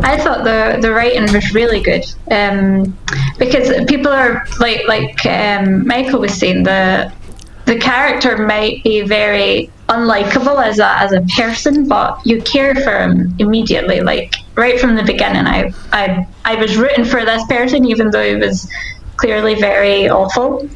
I 0.00 0.18
thought 0.18 0.44
the 0.44 0.78
the 0.80 0.92
writing 0.92 1.32
was 1.32 1.54
really 1.54 1.80
good 1.80 2.04
um, 2.30 2.96
because 3.38 3.84
people 3.86 4.12
are 4.12 4.46
like 4.58 4.86
like 4.86 5.24
um, 5.26 5.86
Michael 5.86 6.20
was 6.20 6.34
saying 6.34 6.64
the 6.64 7.12
the 7.64 7.78
character 7.78 8.46
might 8.46 8.82
be 8.84 9.00
very 9.02 9.70
unlikable 9.88 10.64
as 10.64 10.78
a 10.78 10.88
as 10.98 11.12
a 11.12 11.22
person, 11.36 11.88
but 11.88 12.20
you 12.24 12.42
care 12.42 12.74
for 12.74 12.98
him 12.98 13.34
immediately. 13.38 14.00
Like 14.00 14.34
right 14.54 14.78
from 14.78 14.96
the 14.96 15.02
beginning, 15.02 15.46
I 15.46 15.72
I 15.92 16.26
I 16.44 16.54
was 16.56 16.76
rooting 16.76 17.04
for 17.04 17.24
this 17.24 17.44
person, 17.46 17.84
even 17.86 18.10
though 18.10 18.24
he 18.24 18.36
was 18.36 18.70
clearly 19.16 19.54
very 19.54 20.08
awful. 20.08 20.68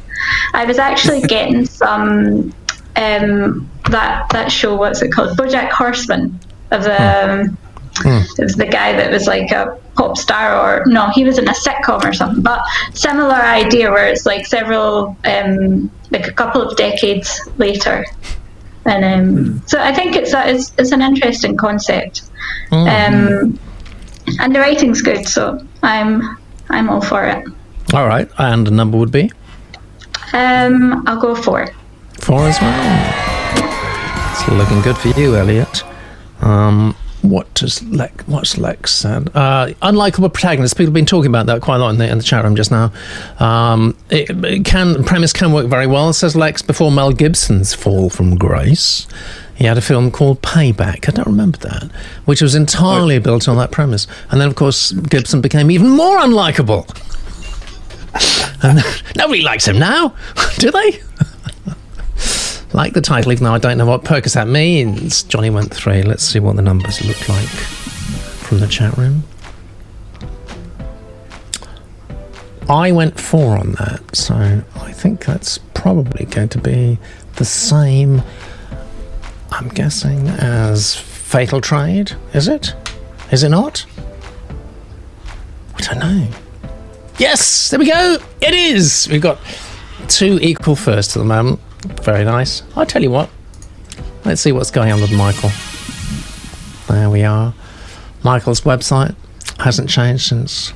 I 0.53 0.65
was 0.65 0.79
actually 0.79 1.21
getting 1.35 1.65
some 1.65 2.53
um, 2.95 3.69
that 3.89 4.29
that 4.31 4.51
show. 4.51 4.75
What's 4.75 5.01
it 5.01 5.11
called? 5.11 5.37
BoJack 5.37 5.69
Horseman 5.69 6.39
of 6.71 6.83
the. 6.83 7.49
Um, 7.49 7.57
it 8.05 8.43
was 8.43 8.55
the 8.55 8.65
guy 8.65 8.93
that 8.93 9.11
was 9.11 9.27
like 9.27 9.51
a 9.51 9.77
pop 9.95 10.17
star, 10.17 10.55
or 10.55 10.85
no, 10.85 11.09
he 11.09 11.23
was 11.23 11.37
in 11.37 11.47
a 11.47 11.53
sitcom 11.53 12.03
or 12.03 12.13
something. 12.13 12.41
But 12.41 12.63
similar 12.93 13.35
idea 13.35 13.91
where 13.91 14.07
it's 14.07 14.25
like 14.25 14.45
several, 14.45 15.15
um, 15.25 15.91
like 16.11 16.27
a 16.27 16.31
couple 16.31 16.61
of 16.61 16.75
decades 16.77 17.41
later, 17.57 18.05
and 18.85 19.03
um, 19.05 19.61
so 19.67 19.79
I 19.79 19.93
think 19.93 20.15
it's 20.15 20.33
a, 20.33 20.49
it's, 20.49 20.71
it's 20.77 20.91
an 20.91 21.01
interesting 21.01 21.57
concept, 21.57 22.23
um, 22.71 23.59
and 24.39 24.55
the 24.55 24.59
writing's 24.59 25.01
good, 25.01 25.27
so 25.27 25.63
I'm 25.83 26.37
I'm 26.69 26.89
all 26.89 27.01
for 27.01 27.25
it. 27.25 27.45
All 27.93 28.07
right, 28.07 28.29
and 28.37 28.65
the 28.65 28.71
number 28.71 28.97
would 28.97 29.11
be 29.11 29.31
Um, 30.33 31.03
I'll 31.07 31.19
go 31.19 31.35
four. 31.35 31.67
four 32.19 32.47
as 32.47 32.59
well. 32.61 34.31
It's 34.31 34.47
looking 34.47 34.81
good 34.81 34.97
for 34.97 35.09
you, 35.19 35.35
Elliot. 35.35 35.83
Um, 36.41 36.95
what 37.21 37.53
does 37.53 37.83
Lex? 37.83 38.27
What's 38.27 38.57
Lex 38.57 38.91
said? 38.93 39.29
Uh, 39.35 39.67
unlikable 39.81 40.33
protagonist. 40.33 40.75
People 40.75 40.87
have 40.87 40.93
been 40.93 41.05
talking 41.05 41.29
about 41.29 41.45
that 41.45 41.61
quite 41.61 41.75
a 41.75 41.79
lot 41.79 41.89
in 41.91 41.97
the, 41.97 42.09
in 42.09 42.17
the 42.17 42.23
chat 42.23 42.43
room 42.43 42.55
just 42.55 42.71
now. 42.71 42.91
Um, 43.39 43.95
it, 44.09 44.29
it 44.43 44.65
can 44.65 45.03
premise 45.03 45.33
can 45.33 45.51
work 45.51 45.67
very 45.67 45.87
well, 45.87 46.13
says 46.13 46.35
Lex. 46.35 46.61
Before 46.61 46.91
Mel 46.91 47.11
Gibson's 47.11 47.73
fall 47.73 48.09
from 48.09 48.35
grace, 48.35 49.07
he 49.55 49.65
had 49.65 49.77
a 49.77 49.81
film 49.81 50.09
called 50.09 50.41
Payback. 50.41 51.07
I 51.07 51.11
don't 51.11 51.27
remember 51.27 51.59
that, 51.59 51.91
which 52.25 52.41
was 52.41 52.55
entirely 52.55 53.19
built 53.19 53.47
on 53.47 53.57
that 53.57 53.71
premise. 53.71 54.07
And 54.31 54.41
then, 54.41 54.47
of 54.47 54.55
course, 54.55 54.91
Gibson 54.91 55.41
became 55.41 55.69
even 55.69 55.89
more 55.89 56.17
unlikable. 56.17 56.89
and 58.63 58.83
nobody 59.15 59.41
likes 59.41 59.67
him 59.67 59.77
now, 59.77 60.15
do 60.57 60.71
they? 60.71 61.01
Like 62.73 62.93
the 62.93 63.01
title, 63.01 63.31
even 63.31 63.43
though 63.43 63.53
I 63.53 63.57
don't 63.57 63.77
know 63.77 63.85
what 63.85 64.03
Percocet 64.03 64.49
means. 64.49 65.23
Johnny 65.23 65.49
went 65.49 65.73
three. 65.73 66.03
Let's 66.03 66.23
see 66.23 66.39
what 66.39 66.55
the 66.55 66.61
numbers 66.61 67.03
look 67.03 67.27
like 67.27 67.47
from 67.47 68.59
the 68.59 68.67
chat 68.67 68.97
room. 68.97 69.23
I 72.69 72.91
went 72.91 73.19
four 73.19 73.57
on 73.57 73.73
that, 73.73 74.15
so 74.15 74.35
I 74.35 74.91
think 74.93 75.25
that's 75.25 75.57
probably 75.73 76.25
going 76.25 76.49
to 76.49 76.57
be 76.57 76.99
the 77.35 77.45
same. 77.45 78.21
I'm 79.51 79.67
guessing 79.69 80.27
as 80.29 80.95
Fatal 80.95 81.59
Trade. 81.59 82.13
Is 82.33 82.47
it? 82.47 82.73
Is 83.31 83.43
it 83.43 83.49
not? 83.49 83.85
I 85.75 85.81
don't 85.81 85.99
know. 85.99 86.27
Yes, 87.17 87.69
there 87.69 87.79
we 87.79 87.89
go. 87.89 88.17
It 88.41 88.53
is. 88.53 89.07
We've 89.11 89.21
got 89.21 89.39
two 90.07 90.39
equal 90.41 90.75
firsts 90.75 91.17
at 91.17 91.19
the 91.19 91.25
moment. 91.25 91.59
Very 92.03 92.23
nice. 92.25 92.63
I'll 92.75 92.85
tell 92.85 93.01
you 93.01 93.11
what. 93.11 93.29
Let's 94.25 94.41
see 94.41 94.51
what's 94.51 94.71
going 94.71 94.91
on 94.91 95.01
with 95.01 95.11
Michael. 95.11 95.49
There 96.87 97.09
we 97.09 97.23
are. 97.23 97.53
Michael's 98.23 98.61
website 98.61 99.15
hasn't 99.59 99.89
changed 99.89 100.23
since 100.27 100.69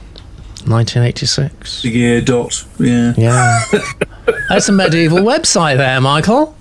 1986. 0.65 1.81
The 1.83 1.89
year 1.89 2.21
dot. 2.21 2.65
Yeah. 2.79 3.13
Yeah. 3.17 3.63
That's 4.49 4.67
a 4.69 4.71
medieval 4.71 5.19
website 5.19 5.77
there, 5.77 6.01
Michael. 6.01 6.55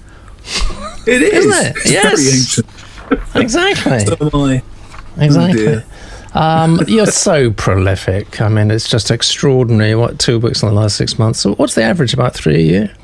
It 1.06 1.22
is. 1.22 1.46
Isn't 1.46 1.66
it? 1.66 1.76
It's 1.76 1.90
Yes. 1.90 2.20
very 2.20 2.36
ancient. 2.38 3.36
Exactly. 3.36 4.00
So 4.00 4.16
am 4.20 4.40
I. 4.40 4.62
Exactly. 5.24 5.64
dear. 5.64 5.84
Um, 6.34 6.80
you're 6.88 7.06
so 7.06 7.50
prolific. 7.52 8.40
I 8.40 8.48
mean, 8.48 8.70
it's 8.70 8.88
just 8.88 9.10
extraordinary. 9.10 9.94
What 9.94 10.18
two 10.18 10.38
books 10.40 10.62
in 10.62 10.68
the 10.68 10.74
last 10.74 10.96
six 10.96 11.18
months? 11.18 11.40
So 11.40 11.54
what's 11.54 11.74
the 11.74 11.82
average? 11.82 12.12
About 12.12 12.34
three 12.34 12.56
a 12.56 12.58
year. 12.62 12.94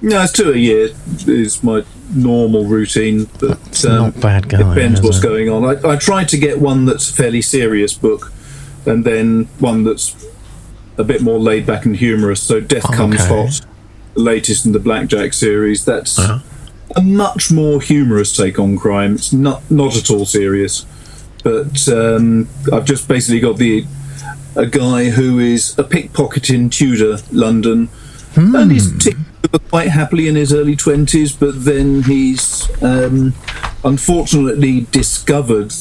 No, 0.00 0.22
it's 0.22 0.32
two 0.32 0.52
a 0.52 0.56
year 0.56 0.90
is 1.26 1.62
my 1.64 1.84
normal 2.14 2.64
routine, 2.64 3.28
but 3.40 3.84
um, 3.84 3.96
not 3.96 4.20
bad 4.20 4.48
going. 4.48 4.68
depends 4.74 5.00
what's 5.02 5.18
it? 5.18 5.22
going 5.22 5.48
on. 5.48 5.64
I, 5.64 5.90
I 5.92 5.96
try 5.96 6.24
to 6.24 6.38
get 6.38 6.60
one 6.60 6.84
that's 6.84 7.10
a 7.10 7.12
fairly 7.12 7.42
serious 7.42 7.94
book, 7.94 8.32
and 8.86 9.04
then 9.04 9.44
one 9.58 9.82
that's 9.84 10.14
a 10.96 11.04
bit 11.04 11.20
more 11.20 11.38
laid 11.38 11.66
back 11.66 11.84
and 11.84 11.96
humorous. 11.96 12.40
So 12.42 12.60
Death 12.60 12.86
Oh, 12.88 12.92
Comes 12.92 13.16
okay. 13.20 13.28
Hot, 13.46 13.60
the 14.14 14.20
latest 14.20 14.66
in 14.66 14.72
the 14.72 14.78
Blackjack 14.78 15.32
series. 15.32 15.84
That's 15.84 16.16
Uh-huh. 16.18 16.38
a 16.96 17.02
much 17.02 17.50
more 17.50 17.80
humorous 17.80 18.36
take 18.36 18.58
on 18.58 18.76
crime. 18.78 19.14
It's 19.16 19.32
not 19.32 19.68
not 19.70 19.96
at 19.96 20.10
all 20.10 20.24
serious, 20.26 20.86
but 21.42 21.88
um, 21.88 22.48
I've 22.72 22.84
just 22.84 23.08
basically 23.08 23.40
got 23.40 23.56
the 23.58 23.84
a 24.54 24.66
guy 24.66 25.10
who 25.10 25.38
is 25.40 25.76
a 25.78 25.84
pickpocket 25.84 26.50
in 26.50 26.70
Tudor 26.70 27.18
London, 27.32 27.88
and 28.36 28.70
he's 28.72 28.90
ticked 29.02 29.18
over 29.18 29.27
quite 29.70 29.88
happily 29.88 30.28
in 30.28 30.36
his 30.36 30.52
early 30.52 30.76
twenties, 30.76 31.32
but 31.32 31.64
then 31.64 32.02
he's 32.02 32.68
um, 32.82 33.34
unfortunately 33.84 34.86
discovered 34.90 35.72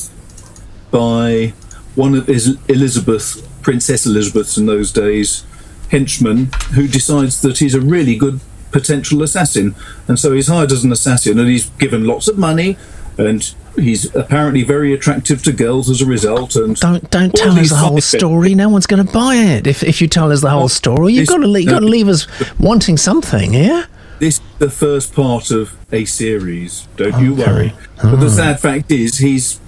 by 0.92 1.54
one 1.96 2.16
of 2.16 2.28
his 2.28 2.58
Elizabeth, 2.68 3.48
Princess 3.62 4.06
Elizabeth's 4.06 4.58
in 4.58 4.66
those 4.66 4.92
days, 4.92 5.46
henchmen, 5.90 6.52
who 6.74 6.88
decides 6.88 7.42
that 7.42 7.58
he's 7.58 7.76
a 7.76 7.82
really 7.82 8.16
good 8.16 8.40
potential 8.72 9.24
assassin, 9.24 9.76
and 10.08 10.20
so 10.20 10.34
he's 10.34 10.48
hired 10.48 10.72
as 10.72 10.84
an 10.84 10.92
assassin, 10.92 11.40
and 11.40 11.50
he's 11.50 11.70
given 11.72 12.06
lots 12.06 12.28
of 12.28 12.38
money, 12.38 12.78
and 13.18 13.56
he's 13.78 14.14
apparently 14.16 14.64
very 14.64 14.94
attractive 14.94 15.44
to 15.44 15.52
girls 15.52 15.90
as 15.90 16.02
a 16.02 16.06
result. 16.06 16.56
And 16.56 16.76
Don't 16.78 17.10
don't 17.12 17.34
tell 17.34 17.58
us 17.58 17.70
the 17.70 17.76
whole 17.76 18.02
story. 18.02 18.56
No 18.56 18.70
one's 18.70 18.88
going 18.88 19.06
to 19.06 19.12
buy 19.12 19.36
it 19.36 19.68
if 19.68 19.84
if 19.84 20.02
you 20.02 20.08
tell 20.08 20.32
us 20.32 20.42
the 20.42 20.50
whole 20.50 20.70
story. 20.70 21.14
You've 21.14 21.28
got 21.28 21.38
to 21.38 21.48
leave, 21.48 21.68
got 21.70 21.80
to 21.80 21.86
leave 21.86 22.08
us 22.08 22.28
wanting 22.60 22.98
something. 22.98 23.54
Yeah. 23.54 23.86
this 24.20 24.36
is 24.36 24.42
the 24.60 24.70
first 24.70 25.14
part 25.14 25.52
of 25.52 25.76
a 25.92 26.06
series. 26.06 26.88
Don't 26.98 27.22
you 27.24 27.34
Okay. 27.34 27.46
worry. 27.46 27.74
But 28.02 28.18
the 28.20 28.26
ah. 28.28 28.30
sad 28.30 28.60
fact 28.60 28.92
is, 28.92 29.20
he's 29.20 29.60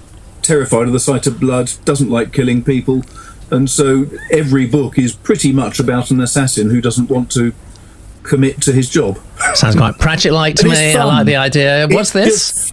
terrified 0.42 0.86
of 0.86 0.92
the 0.92 1.00
sight 1.00 1.26
of 1.26 1.38
blood, 1.38 1.70
doesn't 1.84 2.10
like 2.10 2.32
killing 2.32 2.62
people, 2.64 3.02
and 3.50 3.70
so 3.70 4.06
every 4.32 4.66
book 4.66 4.98
is 4.98 5.12
pretty 5.14 5.52
much 5.52 5.78
about 5.78 6.10
an 6.10 6.20
assassin 6.20 6.70
who 6.70 6.80
doesn't 6.80 7.08
want 7.10 7.30
to 7.32 7.52
commit 8.22 8.60
to 8.62 8.72
his 8.72 8.88
job. 8.90 9.18
Sounds 9.54 9.76
quite 9.76 9.98
Pratchett-like 9.98 10.56
to 10.56 10.68
me. 10.68 10.94
I 10.94 11.04
like 11.04 11.26
the 11.26 11.36
idea. 11.36 11.86
What's 11.90 12.14
It's 12.14 12.72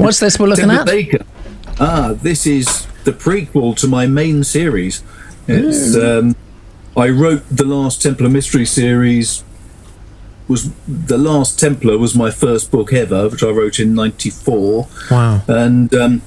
What's 0.00 0.18
this 0.18 0.38
we're 0.38 0.48
looking 0.48 0.70
at? 0.70 0.86
Baker. 0.86 1.24
Ah, 1.78 2.14
this 2.20 2.46
is 2.46 2.86
the 3.04 3.12
prequel 3.12 3.76
to 3.76 3.86
my 3.86 4.06
main 4.06 4.44
series. 4.44 5.02
It's, 5.46 5.96
um, 5.96 6.36
I 6.96 7.08
wrote 7.08 7.42
the 7.50 7.64
last 7.64 8.02
Templar 8.02 8.28
Mystery 8.28 8.66
series. 8.66 9.44
Was 10.48 10.70
the 10.88 11.16
last 11.18 11.58
Templar 11.60 11.96
was 11.98 12.14
my 12.14 12.30
first 12.30 12.70
book 12.70 12.92
ever, 12.92 13.28
which 13.28 13.42
I 13.42 13.50
wrote 13.50 13.78
in 13.78 13.94
'94, 13.94 14.88
Wow. 15.10 15.42
and 15.46 15.94
um, 15.94 16.22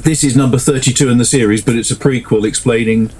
this 0.00 0.24
is 0.24 0.34
number 0.36 0.58
32 0.58 1.08
in 1.08 1.18
the 1.18 1.24
series, 1.24 1.62
but 1.62 1.76
it's 1.76 1.90
a 1.90 1.94
prequel 1.96 2.44
explaining 2.46 3.10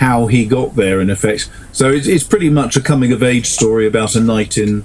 how 0.00 0.26
he 0.28 0.44
got 0.46 0.76
there. 0.76 1.00
In 1.00 1.10
effect, 1.10 1.50
so 1.72 1.90
it's, 1.90 2.06
it's 2.06 2.22
pretty 2.24 2.50
much 2.50 2.76
a 2.76 2.80
coming 2.80 3.10
of 3.12 3.22
age 3.22 3.46
story 3.46 3.86
about 3.86 4.14
a 4.14 4.20
knight 4.20 4.56
in 4.56 4.82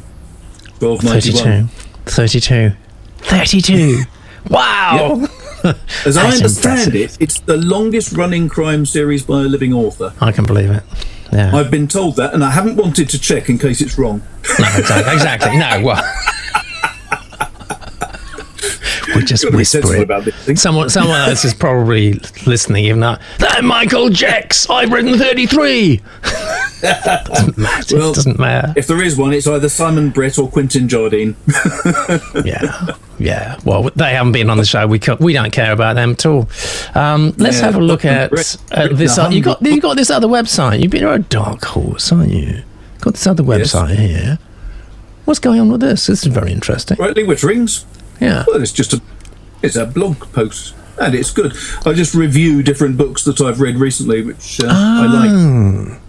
1291. 0.79 1.67
32. 1.67 2.71
32. 2.71 2.75
32. 3.19 4.03
Wow. 4.49 5.27
As 6.05 6.17
I 6.17 6.29
understand 6.29 6.93
impressive. 6.93 6.95
it, 6.95 7.17
it's 7.21 7.39
the 7.39 7.57
longest 7.57 8.11
running 8.13 8.49
crime 8.49 8.85
series 8.85 9.23
by 9.23 9.41
a 9.41 9.45
living 9.45 9.73
author. 9.73 10.13
I 10.19 10.31
can 10.31 10.45
believe 10.45 10.69
it. 10.69 10.83
Yeah. 11.31 11.55
I've 11.55 11.71
been 11.71 11.87
told 11.87 12.17
that, 12.17 12.33
and 12.33 12.43
I 12.43 12.51
haven't 12.51 12.75
wanted 12.75 13.09
to 13.09 13.19
check 13.19 13.49
in 13.49 13.57
case 13.57 13.81
it's 13.81 13.97
wrong. 13.97 14.21
No, 14.59 14.67
exactly. 14.77 15.13
exactly. 15.13 15.57
No, 15.57 15.81
well. 15.83 16.03
we 19.15 19.23
just 19.23 19.43
Gotta 19.43 19.57
whisper 19.57 19.95
it. 19.95 20.03
about 20.03 20.25
this 20.25 20.35
thing. 20.45 20.55
Someone, 20.57 20.89
someone 20.89 21.19
else 21.29 21.45
is 21.45 21.53
probably 21.53 22.13
listening, 22.45 22.85
even 22.85 22.99
that. 22.99 23.21
That 23.39 23.63
Michael 23.63 24.09
Jecks. 24.09 24.69
I've 24.69 24.91
written 24.91 25.17
33. 25.17 26.01
Doesn't 26.83 27.57
matter. 27.57 27.97
Well, 27.97 28.13
doesn't 28.13 28.37
matter. 28.39 28.73
If 28.75 28.87
there 28.87 29.01
is 29.01 29.17
one, 29.17 29.33
it's 29.33 29.47
either 29.47 29.69
Simon 29.69 30.09
Brett 30.09 30.37
or 30.37 30.49
Quentin 30.49 30.87
Jardine. 30.87 31.35
Yeah, 32.43 32.95
yeah. 33.19 33.57
Well, 33.63 33.83
they 33.95 34.13
haven't 34.13 34.33
been 34.33 34.49
on 34.49 34.57
the 34.57 34.65
show. 34.65 34.85
We 34.87 34.99
we 35.19 35.33
don't 35.33 35.51
care 35.51 35.71
about 35.71 35.93
them 35.95 36.11
at 36.11 36.25
all. 36.25 36.49
Um, 36.95 37.33
let's 37.37 37.59
Yeah, 37.59 37.65
have 37.65 37.75
a 37.75 37.79
look 37.81 38.03
at 38.05 38.31
Brit- 38.31 38.57
uh, 38.71 38.87
this. 38.91 39.17
You 39.31 39.41
got 39.41 39.61
you 39.61 39.79
got 39.79 39.95
this 39.95 40.09
other 40.09 40.27
website. 40.27 40.81
You've 40.81 40.91
been 40.91 41.05
a 41.05 41.19
dark 41.19 41.63
horse, 41.63 42.11
aren't 42.11 42.31
you? 42.31 42.63
Got 42.99 43.13
this 43.13 43.25
other 43.27 43.43
Yes. 43.43 43.73
website 43.73 43.95
here. 43.95 44.39
What's 45.25 45.39
going 45.39 45.61
on 45.61 45.71
with 45.71 45.81
this? 45.81 46.07
This 46.07 46.25
is 46.25 46.33
very 46.33 46.51
interesting. 46.51 46.97
Rightly, 46.99 47.23
which 47.23 47.43
rings? 47.43 47.85
Yeah. 48.19 48.43
Well, 48.47 48.61
it's 48.61 48.73
just 48.73 48.93
a 48.93 49.01
it's 49.61 49.75
a 49.77 49.85
blog 49.85 50.17
post, 50.33 50.73
and 50.99 51.15
it's 51.15 51.31
good. 51.31 51.53
I 51.85 51.93
just 51.93 52.13
review 52.13 52.61
different 52.63 52.97
books 52.97 53.23
that 53.23 53.39
I've 53.39 53.61
read 53.61 53.77
recently, 53.77 54.21
which 54.23 54.59
uh, 54.61 54.67
I 54.69 55.05
like. 55.05 55.99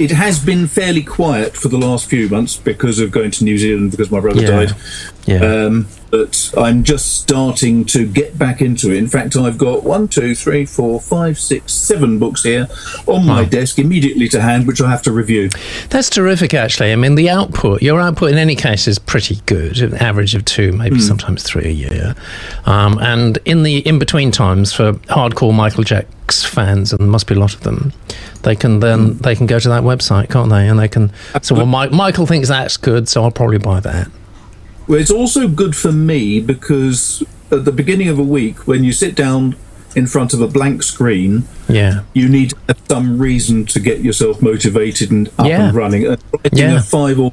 It 0.00 0.12
has 0.12 0.38
been 0.38 0.66
fairly 0.66 1.02
quiet 1.02 1.54
for 1.54 1.68
the 1.68 1.76
last 1.76 2.06
few 2.06 2.26
months 2.30 2.56
because 2.56 2.98
of 3.00 3.10
going 3.10 3.30
to 3.32 3.44
New 3.44 3.58
Zealand 3.58 3.90
because 3.90 4.10
my 4.10 4.18
brother 4.18 4.40
Yeah. 4.40 4.48
died. 4.48 4.72
Yeah. 5.26 5.40
Um, 5.66 5.88
but 6.10 6.52
I'm 6.56 6.82
just 6.82 7.20
starting 7.20 7.84
to 7.86 8.06
get 8.06 8.38
back 8.38 8.60
into 8.60 8.90
it. 8.90 8.96
In 8.96 9.08
fact, 9.08 9.36
I've 9.36 9.58
got 9.58 9.84
one, 9.84 10.08
two, 10.08 10.34
three, 10.34 10.66
four, 10.66 11.00
five, 11.00 11.38
six, 11.38 11.72
seven 11.72 12.18
books 12.18 12.42
here 12.42 12.68
on 13.06 13.26
my 13.26 13.44
desk 13.44 13.78
immediately 13.78 14.28
to 14.28 14.40
hand, 14.40 14.66
which 14.66 14.80
I 14.80 14.90
have 14.90 15.02
to 15.02 15.12
review. 15.12 15.50
That's 15.88 16.10
terrific, 16.10 16.54
actually. 16.54 16.92
I 16.92 16.96
mean, 16.96 17.14
the 17.14 17.30
output, 17.30 17.82
your 17.82 18.00
output 18.00 18.32
in 18.32 18.38
any 18.38 18.56
case 18.56 18.88
is 18.88 18.98
pretty 18.98 19.40
good, 19.46 19.80
an 19.80 19.94
average 19.94 20.34
of 20.34 20.44
two, 20.44 20.72
maybe 20.72 20.98
sometimes 21.00 21.42
three 21.42 21.66
a 21.66 21.70
year. 21.70 22.14
Um, 22.66 22.98
and 22.98 23.38
in 23.44 23.62
the 23.62 23.78
in 23.78 23.98
between 23.98 24.30
times, 24.30 24.72
for 24.72 24.92
hardcore 24.92 25.54
Michael 25.54 25.84
Jecks 25.84 26.44
fans, 26.44 26.92
and 26.92 27.00
there 27.00 27.08
must 27.08 27.26
be 27.26 27.34
a 27.34 27.38
lot 27.38 27.54
of 27.54 27.60
them, 27.62 27.92
they 28.42 28.56
can 28.56 28.80
then 28.80 29.16
they 29.18 29.34
can 29.34 29.46
go 29.46 29.58
to 29.58 29.68
that 29.68 29.82
website, 29.82 30.30
can't 30.30 30.50
they? 30.50 30.68
And 30.68 30.78
they 30.78 30.88
can. 30.88 31.12
So, 31.42 31.54
well, 31.54 31.66
Mike, 31.66 31.92
Michael 31.92 32.26
thinks 32.26 32.48
that's 32.48 32.76
good, 32.76 33.08
so 33.08 33.22
I'll 33.22 33.30
probably 33.30 33.58
buy 33.58 33.80
that. 33.80 34.10
Well, 34.90 34.98
it's 34.98 35.12
also 35.12 35.46
good 35.46 35.76
for 35.76 35.92
me 35.92 36.40
because 36.40 37.22
at 37.52 37.64
the 37.64 37.70
beginning 37.70 38.08
of 38.08 38.18
a 38.18 38.24
week, 38.24 38.66
when 38.66 38.82
you 38.82 38.90
sit 38.90 39.14
down 39.14 39.54
in 39.94 40.08
front 40.08 40.34
of 40.34 40.40
a 40.40 40.48
blank 40.48 40.82
screen, 40.82 41.44
Yeah. 41.68 42.00
you 42.12 42.28
need 42.28 42.54
some 42.88 43.16
reason 43.20 43.66
to 43.66 43.78
get 43.78 44.00
yourself 44.00 44.42
motivated 44.42 45.12
and 45.12 45.28
up 45.38 45.46
Yeah. 45.46 45.68
and 45.68 45.76
running. 45.76 46.06
And 46.08 46.18
writing 46.32 46.58
Yeah. 46.58 46.78
a 46.78 46.82
five 46.82 47.20
or 47.20 47.32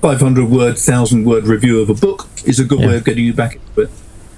five 0.00 0.20
hundred 0.20 0.46
word, 0.48 0.78
thousand 0.78 1.26
word 1.26 1.46
review 1.46 1.80
of 1.82 1.90
a 1.90 1.94
book 1.94 2.28
is 2.46 2.58
a 2.58 2.64
good 2.64 2.80
Yeah. 2.80 2.86
way 2.86 2.96
of 2.96 3.04
getting 3.04 3.26
you 3.26 3.34
back 3.34 3.56
into 3.56 3.82
it. 3.82 3.90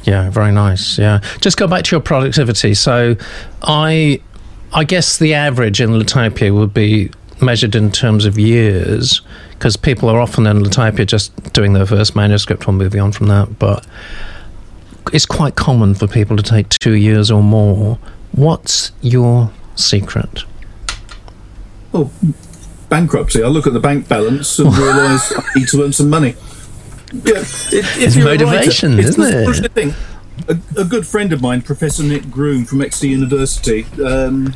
Yeah, 0.02 0.28
very 0.28 0.50
nice. 0.50 0.98
Yeah, 0.98 1.20
just 1.40 1.58
go 1.58 1.68
back 1.68 1.84
to 1.84 1.90
your 1.94 2.00
productivity. 2.00 2.74
So, 2.74 3.14
I, 3.62 4.18
I 4.72 4.82
guess 4.82 5.16
the 5.16 5.32
average 5.34 5.80
in 5.80 5.90
Litopia 5.96 6.52
would 6.52 6.74
be 6.74 7.10
measured 7.42 7.74
in 7.74 7.90
terms 7.90 8.24
of 8.26 8.38
years, 8.38 9.20
because 9.50 9.76
people 9.76 10.08
are 10.08 10.20
often 10.20 10.46
in 10.46 10.62
Litopia 10.62 11.04
just 11.06 11.52
doing 11.52 11.72
their 11.72 11.86
first 11.86 12.14
manuscript 12.16 12.66
or 12.68 12.72
moving 12.72 13.00
on 13.00 13.12
from 13.12 13.26
that. 13.28 13.58
But 13.58 13.86
it's 15.12 15.26
quite 15.26 15.56
common 15.56 15.94
for 15.94 16.06
people 16.06 16.36
to 16.36 16.42
take 16.42 16.68
two 16.68 16.94
years 16.94 17.30
or 17.30 17.42
more. 17.42 17.98
What's 18.32 18.92
your 19.00 19.50
secret? 19.74 20.44
Oh, 21.94 22.10
bankruptcy. 22.88 23.42
I 23.42 23.48
look 23.48 23.66
at 23.66 23.72
the 23.72 23.80
bank 23.80 24.08
balance 24.08 24.58
and 24.58 24.76
realise 24.76 25.32
I 25.36 25.42
need 25.56 25.68
to 25.68 25.82
earn 25.82 25.92
some 25.92 26.10
money. 26.10 26.34
Yeah, 27.12 27.38
it, 27.38 27.86
It's 27.96 28.16
a 28.16 28.24
writer, 28.24 28.44
motivation, 28.44 28.98
isn't 28.98 29.18
the 29.20 29.64
it? 29.64 29.72
thing. 29.72 29.94
A, 30.48 30.80
a 30.80 30.84
good 30.84 31.06
friend 31.06 31.32
of 31.32 31.40
mine, 31.40 31.62
Professor 31.62 32.02
Nick 32.02 32.30
Groom 32.30 32.64
from 32.66 32.82
Exeter 32.82 33.06
University, 33.08 33.86
um, 34.04 34.54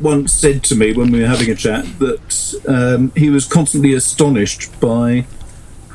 once 0.00 0.32
said 0.32 0.62
to 0.64 0.74
me 0.76 0.92
when 0.92 1.10
we 1.10 1.20
were 1.20 1.26
having 1.26 1.50
a 1.50 1.54
chat 1.54 1.84
that 1.98 2.60
um, 2.68 3.12
he 3.16 3.30
was 3.30 3.46
constantly 3.46 3.92
astonished 3.94 4.78
by 4.80 5.26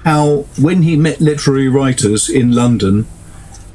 how, 0.03 0.45
when 0.59 0.81
he 0.83 0.95
met 0.97 1.21
literary 1.21 1.69
writers 1.69 2.29
in 2.29 2.51
London, 2.51 3.05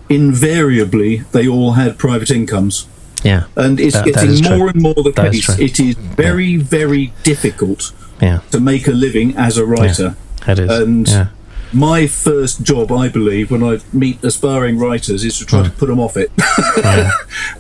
invariably 0.08 1.18
they 1.32 1.46
all 1.46 1.72
had 1.72 1.98
private 1.98 2.30
incomes 2.30 2.86
Yeah, 3.24 3.44
and 3.56 3.80
it's 3.80 3.94
That- 3.94 4.04
that 4.04 4.14
getting 4.14 4.42
true. 4.42 4.58
more 4.58 4.68
and 4.68 4.80
more 4.80 4.94
the 4.94 5.12
That 5.16 5.34
is 5.34 5.46
case. 5.46 5.56
true. 5.56 5.64
It 5.64 5.80
is 5.80 5.94
very, 5.96 6.56
very 6.56 7.12
difficult 7.24 7.92
yeah, 8.20 8.40
to 8.52 8.60
make 8.60 8.86
a 8.86 8.92
living 8.92 9.36
as 9.36 9.56
a 9.58 9.64
writer. 9.66 10.14
Yeah, 10.46 10.52
it 10.52 10.58
is. 10.60 10.70
And 10.70 11.08
yeah, 11.08 11.26
my 11.72 12.06
first 12.06 12.62
job, 12.62 12.92
I 12.92 13.08
believe, 13.08 13.50
when 13.50 13.62
I 13.64 13.78
meet 13.92 14.22
aspiring 14.22 14.78
writers, 14.78 15.24
is 15.24 15.36
to 15.38 15.44
try 15.46 15.62
to 15.64 15.70
put 15.70 15.88
them 15.88 15.98
off 15.98 16.16
it. 16.16 16.30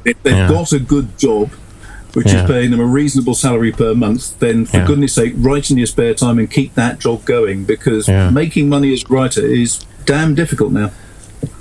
if 0.04 0.22
they've 0.22 0.32
Yeah. 0.36 0.48
got 0.48 0.72
a 0.72 0.78
good 0.78 1.18
job, 1.18 1.50
which 2.14 2.26
Yeah. 2.32 2.42
is 2.44 2.50
paying 2.50 2.70
them 2.70 2.80
a 2.80 2.84
reasonable 2.86 3.34
salary 3.34 3.70
per 3.72 3.94
month, 3.94 4.38
then 4.38 4.64
for 4.66 4.78
Yeah. 4.78 4.86
goodness 4.86 5.12
sake, 5.12 5.34
write 5.36 5.70
in 5.70 5.76
your 5.78 5.86
spare 5.86 6.14
time 6.14 6.38
and 6.38 6.50
keep 6.50 6.74
that 6.74 6.98
job 6.98 7.24
going 7.24 7.64
because 7.64 8.08
Yeah. 8.08 8.30
making 8.30 8.68
money 8.68 8.92
as 8.92 9.02
a 9.08 9.12
writer 9.12 9.44
is 9.46 9.80
damn 10.06 10.34
difficult 10.34 10.72
now. 10.72 10.90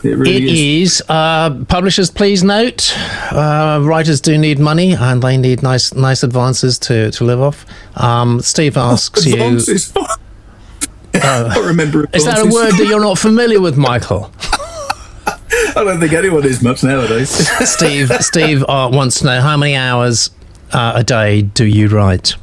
It 0.03 0.17
really 0.17 0.37
It 0.37 0.43
is. 0.45 0.93
is. 0.93 1.03
Uh, 1.07 1.51
publishers, 1.67 2.09
please 2.09 2.43
note, 2.43 2.95
uh, 3.31 3.79
writers 3.83 4.19
do 4.21 4.35
need 4.37 4.57
money 4.57 4.93
and 4.93 5.21
they 5.21 5.37
need 5.37 5.61
nice, 5.61 5.93
nice 5.93 6.23
advances 6.23 6.79
to, 6.79 7.11
to 7.11 7.23
live 7.23 7.41
off. 7.41 7.65
Um, 7.95 8.39
Steve 8.41 8.75
asks 8.91 9.25
you, 9.25 9.33
Advances. 9.33 9.93
I 11.13 11.59
remember. 11.59 12.07
is 12.13 12.25
that 12.25 12.39
a 12.39 12.45
word 12.45 12.71
that 12.73 12.85
you're 12.87 13.01
not 13.01 13.17
familiar 13.17 13.59
with, 13.59 13.75
Michael? 13.77 14.31
I 15.75 15.83
don't 15.83 15.99
think 15.99 16.13
anyone 16.13 16.43
is 16.45 16.61
much 16.61 16.83
nowadays. 16.83 17.29
Steve, 17.69 18.11
Steve 18.19 18.63
uh, 18.63 18.89
wants 18.91 19.19
to 19.19 19.25
know 19.25 19.41
how 19.41 19.57
many 19.57 19.75
hours 19.75 20.29
uh, 20.71 20.93
a 20.95 21.03
day 21.03 21.41
do 21.41 21.65
you 21.65 21.87
write? 21.87 22.35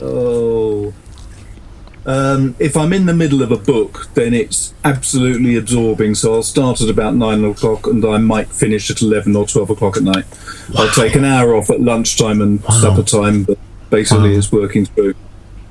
oh. 0.00 0.92
Um, 2.04 2.56
if 2.58 2.76
I'm 2.76 2.92
in 2.92 3.06
the 3.06 3.14
middle 3.14 3.42
of 3.42 3.52
a 3.52 3.56
book, 3.56 4.08
then 4.14 4.34
it's 4.34 4.74
absolutely 4.84 5.56
absorbing. 5.56 6.16
So 6.16 6.34
I'll 6.34 6.42
start 6.42 6.80
at 6.80 6.88
about 6.88 7.14
nine 7.14 7.44
o'clock 7.44 7.86
and 7.86 8.04
I 8.04 8.18
might 8.18 8.48
finish 8.48 8.90
at 8.90 9.02
11 9.02 9.36
or 9.36 9.46
12 9.46 9.70
o'clock 9.70 9.96
at 9.96 10.02
night. 10.02 10.24
I'll 10.76 10.90
take 10.90 11.14
an 11.14 11.24
hour 11.24 11.54
off 11.54 11.70
at 11.70 11.80
lunchtime 11.80 12.40
and 12.40 12.60
supper 12.64 13.04
time, 13.04 13.44
but 13.44 13.56
basically 13.90 14.34
it's 14.34 14.50
working 14.50 14.86
through. 14.86 15.14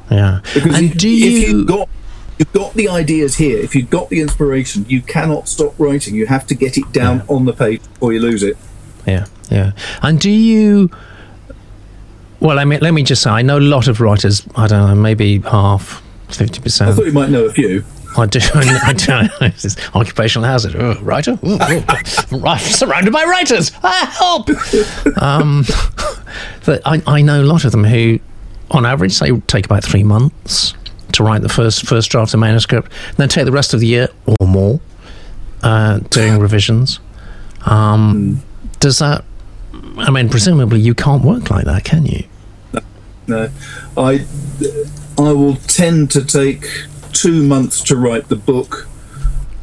Yeah. 0.09 0.39
Because 0.53 0.77
and 0.77 0.91
if, 0.91 0.97
do 0.97 1.09
if 1.09 1.13
you? 1.19 1.57
you've 1.57 1.67
got 1.67 1.89
you've 2.37 2.53
got 2.53 2.73
the 2.75 2.87
ideas 2.87 3.35
here, 3.35 3.57
if 3.59 3.75
you've 3.75 3.89
got 3.89 4.09
the 4.09 4.21
inspiration, 4.21 4.85
you 4.87 5.01
cannot 5.01 5.49
stop 5.49 5.77
writing. 5.77 6.15
You 6.15 6.27
have 6.27 6.47
to 6.47 6.55
get 6.55 6.77
it 6.77 6.91
down 6.93 7.23
on 7.27 7.45
the 7.45 7.53
page 7.53 7.81
before 7.83 8.13
you 8.13 8.19
lose 8.19 8.41
it. 8.41 8.57
Yeah, 9.05 9.25
yeah. 9.49 9.71
And 10.01 10.19
do 10.19 10.31
you? 10.31 10.89
Well, 12.41 12.57
I 12.59 12.65
mean, 12.65 12.79
let 12.81 12.93
me 12.93 13.03
just 13.03 13.21
say, 13.21 13.29
I 13.29 13.43
know 13.43 13.57
a 13.57 13.59
lot 13.59 13.87
of 13.87 14.01
writers. 14.01 14.45
I 14.55 14.67
don't 14.67 14.87
know, 14.87 14.95
maybe 14.95 15.39
half, 15.39 16.03
fifty 16.29 16.59
percent. 16.59 16.89
I 16.89 16.93
thought 16.93 17.05
you 17.05 17.11
might 17.13 17.29
know 17.29 17.45
a 17.45 17.53
few. 17.53 17.83
I 18.17 18.25
do. 18.25 18.39
I 18.53 18.93
do. 18.93 19.45
Is 19.63 19.77
occupational 19.93 20.45
hazard. 20.47 20.75
Oh, 20.75 20.99
writer. 21.01 21.37
Ooh, 21.45 21.53
ooh. 21.61 22.57
Surrounded 22.57 23.13
by 23.13 23.23
writers. 23.23 23.71
Ah, 23.83 24.15
help! 24.17 24.49
um, 25.21 25.63
but 26.65 26.81
I, 26.85 27.01
I 27.07 27.21
know 27.21 27.41
a 27.41 27.45
lot 27.45 27.63
of 27.63 27.71
them 27.71 27.83
who, 27.83 28.19
on 28.71 28.85
average, 28.85 29.13
say 29.13 29.31
take 29.41 29.65
about 29.65 29.83
three 29.83 30.03
months 30.03 30.73
to 31.13 31.23
write 31.23 31.41
the 31.41 31.49
first 31.49 31.85
first 31.85 32.09
draft 32.09 32.29
of 32.29 32.39
the 32.39 32.45
manuscript, 32.45 32.91
and 33.09 33.17
then 33.17 33.29
take 33.29 33.45
the 33.45 33.51
rest 33.51 33.73
of 33.73 33.79
the 33.79 33.87
year 33.87 34.09
or 34.25 34.47
more 34.47 34.79
uh, 35.63 35.99
doing 36.09 36.39
revisions. 36.39 36.99
Um, 37.65 38.41
does 38.79 38.97
that? 38.99 39.23
I 39.97 40.09
mean, 40.09 40.27
presumably 40.27 40.79
you 40.81 40.95
can't 40.95 41.23
work 41.23 41.49
like 41.49 41.65
that, 41.65 41.83
can 41.83 42.05
you? 42.05 42.23
No, 43.31 43.49
I 43.97 44.25
I 45.17 45.31
will 45.33 45.55
tend 45.67 46.11
to 46.11 46.23
take 46.23 46.65
two 47.13 47.43
months 47.43 47.81
to 47.83 47.95
write 47.95 48.27
the 48.29 48.35
book, 48.35 48.87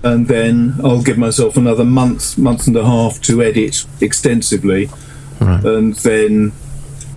and 0.03 0.27
then 0.29 0.75
I'll 0.85 1.03
give 1.03 1.19
myself 1.19 1.57
another 1.57 1.85
month, 1.85 2.37
month 2.39 2.67
and 2.67 2.77
a 2.77 2.85
half 2.85 3.21
to 3.23 3.43
edit 3.43 3.85
extensively, 4.01 4.89
Right. 5.41 5.65
and 5.65 5.95
then 5.97 6.53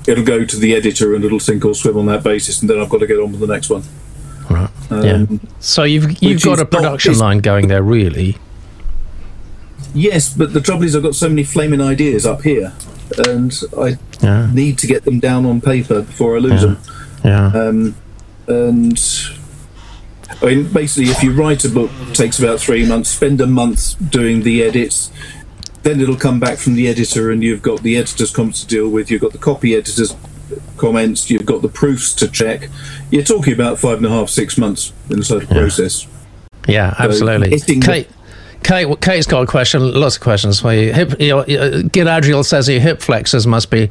it'll 0.08 0.24
go 0.26 0.46
to 0.46 0.58
the 0.58 0.74
editor 0.76 1.14
and 1.16 1.24
it'll 1.24 1.40
sink 1.40 1.64
or 1.66 1.74
swim 1.76 1.98
on 1.98 2.06
that 2.08 2.24
basis, 2.24 2.62
and 2.62 2.70
then 2.70 2.80
I've 2.80 2.90
got 2.90 3.00
to 3.02 3.08
get 3.08 3.20
on 3.20 3.32
with 3.32 3.40
the 3.42 3.48
next 3.48 3.70
one. 3.70 3.84
Right. 4.50 4.70
Um, 4.90 5.04
yeah. 5.06 5.26
So 5.60 5.84
you've 5.84 6.22
you've 6.24 6.42
got 6.42 6.60
a 6.60 6.66
production 6.66 7.12
it's- 7.12 7.22
line 7.22 7.40
going 7.40 7.68
there, 7.68 7.84
really. 7.84 8.38
Yes, 9.94 10.34
but 10.34 10.54
the 10.54 10.62
trouble 10.62 10.84
is, 10.84 10.96
I've 10.96 11.04
got 11.04 11.16
so 11.16 11.28
many 11.28 11.44
flaming 11.44 11.82
ideas 11.82 12.26
up 12.26 12.44
here, 12.44 12.72
and 13.28 13.58
I 13.78 13.98
Yeah. 14.22 14.50
need 14.54 14.78
to 14.80 14.88
get 14.88 15.04
them 15.06 15.20
down 15.20 15.46
on 15.46 15.62
paper 15.62 16.02
before 16.02 16.36
I 16.36 16.40
lose 16.40 16.62
Yeah. 16.62 16.68
them. 16.68 16.78
Yeah. 17.24 17.48
Um, 17.54 17.96
and 18.48 19.00
I 20.42 20.46
mean, 20.46 20.64
basically, 20.72 21.12
if 21.12 21.22
you 21.22 21.32
write 21.34 21.64
a 21.66 21.70
book, 21.70 21.92
it 22.10 22.16
takes 22.16 22.40
about 22.40 22.60
three 22.60 22.86
months. 22.86 23.10
Spend 23.10 23.42
a 23.42 23.48
month 23.48 23.96
doing 24.12 24.42
the 24.44 24.64
edits. 24.64 25.12
Then 25.84 26.00
it'll 26.00 26.16
come 26.16 26.40
back 26.40 26.58
from 26.58 26.76
the 26.76 26.88
editor, 26.88 27.32
and 27.32 27.44
you've 27.44 27.62
got 27.62 27.84
the 27.84 27.98
editor's 27.98 28.32
comments 28.32 28.62
to 28.62 28.68
deal 28.68 28.90
with. 28.90 29.10
You've 29.12 29.22
got 29.22 29.32
the 29.34 29.38
copy 29.40 29.76
editor's 29.76 30.16
comments. 30.78 31.30
You've 31.30 31.46
got 31.46 31.62
the 31.62 31.68
proofs 31.70 32.14
to 32.16 32.28
check. 32.28 32.70
You're 33.10 33.24
talking 33.24 33.54
about 33.54 33.80
five 33.80 33.98
and 33.98 34.06
a 34.06 34.10
half, 34.10 34.30
six 34.30 34.58
months 34.58 34.94
in 35.10 35.20
the 35.20 35.26
total 35.26 35.48
process. 35.48 36.08
Yeah, 36.68 36.94
absolutely. 37.00 37.50
the- 37.58 38.06
Kate, 38.64 38.86
well, 38.86 38.98
Kate's 38.98 39.28
got 39.28 39.42
a 39.42 39.48
question. 39.48 39.94
Lots 39.94 40.16
of 40.16 40.22
questions 40.22 40.60
for 40.60 40.74
you. 40.74 40.94
Hip, 40.94 41.20
you 41.20 41.44
know, 41.46 42.42
says 42.42 42.70
your 42.70 42.80
hip 42.80 43.02
flexors 43.02 43.48
must 43.48 43.70
be 43.70 43.90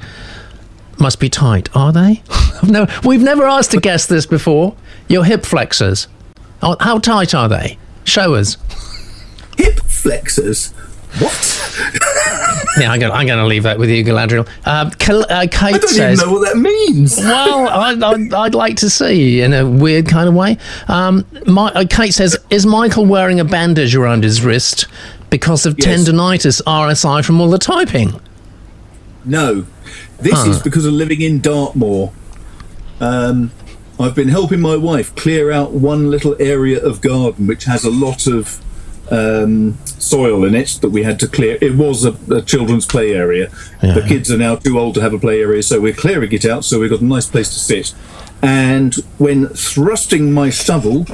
must 0.98 1.18
be 1.18 1.28
tight. 1.28 1.74
Are 1.74 1.92
they? 1.92 2.22
no, 2.62 2.86
we've 3.04 3.22
never 3.22 3.44
asked 3.44 3.74
a 3.74 3.80
guest 3.80 4.08
this 4.08 4.26
before. 4.26 4.76
Your 5.08 5.24
hip 5.24 5.44
flexors, 5.44 6.08
how, 6.60 6.76
how 6.78 6.98
tight 6.98 7.34
are 7.34 7.48
they? 7.48 7.78
Show 8.04 8.34
us. 8.34 8.56
Hip 9.56 9.80
flexors. 9.80 10.74
What? 11.18 12.72
Yeah, 12.78 12.92
I'm 12.92 13.00
going. 13.00 13.12
I'm 13.12 13.26
to 13.26 13.46
leave 13.46 13.64
that 13.64 13.78
with 13.78 13.90
you, 13.90 14.04
Galadriel. 14.04 14.48
Uh, 14.64 14.90
Kal- 14.98 15.26
uh, 15.28 15.46
Kate 15.50 15.74
I 15.74 15.78
don't 15.78 15.88
says. 15.88 16.20
even 16.20 16.28
know 16.32 16.38
what 16.38 16.48
that 16.48 16.56
means. 16.58 17.16
well, 17.18 17.68
I'd, 17.68 18.02
I'd, 18.02 18.32
I'd 18.32 18.54
like 18.54 18.76
to 18.76 18.88
see 18.90 19.40
in 19.42 19.52
a 19.52 19.68
weird 19.68 20.06
kind 20.08 20.28
of 20.28 20.34
way. 20.34 20.56
Um, 20.88 21.26
my, 21.46 21.68
uh, 21.72 21.84
Kate 21.88 22.14
says, 22.14 22.36
"Is 22.50 22.64
Michael 22.64 23.06
wearing 23.06 23.40
a 23.40 23.44
bandage 23.44 23.94
around 23.96 24.22
his 24.24 24.42
wrist 24.44 24.86
because 25.30 25.66
of 25.66 25.74
Yes. 25.78 25.88
tendonitis, 26.08 26.62
RSI 26.66 27.24
from 27.24 27.40
all 27.40 27.50
the 27.50 27.58
typing?" 27.58 28.20
No, 29.24 29.66
this 30.20 30.34
Huh. 30.34 30.50
is 30.50 30.62
because 30.62 30.84
of 30.86 30.92
living 30.92 31.20
in 31.20 31.40
Dartmoor. 31.40 32.12
Um, 33.00 33.50
I've 33.98 34.14
been 34.14 34.28
helping 34.28 34.60
my 34.60 34.76
wife 34.76 35.14
clear 35.16 35.50
out 35.50 35.72
one 35.72 36.10
little 36.10 36.34
area 36.40 36.82
of 36.82 37.00
garden 37.02 37.46
which 37.46 37.64
has 37.64 37.84
a 37.84 37.90
lot 37.90 38.26
of 38.26 38.60
um, 39.10 39.76
soil 39.84 40.44
in 40.44 40.54
it 40.54 40.78
that 40.82 40.90
we 40.90 41.02
had 41.02 41.18
to 41.20 41.28
clear. 41.28 41.58
It 41.60 41.76
was 41.76 42.04
a, 42.04 42.16
a 42.32 42.42
children's 42.42 42.86
play 42.86 43.12
area. 43.12 43.50
The 43.80 44.04
kids 44.06 44.30
are 44.30 44.38
now 44.38 44.56
too 44.56 44.78
old 44.78 44.94
to 44.94 45.00
have 45.00 45.12
a 45.12 45.18
play 45.18 45.40
area, 45.40 45.62
so 45.62 45.80
we're 45.80 45.92
clearing 45.92 46.32
it 46.32 46.44
out. 46.44 46.64
So 46.64 46.80
we've 46.80 46.90
got 46.90 47.00
a 47.00 47.04
nice 47.04 47.26
place 47.26 47.48
to 47.52 47.58
sit. 47.58 47.94
And 48.42 48.94
when 49.18 49.48
thrusting 49.48 50.32
my 50.32 50.50
shovel 50.50 51.06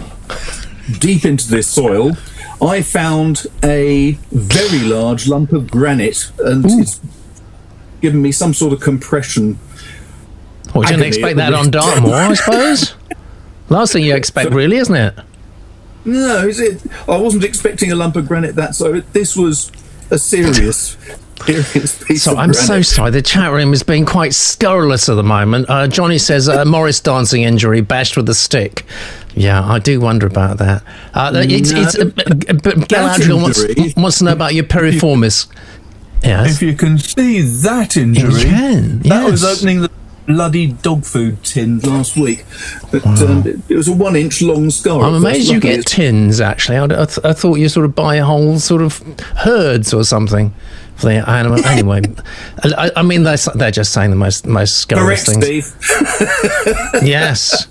deep 0.99 1.24
into 1.24 1.49
this 1.49 1.68
soil, 1.68 2.16
I 2.62 2.82
found 2.82 3.47
a 3.62 4.12
very 4.30 4.80
large 4.80 5.26
lump 5.28 5.53
of 5.53 5.70
granite, 5.70 6.30
and 6.38 6.64
it's 6.66 7.01
given 8.01 8.22
me 8.22 8.32
some 8.32 8.55
sort 8.55 8.72
of 8.72 8.80
compression. 8.80 9.59
Well, 10.74 10.82
we 10.82 10.86
didn't 10.86 11.07
expect 11.07 11.36
that 11.36 11.53
on. 11.55 11.70
Dartmoor, 11.70 12.14
I 12.14 12.34
suppose. 12.34 12.94
Last 13.68 13.92
thing 13.92 14.05
you 14.05 14.14
expect, 14.14 14.53
really, 14.53 14.76
isn't 14.76 14.94
it? 14.94 15.18
No, 16.07 16.46
is 16.46 16.61
it? 16.61 16.80
I 17.09 17.16
wasn't 17.18 17.44
expecting 17.44 17.92
a 17.92 17.96
lump 17.96 18.16
of 18.16 18.26
granite 18.28 18.54
that 18.54 18.74
so. 18.74 19.00
This 19.00 19.36
was 19.36 19.72
a 20.11 20.18
serious, 20.18 20.96
serious 21.44 22.04
piece 22.04 22.22
So 22.22 22.36
I'm 22.36 22.54
so 22.54 22.80
sorry. 22.80 23.11
The 23.11 23.22
chat 23.22 23.52
room 23.52 23.72
is 23.72 23.82
being 23.82 24.07
quite 24.07 24.32
scurrilous 24.32 25.09
at 25.09 25.14
the 25.16 25.24
moment. 25.24 25.68
Uh, 25.68 25.88
Johnny 25.88 26.18
says 26.18 26.48
uh, 26.48 26.64
Morris 26.66 27.00
dancing 27.00 27.42
injury, 27.42 27.80
bashed 27.80 28.16
with 28.16 28.28
a 28.28 28.34
stick. 28.34 28.84
Yeah, 29.34 29.62
I 29.62 29.80
do 29.80 30.00
wonder 30.00 30.26
about 30.26 30.59
that. 30.59 30.82
Uh, 31.12 31.32
it's, 31.34 31.72
No, 31.72 31.82
it's, 31.82 31.98
uh, 31.98 32.04
but 32.14 32.74
Galadriel 32.88 33.42
wants, 33.42 33.96
wants 33.96 34.18
to 34.18 34.24
know 34.24 34.32
about 34.32 34.54
your 34.54 34.64
piriformis. 34.64 35.48
Yes. 36.22 36.57
If 36.57 36.62
you 36.62 36.74
can 36.74 36.98
see 36.98 37.42
that 37.42 37.96
injury, 37.96 38.32
You 38.32 38.46
can, 38.46 38.98
that 39.00 39.30
was 39.30 39.44
opening 39.44 39.82
the 39.82 39.90
bloody 40.27 40.68
dog 40.68 41.05
food 41.05 41.43
tin 41.45 41.79
last 41.81 42.16
week. 42.16 42.45
But 42.91 43.07
um, 43.22 43.47
it, 43.47 43.59
it 43.68 43.77
was 43.77 43.89
a 43.89 43.93
one-inch 43.95 44.43
long 44.43 44.70
scar. 44.70 45.03
I'm 45.03 45.14
amazed 45.14 45.49
you 45.49 45.61
get 45.61 45.87
tins. 45.87 46.41
Actually, 46.41 46.79
I, 46.79 46.85
I, 46.85 47.05
th- 47.07 47.24
I 47.24 47.33
thought 47.33 47.57
you 47.57 47.68
sort 47.68 47.87
of 47.87 47.95
buy 47.95 48.18
whole 48.18 48.59
sort 48.59 48.83
of 48.83 48.99
herds 49.37 49.95
or 49.95 50.05
something 50.05 50.53
for 50.97 51.07
the 51.07 51.29
animal. 51.29 51.59
Anyway, 51.66 52.03
I, 52.62 52.91
I 52.97 53.03
mean 53.03 53.22
they're, 53.22 53.37
they're 53.55 53.70
just 53.70 53.93
saying 53.93 54.11
the 54.11 54.16
most 54.16 54.47
most 54.47 54.79
scurrilous 54.79 55.27
things. 55.27 55.77
Yes. 57.03 57.66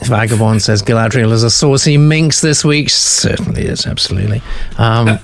Vagabond 0.00 0.60
says 0.62 0.82
Galadriel 0.82 1.32
is 1.32 1.42
a 1.44 1.50
saucy 1.50 1.96
minx 1.96 2.40
this 2.40 2.64
week. 2.64 2.90
Certainly 2.90 3.62
is, 3.62 3.86
absolutely. 3.86 4.42
Um, 4.78 5.18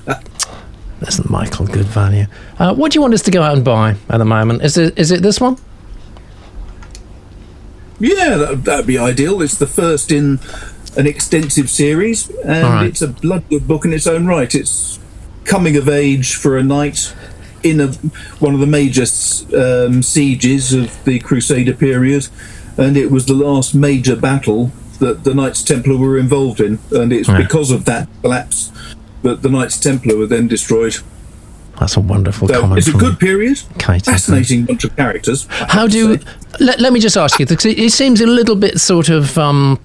isn't 1.06 1.28
Michael 1.28 1.66
good 1.66 1.86
value? 1.86 2.26
Uh, 2.58 2.74
what 2.74 2.92
do 2.92 2.96
you 2.96 3.02
want 3.02 3.14
us 3.14 3.22
to 3.22 3.30
go 3.30 3.42
out 3.42 3.56
and 3.56 3.64
buy 3.64 3.96
at 4.08 4.18
the 4.18 4.24
moment? 4.24 4.62
Is 4.62 4.76
it 4.76 4.98
is 4.98 5.10
it 5.10 5.22
this 5.22 5.40
one? 5.40 5.56
Yeah, 8.00 8.36
that, 8.36 8.64
that'd 8.64 8.86
be 8.86 8.98
ideal. 8.98 9.42
It's 9.42 9.56
the 9.56 9.66
first 9.66 10.10
in 10.10 10.40
an 10.96 11.06
extensive 11.06 11.70
series, 11.70 12.28
and 12.44 12.64
right. 12.64 12.86
it's 12.86 13.02
a 13.02 13.08
blood 13.08 13.48
good 13.48 13.68
book 13.68 13.84
in 13.84 13.92
its 13.92 14.06
own 14.06 14.26
right. 14.26 14.52
It's 14.54 14.98
coming 15.44 15.76
of 15.76 15.88
age 15.88 16.34
for 16.34 16.56
a 16.56 16.62
knight 16.62 17.14
in 17.62 17.80
a 17.80 17.88
one 18.38 18.54
of 18.54 18.60
the 18.60 18.66
major 18.66 19.04
um, 19.56 20.02
sieges 20.02 20.72
of 20.72 21.04
the 21.04 21.18
Crusader 21.20 21.74
period, 21.74 22.28
and 22.76 22.96
it 22.96 23.10
was 23.10 23.26
the 23.26 23.34
last 23.34 23.74
major 23.74 24.16
battle 24.16 24.72
that 24.98 25.24
the 25.24 25.34
Knights 25.34 25.62
Templar 25.62 25.96
were 25.96 26.18
involved 26.18 26.60
in, 26.60 26.78
and 26.90 27.12
it's 27.12 27.28
Yeah. 27.28 27.36
because 27.38 27.70
of 27.70 27.84
that 27.84 28.08
collapse 28.22 28.72
that 29.22 29.42
the 29.42 29.48
Knights 29.48 29.78
Templar 29.78 30.16
were 30.16 30.26
then 30.26 30.48
destroyed. 30.48 30.96
That's 31.80 31.96
a 31.96 32.00
wonderful 32.00 32.46
So 32.46 32.60
comment. 32.60 32.78
it's 32.78 32.88
a 32.88 32.92
good 32.92 33.18
period. 33.18 33.58
Kate. 33.78 34.04
Fascinating 34.04 34.66
bunch 34.66 34.84
of 34.84 34.94
characters. 34.96 35.46
How 35.50 35.86
do? 35.88 36.18
Let, 36.60 36.78
let 36.78 36.92
me 36.92 37.00
just 37.00 37.16
ask 37.16 37.40
you. 37.40 37.46
It, 37.48 37.64
it 37.64 37.90
seems 37.92 38.20
a 38.20 38.26
little 38.26 38.54
bit 38.54 38.78
sort 38.78 39.08
of 39.08 39.38
um, 39.38 39.80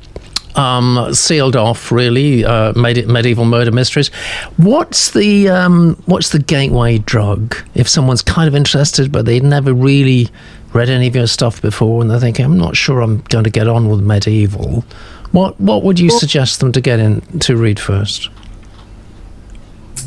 um, 0.56 1.14
sealed 1.14 1.56
off, 1.56 1.92
really. 1.94 2.44
Uh, 2.44 2.74
made 2.74 3.08
medieval 3.08 3.46
murder 3.46 3.72
mysteries. 3.72 4.10
What's 4.58 5.12
the 5.12 5.48
um, 5.50 5.96
what's 6.06 6.30
the 6.32 6.40
gateway 6.40 6.98
drug? 6.98 7.56
If 7.76 7.88
someone's 7.88 8.22
kind 8.22 8.48
of 8.50 8.56
interested, 8.56 9.12
but 9.12 9.26
they've 9.26 9.42
never 9.44 9.74
really 9.74 10.28
read 10.74 10.90
any 10.90 11.08
of 11.08 11.16
your 11.16 11.28
stuff 11.28 11.62
before, 11.62 12.02
and 12.02 12.12
they're 12.12 12.20
thinking, 12.20 12.44
"I'm 12.44 12.58
not 12.58 12.76
sure 12.76 13.00
I'm 13.00 13.22
going 13.30 13.46
to 13.46 13.50
get 13.50 13.70
on 13.70 13.88
with 13.90 14.02
medieval." 14.02 14.84
What 15.32 15.60
what 15.62 15.84
would 15.84 16.00
you 16.00 16.10
suggest 16.10 16.60
them 16.60 16.72
to 16.74 16.82
get 16.82 17.00
in 17.00 17.22
to 17.40 17.56
read 17.56 17.80
first? 17.80 18.30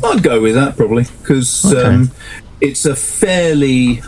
I'd 0.03 0.23
go 0.23 0.41
with 0.41 0.55
that 0.55 0.77
probably 0.77 1.05
because 1.21 1.65
Okay. 1.73 1.83
um, 1.83 2.11
it's 2.61 2.85
a 2.85 2.95
fairly. 2.95 4.01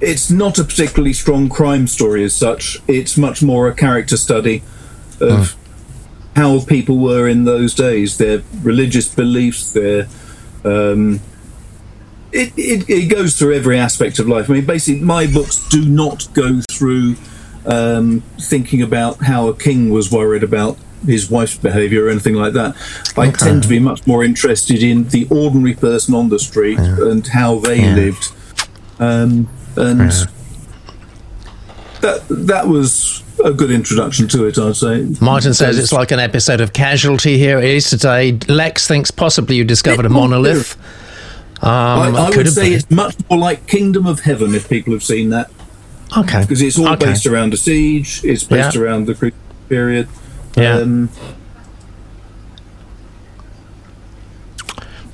It's 0.00 0.30
not 0.30 0.58
a 0.58 0.64
particularly 0.64 1.12
strong 1.12 1.48
crime 1.48 1.86
story 1.88 2.22
as 2.22 2.34
such. 2.34 2.78
It's 2.86 3.16
much 3.16 3.42
more 3.42 3.68
a 3.68 3.74
character 3.74 4.16
study 4.16 4.62
of 5.20 5.56
how 6.36 6.60
people 6.60 6.98
were 6.98 7.26
in 7.28 7.44
those 7.44 7.74
days, 7.74 8.16
their 8.18 8.42
religious 8.62 9.12
beliefs, 9.12 9.72
their. 9.72 10.06
Um, 10.64 11.20
it, 12.30 12.52
it, 12.56 12.88
it 12.88 13.06
goes 13.08 13.36
through 13.38 13.54
every 13.54 13.78
aspect 13.78 14.18
of 14.18 14.28
life. 14.28 14.48
I 14.50 14.52
mean, 14.54 14.66
basically, 14.66 15.00
my 15.00 15.26
books 15.26 15.66
do 15.70 15.84
not 15.84 16.28
go 16.34 16.60
through 16.70 17.16
um, 17.66 18.20
thinking 18.40 18.82
about 18.82 19.24
how 19.24 19.48
a 19.48 19.54
king 19.56 19.90
was 19.90 20.12
worried 20.12 20.42
about 20.42 20.76
his 21.06 21.30
wife's 21.30 21.56
behaviour 21.56 22.04
or 22.06 22.08
anything 22.08 22.34
like 22.34 22.52
that. 22.54 22.74
I 23.16 23.30
tend 23.30 23.62
to 23.62 23.68
be 23.68 23.78
much 23.78 24.06
more 24.06 24.24
interested 24.24 24.82
in 24.82 25.08
the 25.08 25.26
ordinary 25.30 25.74
person 25.74 26.14
on 26.14 26.28
the 26.28 26.38
street 26.38 26.78
and 26.78 27.26
how 27.26 27.58
they 27.58 27.80
Yeah. 27.82 27.94
lived. 27.94 28.32
Um, 29.00 29.48
and 29.76 30.10
that 32.00 32.22
that 32.28 32.68
was 32.68 33.22
a 33.44 33.52
good 33.52 33.70
introduction 33.70 34.26
to 34.28 34.46
it, 34.46 34.58
I'd 34.58 34.76
say. 34.76 35.06
Martin 35.20 35.54
says 35.54 35.78
it's 35.78 35.92
like 35.92 36.10
an 36.10 36.18
episode 36.20 36.60
of 36.60 36.72
Casualty. 36.72 37.38
Here 37.38 37.58
it 37.58 37.64
is 37.64 37.90
today. 37.90 38.38
Lex 38.48 38.86
thinks 38.88 39.10
possibly 39.10 39.56
you 39.56 39.64
discovered 39.64 40.06
a 40.06 40.08
monolith. 40.08 40.76
Um, 41.62 41.68
I, 41.70 42.08
I 42.16 42.30
would 42.30 42.48
say 42.52 42.70
been. 42.70 42.72
it's 42.74 42.90
much 42.90 43.16
more 43.28 43.38
like 43.38 43.66
Kingdom 43.66 44.06
of 44.06 44.20
Heaven 44.20 44.54
if 44.54 44.68
people 44.68 44.92
have 44.92 45.02
seen 45.02 45.30
that. 45.30 45.50
okay 46.16 46.40
because 46.42 46.62
it's 46.62 46.78
all 46.78 46.88
Okay. 46.90 47.06
based 47.06 47.26
around 47.26 47.52
a 47.52 47.56
siege. 47.56 48.20
It's 48.24 48.44
based 48.44 48.74
Yeah. 48.76 48.82
around 48.82 49.06
the 49.06 49.32
period. 49.68 50.08
Yeah. 50.58 50.78
Um, 50.78 51.08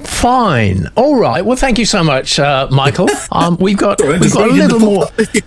Fine. 0.00 0.88
All 0.96 1.16
right. 1.18 1.44
Well, 1.44 1.56
thank 1.56 1.78
you 1.78 1.84
so 1.86 2.02
much, 2.04 2.38
uh, 2.38 2.68
Michael. 2.70 3.08
Um, 3.32 3.56
we've 3.58 3.76
got 3.76 4.00
we've 4.00 4.32
got 4.32 4.48
a 4.48 4.52
little 4.52 4.78
more. 4.78 5.08
We've 5.18 5.42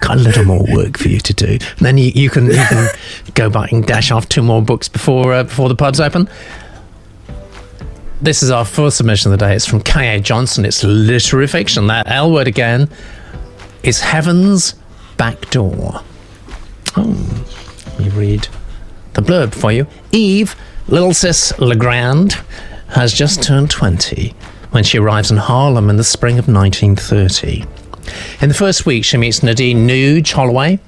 got 0.00 0.16
a 0.16 0.20
little 0.20 0.44
more 0.44 0.64
work 0.72 0.96
for 0.96 1.08
you 1.08 1.20
to 1.20 1.34
do. 1.34 1.46
And 1.46 1.78
then 1.80 1.98
you, 1.98 2.10
you 2.14 2.30
can 2.30 2.46
you 2.46 2.52
can 2.56 2.88
go 3.34 3.50
back 3.50 3.72
and 3.72 3.86
dash 3.86 4.10
off 4.10 4.28
two 4.28 4.42
more 4.42 4.62
books 4.62 4.88
before 4.88 5.34
uh, 5.34 5.42
before 5.44 5.68
the 5.68 5.74
pubs 5.74 6.00
open. 6.00 6.28
This 8.22 8.42
is 8.42 8.50
our 8.50 8.64
first 8.64 8.96
submission 8.96 9.32
of 9.32 9.38
the 9.38 9.46
day. 9.46 9.54
It's 9.54 9.66
from 9.66 9.82
K.A. 9.82 10.20
Johnson. 10.20 10.64
It's 10.64 10.82
literary 10.82 11.46
fiction. 11.46 11.88
That 11.88 12.08
L 12.10 12.32
word 12.32 12.48
again 12.48 12.88
is 13.82 14.00
Heaven's 14.00 14.74
Back 15.18 15.50
Door. 15.50 16.00
Oh, 16.96 17.44
let 17.86 17.98
me 17.98 18.08
read 18.10 18.48
the 19.12 19.22
blurb 19.22 19.54
for 19.54 19.72
you. 19.72 19.86
Eve, 20.12 20.56
little 20.88 21.12
sis 21.12 21.58
Legrand, 21.58 22.34
has 22.88 23.12
just 23.12 23.42
turned 23.42 23.70
20 23.70 24.34
when 24.70 24.84
she 24.84 24.98
arrives 24.98 25.30
in 25.30 25.36
Harlem 25.36 25.90
in 25.90 25.96
the 25.96 26.04
spring 26.04 26.38
of 26.38 26.48
1930. 26.48 27.64
In 28.40 28.48
the 28.48 28.54
first 28.54 28.86
week, 28.86 29.04
she 29.04 29.16
meets 29.16 29.42
Nadine 29.42 29.86
Nuge 29.86 30.32
Holloway 30.32 30.78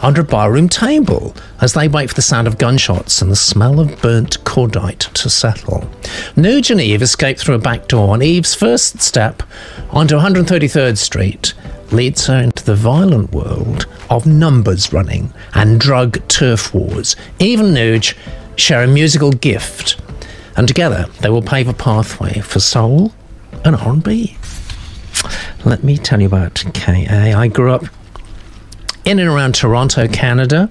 under 0.00 0.20
a 0.20 0.24
barroom 0.24 0.68
table 0.68 1.34
as 1.60 1.72
they 1.72 1.88
wait 1.88 2.08
for 2.08 2.14
the 2.14 2.22
sound 2.22 2.46
of 2.46 2.58
gunshots 2.58 3.20
and 3.20 3.30
the 3.30 3.36
smell 3.36 3.80
of 3.80 4.00
burnt 4.00 4.42
cordite 4.44 5.12
to 5.14 5.28
settle. 5.28 5.80
Nuge 6.36 6.70
and 6.70 6.80
Eve 6.80 7.02
escape 7.02 7.38
through 7.38 7.56
a 7.56 7.58
back 7.58 7.88
door, 7.88 8.14
and 8.14 8.22
Eve's 8.22 8.54
first 8.54 9.00
step 9.00 9.42
onto 9.90 10.16
133rd 10.16 10.98
Street 10.98 11.54
leads 11.90 12.26
her 12.26 12.38
into 12.38 12.64
the 12.64 12.74
violent 12.74 13.32
world 13.32 13.86
of 14.10 14.26
numbers 14.26 14.92
running 14.92 15.32
and 15.54 15.80
drug 15.80 16.26
turf 16.28 16.74
wars. 16.74 17.16
Eve 17.38 17.60
and 17.60 17.76
Nuge 17.76 18.14
share 18.56 18.82
a 18.82 18.86
musical 18.86 19.32
gift, 19.32 20.00
and 20.56 20.66
together 20.68 21.06
they 21.20 21.30
will 21.30 21.42
pave 21.42 21.68
a 21.68 21.74
pathway 21.74 22.40
for 22.40 22.60
soul 22.60 23.12
and 23.64 23.76
R&B. 23.76 24.36
Let 25.64 25.82
me 25.82 25.96
tell 25.96 26.20
you 26.20 26.26
about 26.26 26.64
KA. 26.74 26.92
I 27.36 27.48
grew 27.48 27.72
up 27.72 27.84
in 29.04 29.18
and 29.18 29.28
around 29.28 29.54
Toronto, 29.54 30.06
Canada, 30.06 30.70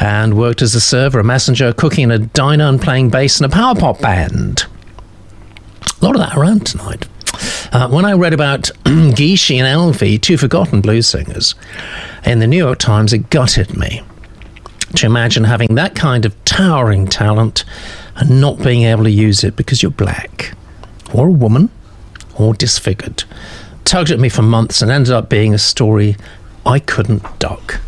and 0.00 0.38
worked 0.38 0.62
as 0.62 0.74
a 0.74 0.80
server, 0.80 1.20
a 1.20 1.24
messenger, 1.24 1.72
cooking 1.72 2.04
in 2.04 2.10
a 2.10 2.18
diner, 2.18 2.64
and 2.64 2.80
playing 2.80 3.10
bass 3.10 3.38
in 3.38 3.44
a 3.44 3.48
power 3.48 3.74
pop 3.74 4.00
band. 4.00 4.64
A 6.00 6.04
lot 6.04 6.14
of 6.14 6.20
that 6.20 6.36
around 6.36 6.66
tonight. 6.66 7.06
Uh, 7.72 7.88
when 7.88 8.04
I 8.04 8.12
read 8.14 8.32
about 8.32 8.70
Gishi 8.84 9.58
and 9.58 9.66
Elvie, 9.66 10.20
two 10.20 10.38
forgotten 10.38 10.80
blues 10.80 11.06
singers, 11.06 11.54
in 12.24 12.38
the 12.38 12.46
New 12.46 12.56
York 12.56 12.78
Times, 12.78 13.12
it 13.12 13.30
gutted 13.30 13.76
me 13.76 14.02
to 14.96 15.06
imagine 15.06 15.44
having 15.44 15.74
that 15.74 15.94
kind 15.94 16.24
of 16.24 16.44
towering 16.44 17.06
talent 17.06 17.64
and 18.16 18.40
not 18.40 18.58
being 18.62 18.84
able 18.84 19.04
to 19.04 19.10
use 19.10 19.44
it 19.44 19.54
because 19.54 19.82
you're 19.82 19.90
black, 19.90 20.54
or 21.12 21.28
a 21.28 21.32
woman, 21.32 21.70
or 22.38 22.54
disfigured. 22.54 23.24
Tugged 23.84 24.10
at 24.10 24.18
me 24.18 24.28
for 24.28 24.42
months 24.42 24.80
and 24.80 24.90
ended 24.90 25.12
up 25.12 25.28
being 25.28 25.52
a 25.52 25.58
story 25.58 26.16
I 26.64 26.78
couldn't 26.78 27.38
duck. 27.38 27.80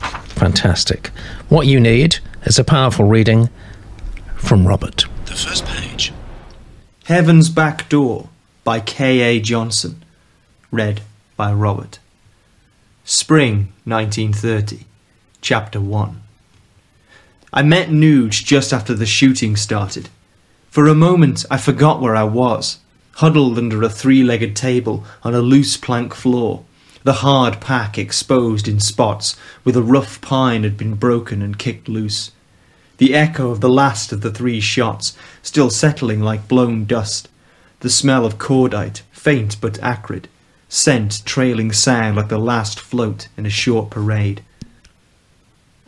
Fantastic. 0.00 1.08
What 1.50 1.66
you 1.66 1.78
need 1.78 2.18
is 2.44 2.58
a 2.58 2.64
powerful 2.64 3.04
reading 3.04 3.50
from 4.36 4.66
Robert. 4.66 5.04
The 5.26 5.32
first 5.32 5.66
page. 5.66 6.12
Heaven's 7.04 7.50
Back 7.50 7.88
Door 7.90 8.29
by 8.70 8.78
K.A. 8.78 9.40
Johnson. 9.40 10.04
Read 10.70 11.00
by 11.36 11.52
Robert. 11.52 11.98
Spring 13.02 13.72
1930. 13.84 14.86
Chapter 15.40 15.80
1. 15.80 16.22
I 17.52 17.62
met 17.64 17.88
Nuge 17.88 18.44
just 18.44 18.72
after 18.72 18.94
the 18.94 19.06
shooting 19.06 19.56
started. 19.56 20.08
For 20.68 20.86
a 20.86 20.94
moment 20.94 21.44
I 21.50 21.58
forgot 21.58 22.00
where 22.00 22.14
I 22.14 22.22
was, 22.22 22.78
huddled 23.14 23.58
under 23.58 23.82
a 23.82 23.88
three 23.88 24.22
legged 24.22 24.54
table 24.54 25.02
on 25.24 25.34
a 25.34 25.40
loose 25.40 25.76
plank 25.76 26.14
floor, 26.14 26.64
the 27.02 27.24
hard 27.24 27.60
pack 27.60 27.98
exposed 27.98 28.68
in 28.68 28.78
spots 28.78 29.36
where 29.64 29.72
the 29.72 29.82
rough 29.82 30.20
pine 30.20 30.62
had 30.62 30.76
been 30.76 30.94
broken 30.94 31.42
and 31.42 31.58
kicked 31.58 31.88
loose. 31.88 32.30
The 32.98 33.16
echo 33.16 33.50
of 33.50 33.62
the 33.62 33.68
last 33.68 34.12
of 34.12 34.20
the 34.20 34.30
three 34.30 34.60
shots 34.60 35.16
still 35.42 35.70
settling 35.70 36.20
like 36.20 36.46
blown 36.46 36.84
dust, 36.84 37.26
the 37.80 37.90
smell 37.90 38.24
of 38.24 38.38
cordite, 38.38 39.02
faint 39.10 39.56
but 39.60 39.78
acrid, 39.82 40.28
scent 40.68 41.24
trailing 41.24 41.72
sound 41.72 42.16
like 42.16 42.28
the 42.28 42.38
last 42.38 42.78
float 42.78 43.28
in 43.36 43.44
a 43.44 43.50
short 43.50 43.90
parade. 43.90 44.42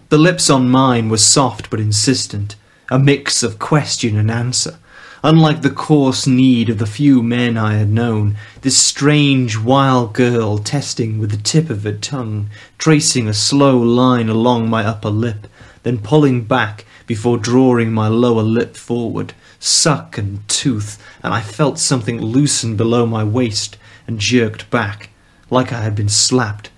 The 0.08 0.18
lips 0.18 0.50
on 0.50 0.68
mine 0.68 1.08
were 1.08 1.16
soft 1.16 1.70
but 1.70 1.80
insistent, 1.80 2.56
a 2.90 2.98
mix 2.98 3.42
of 3.42 3.58
question 3.58 4.18
and 4.18 4.30
answer. 4.30 4.78
Unlike 5.24 5.62
the 5.62 5.70
coarse 5.70 6.26
need 6.26 6.68
of 6.68 6.78
the 6.78 6.86
few 6.86 7.22
men 7.22 7.56
I 7.56 7.74
had 7.74 7.90
known, 7.90 8.36
this 8.62 8.76
strange, 8.76 9.56
wild 9.56 10.14
girl 10.14 10.58
testing 10.58 11.18
with 11.18 11.30
the 11.30 11.36
tip 11.36 11.70
of 11.70 11.84
her 11.84 11.92
tongue, 11.92 12.50
tracing 12.76 13.28
a 13.28 13.32
slow 13.32 13.78
line 13.78 14.28
along 14.28 14.68
my 14.68 14.84
upper 14.84 15.10
lip, 15.10 15.46
then 15.84 15.98
pulling 15.98 16.42
back 16.44 16.84
before 17.06 17.38
drawing 17.38 17.92
my 17.92 18.08
lower 18.08 18.42
lip 18.42 18.76
forward, 18.76 19.32
suck 19.62 20.18
and 20.18 20.46
tooth, 20.48 21.02
and 21.22 21.32
I 21.32 21.40
felt 21.40 21.78
something 21.78 22.20
loosen 22.20 22.76
below 22.76 23.06
my 23.06 23.22
waist 23.22 23.76
and 24.06 24.18
jerked 24.18 24.68
back, 24.70 25.10
like 25.50 25.72
I 25.72 25.82
had 25.82 25.94
been 25.94 26.08
slapped. 26.08 26.70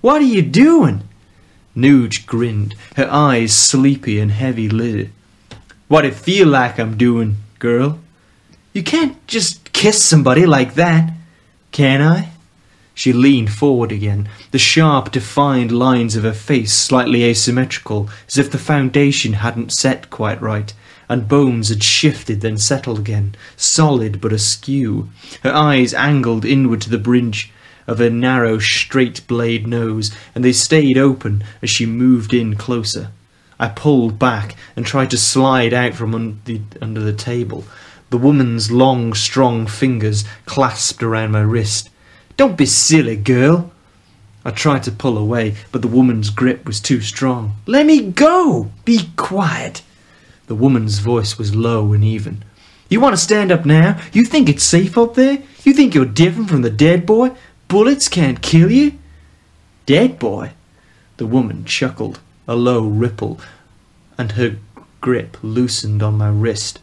What 0.00 0.20
are 0.20 0.24
you 0.24 0.42
doing? 0.42 1.08
Nuge 1.76 2.26
grinned, 2.26 2.74
her 2.96 3.08
eyes 3.10 3.52
sleepy 3.52 4.18
and 4.18 4.32
heavy 4.32 4.68
lidded. 4.68 5.12
What 5.86 6.04
it 6.04 6.14
feel 6.14 6.48
like 6.48 6.78
I'm 6.78 6.96
doing, 6.96 7.36
girl? 7.58 8.00
You 8.72 8.82
can't 8.82 9.24
just 9.26 9.72
kiss 9.72 10.04
somebody 10.04 10.44
like 10.44 10.74
that, 10.74 11.12
can 11.70 12.02
I? 12.02 12.30
She 12.94 13.12
leaned 13.12 13.52
forward 13.52 13.92
again, 13.92 14.28
the 14.50 14.58
sharp, 14.58 15.12
defined 15.12 15.70
lines 15.70 16.16
of 16.16 16.24
her 16.24 16.32
face 16.32 16.72
slightly 16.72 17.22
asymmetrical, 17.22 18.10
as 18.26 18.38
if 18.38 18.50
the 18.50 18.58
foundation 18.58 19.34
hadn't 19.34 19.72
set 19.72 20.10
quite 20.10 20.42
right, 20.42 20.74
and 21.08 21.28
bones 21.28 21.68
had 21.68 21.82
shifted 21.82 22.40
then 22.40 22.58
settled 22.58 22.98
again, 22.98 23.34
solid 23.56 24.20
but 24.20 24.32
askew, 24.32 25.08
her 25.42 25.52
eyes 25.52 25.94
angled 25.94 26.44
inward 26.44 26.80
to 26.82 26.90
the 26.90 26.98
bridge 26.98 27.52
of 27.86 27.98
her 27.98 28.10
narrow, 28.10 28.58
straight 28.58 29.26
blade 29.26 29.66
nose, 29.66 30.14
and 30.34 30.44
they 30.44 30.52
stayed 30.52 30.98
open 30.98 31.42
as 31.62 31.70
she 31.70 31.86
moved 31.86 32.34
in 32.34 32.54
closer. 32.54 33.10
I 33.58 33.68
pulled 33.68 34.18
back 34.18 34.56
and 34.76 34.86
tried 34.86 35.10
to 35.10 35.18
slide 35.18 35.72
out 35.72 35.94
from 35.94 36.14
un- 36.14 36.40
the, 36.44 36.60
under 36.80 37.00
the 37.00 37.14
table. 37.14 37.64
The 38.10 38.18
woman's 38.18 38.70
long, 38.70 39.14
strong 39.14 39.66
fingers 39.66 40.24
clasped 40.46 41.02
around 41.02 41.32
my 41.32 41.40
wrist. 41.40 41.90
Don't 42.36 42.56
be 42.56 42.66
silly, 42.66 43.16
girl. 43.16 43.72
I 44.44 44.50
tried 44.50 44.84
to 44.84 44.92
pull 44.92 45.18
away, 45.18 45.56
but 45.72 45.82
the 45.82 45.88
woman's 45.88 46.30
grip 46.30 46.66
was 46.66 46.80
too 46.80 47.00
strong. 47.00 47.56
Let 47.66 47.84
me 47.84 48.10
go! 48.10 48.70
Be 48.84 49.10
quiet! 49.16 49.82
The 50.48 50.54
woman's 50.54 50.98
voice 50.98 51.38
was 51.38 51.54
low 51.54 51.92
and 51.92 52.02
even. 52.02 52.44
You 52.88 53.00
want 53.00 53.14
to 53.14 53.22
stand 53.22 53.52
up 53.52 53.66
now? 53.66 54.00
You 54.12 54.24
think 54.24 54.48
it's 54.48 54.64
safe 54.64 54.96
up 54.96 55.14
there? 55.14 55.42
You 55.62 55.74
think 55.74 55.94
you're 55.94 56.06
different 56.06 56.48
from 56.48 56.62
the 56.62 56.70
dead 56.70 57.04
boy? 57.04 57.32
Bullets 57.68 58.08
can't 58.08 58.40
kill 58.40 58.72
you? 58.72 58.98
Dead 59.84 60.18
boy? 60.18 60.52
The 61.18 61.26
woman 61.26 61.66
chuckled, 61.66 62.20
a 62.46 62.56
low 62.56 62.86
ripple, 62.86 63.38
and 64.16 64.32
her 64.32 64.56
grip 65.02 65.36
loosened 65.42 66.02
on 66.02 66.16
my 66.16 66.30
wrist. 66.30 66.80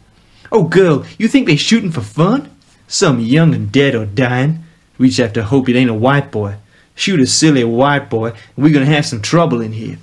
Oh, 0.51 0.63
girl, 0.63 1.03
you 1.17 1.27
think 1.27 1.47
they're 1.47 1.57
shooting 1.57 1.91
for 1.91 2.01
fun? 2.01 2.55
Some 2.87 3.19
young 3.19 3.55
and 3.55 3.71
dead 3.71 3.95
or 3.95 4.05
dying. 4.05 4.63
We 4.99 5.07
just 5.07 5.19
have 5.19 5.33
to 5.33 5.43
hope 5.43 5.67
it 5.69 5.75
ain't 5.75 5.89
a 5.89 5.93
white 5.95 6.31
boy. 6.31 6.57
Shoot 6.93 7.19
a 7.19 7.25
silly 7.25 7.63
white 7.63 8.11
boy, 8.11 8.29
and 8.29 8.63
we're 8.63 8.73
gonna 8.73 8.85
have 8.85 9.07
some 9.07 9.23
trouble 9.23 9.59
in 9.59 9.73
here. 9.73 9.97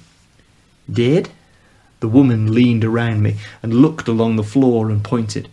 Dead? 0.92 1.30
The 2.02 2.08
woman 2.08 2.52
leaned 2.52 2.84
around 2.84 3.22
me 3.22 3.36
and 3.62 3.74
looked 3.74 4.08
along 4.08 4.34
the 4.34 4.42
floor 4.42 4.90
and 4.90 5.04
pointed. 5.04 5.48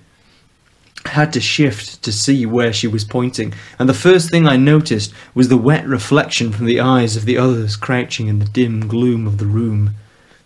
I 1.05 1.09
had 1.09 1.31
to 1.33 1.39
shift 1.39 2.01
to 2.01 2.11
see 2.11 2.43
where 2.43 2.73
she 2.73 2.87
was 2.87 3.05
pointing, 3.05 3.53
and 3.77 3.87
the 3.87 3.93
first 3.93 4.31
thing 4.31 4.47
I 4.47 4.57
noticed 4.57 5.13
was 5.35 5.49
the 5.49 5.57
wet 5.57 5.85
reflection 5.87 6.51
from 6.51 6.65
the 6.65 6.79
eyes 6.79 7.15
of 7.15 7.25
the 7.25 7.37
others 7.37 7.75
crouching 7.75 8.25
in 8.25 8.39
the 8.39 8.45
dim 8.45 8.87
gloom 8.87 9.27
of 9.27 9.37
the 9.37 9.45
room. 9.45 9.93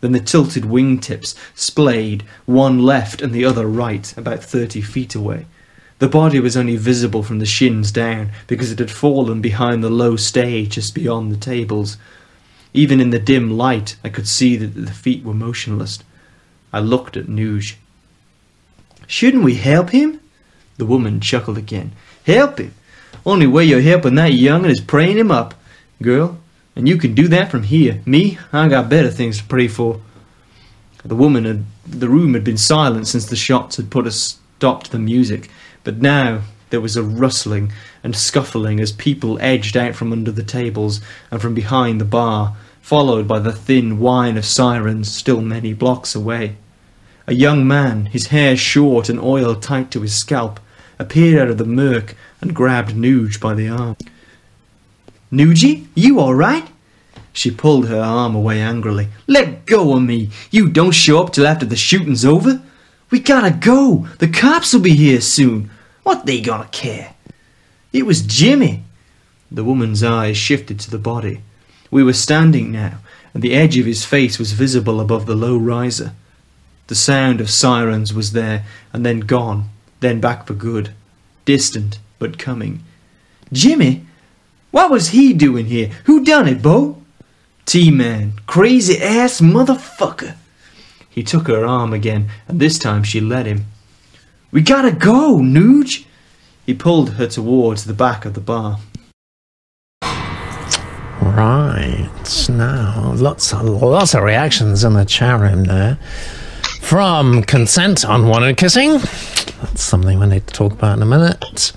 Then 0.01 0.11
the 0.11 0.19
tilted 0.19 0.63
wingtips 0.65 1.35
splayed, 1.55 2.23
one 2.45 2.79
left 2.79 3.21
and 3.21 3.31
the 3.31 3.45
other 3.45 3.65
right, 3.65 4.13
about 4.17 4.43
thirty 4.43 4.81
feet 4.81 5.15
away. 5.15 5.45
The 5.99 6.09
body 6.09 6.41
was 6.41 6.57
only 6.57 6.75
visible 6.75 7.23
from 7.23 7.39
the 7.39 7.45
shins 7.45 7.93
down 7.93 8.31
because 8.47 8.73
it 8.73 8.79
had 8.79 8.91
fallen 8.91 9.39
behind 9.39 9.81
the 9.81 9.89
low 9.89 10.17
stage 10.17 10.71
just 10.71 10.93
beyond 10.93 11.31
the 11.31 11.37
tables. 11.37 11.95
Even 12.73 12.99
in 12.99 13.11
the 13.11 13.19
dim 13.19 13.51
light, 13.51 13.95
I 14.03 14.09
could 14.09 14.27
see 14.27 14.55
that 14.57 14.73
the 14.73 14.91
feet 14.91 15.23
were 15.23 15.33
motionless. 15.33 15.99
I 16.71 16.79
looked 16.79 17.15
at 17.15 17.27
Nuge. 17.27 17.75
Shouldn't 19.05 19.43
we 19.43 19.55
help 19.55 19.91
him? 19.91 20.19
The 20.77 20.85
woman 20.85 21.19
chuckled 21.19 21.57
again. 21.57 21.91
Help 22.25 22.57
him? 22.57 22.73
Only 23.25 23.47
way 23.47 23.63
you're 23.65 23.81
helping 23.81 24.15
that 24.15 24.33
young'un 24.33 24.69
is 24.69 24.81
praying 24.81 25.17
him 25.17 25.31
up. 25.31 25.53
Girl, 26.01 26.39
And 26.75 26.89
you 26.89 26.97
can 26.97 27.13
do 27.13 27.27
that 27.27 27.51
from 27.51 27.63
here. 27.63 28.01
Me, 28.05 28.39
I 28.51 28.67
got 28.67 28.89
better 28.89 29.11
things 29.11 29.37
to 29.37 29.43
pray 29.43 29.67
for. 29.67 30.01
The 31.05 31.15
woman 31.15 31.45
had, 31.45 31.65
the 31.85 32.09
room 32.09 32.33
had 32.33 32.43
been 32.43 32.57
silent 32.57 33.07
since 33.07 33.25
the 33.25 33.35
shots 33.35 33.77
had 33.77 33.91
put 33.91 34.07
a 34.07 34.11
stop 34.11 34.83
to 34.83 34.91
the 34.91 34.99
music, 34.99 35.49
but 35.83 36.01
now 36.01 36.41
there 36.71 36.81
was 36.81 36.97
a 36.97 37.03
rustling 37.03 37.71
and 38.03 38.15
scuffling 38.15 38.79
as 38.79 38.91
people 38.91 39.37
edged 39.39 39.77
out 39.77 39.93
from 39.93 40.11
under 40.11 40.31
the 40.31 40.43
tables 40.43 41.01
and 41.29 41.41
from 41.41 41.53
behind 41.53 42.01
the 42.01 42.05
bar, 42.05 42.55
followed 42.83 43.25
by 43.25 43.39
the 43.39 43.53
thin 43.53 43.97
whine 43.97 44.35
of 44.35 44.43
sirens 44.43 45.09
still 45.09 45.39
many 45.39 45.73
blocks 45.73 46.13
away. 46.13 46.57
A 47.25 47.33
young 47.33 47.65
man, 47.65 48.07
his 48.07 48.27
hair 48.27 48.57
short 48.57 49.07
and 49.07 49.17
oil 49.17 49.55
tight 49.55 49.89
to 49.91 50.01
his 50.01 50.13
scalp, 50.13 50.59
appeared 50.99 51.41
out 51.41 51.49
of 51.49 51.57
the 51.57 51.63
murk 51.63 52.13
and 52.41 52.53
grabbed 52.53 52.93
Nuge 52.93 53.39
by 53.39 53.53
the 53.53 53.69
arm. 53.69 53.95
Nugie, 55.31 55.87
you 55.95 56.19
all 56.19 56.35
right? 56.35 56.67
She 57.31 57.49
pulled 57.49 57.87
her 57.87 58.01
arm 58.01 58.35
away 58.35 58.59
angrily. 58.59 59.07
Let 59.27 59.65
go 59.65 59.95
of 59.95 60.03
me! 60.03 60.29
You 60.51 60.67
don't 60.67 60.91
show 60.91 61.23
up 61.23 61.31
till 61.31 61.47
after 61.47 61.65
the 61.65 61.77
shooting's 61.77 62.25
over. 62.25 62.61
We 63.09 63.21
gotta 63.21 63.51
go. 63.51 64.09
The 64.19 64.27
cops 64.27 64.73
will 64.73 64.81
be 64.81 64.93
here 64.93 65.21
soon. 65.21 65.69
What 66.03 66.25
they 66.25 66.41
gonna 66.41 66.67
care? 66.73 67.15
It 67.93 68.05
was 68.05 68.23
Jimmy. 68.23 68.83
The 69.49 69.63
woman's 69.63 70.03
eyes 70.03 70.35
shifted 70.35 70.81
to 70.81 70.91
the 70.91 70.97
body. 70.97 71.43
We 71.93 72.03
were 72.03 72.13
standing 72.13 72.71
now, 72.71 72.97
and 73.35 73.43
the 73.43 73.53
edge 73.53 73.77
of 73.77 73.85
his 73.85 74.03
face 74.03 74.39
was 74.39 74.53
visible 74.53 74.99
above 74.99 75.27
the 75.27 75.35
low 75.35 75.55
riser. 75.55 76.13
The 76.87 76.95
sound 76.95 77.39
of 77.39 77.51
sirens 77.51 78.15
was 78.15 78.31
there, 78.31 78.65
and 78.91 79.05
then 79.05 79.19
gone, 79.19 79.69
then 79.99 80.19
back 80.19 80.47
for 80.47 80.55
good. 80.55 80.95
Distant, 81.45 81.99
but 82.17 82.39
coming. 82.39 82.83
Jimmy? 83.51 84.07
What 84.71 84.89
was 84.89 85.09
he 85.09 85.33
doing 85.33 85.67
here? 85.67 85.91
Who 86.05 86.25
done 86.25 86.47
it, 86.47 86.63
Bo? 86.63 86.99
T-Man. 87.67 88.33
Crazy 88.47 88.99
ass 88.99 89.39
motherfucker. 89.39 90.35
He 91.07 91.21
took 91.21 91.45
her 91.45 91.63
arm 91.63 91.93
again, 91.93 92.31
and 92.47 92.59
this 92.59 92.79
time 92.79 93.03
she 93.03 93.21
let 93.21 93.45
him. 93.45 93.65
We 94.49 94.61
gotta 94.61 94.91
go, 94.91 95.37
Nuge. 95.37 96.05
He 96.65 96.73
pulled 96.73 97.11
her 97.11 97.27
towards 97.27 97.85
the 97.85 97.93
back 97.93 98.25
of 98.25 98.33
the 98.33 98.41
bar. 98.41 98.79
Right 101.21 102.09
now, 102.49 103.13
lots 103.15 103.53
of 103.53 103.63
lots 103.63 104.13
of 104.13 104.23
reactions 104.23 104.83
in 104.83 104.93
the 104.93 105.05
chat 105.05 105.39
room 105.39 105.65
there. 105.65 105.97
From 106.81 107.43
consent 107.43 108.03
unwanted 108.03 108.57
kissing, 108.57 108.97
that's 109.61 109.81
something 109.81 110.19
we 110.19 110.27
need 110.27 110.45
to 110.47 110.53
talk 110.53 110.73
about 110.73 110.97
in 110.97 111.03
a 111.03 111.05
minute. 111.05 111.73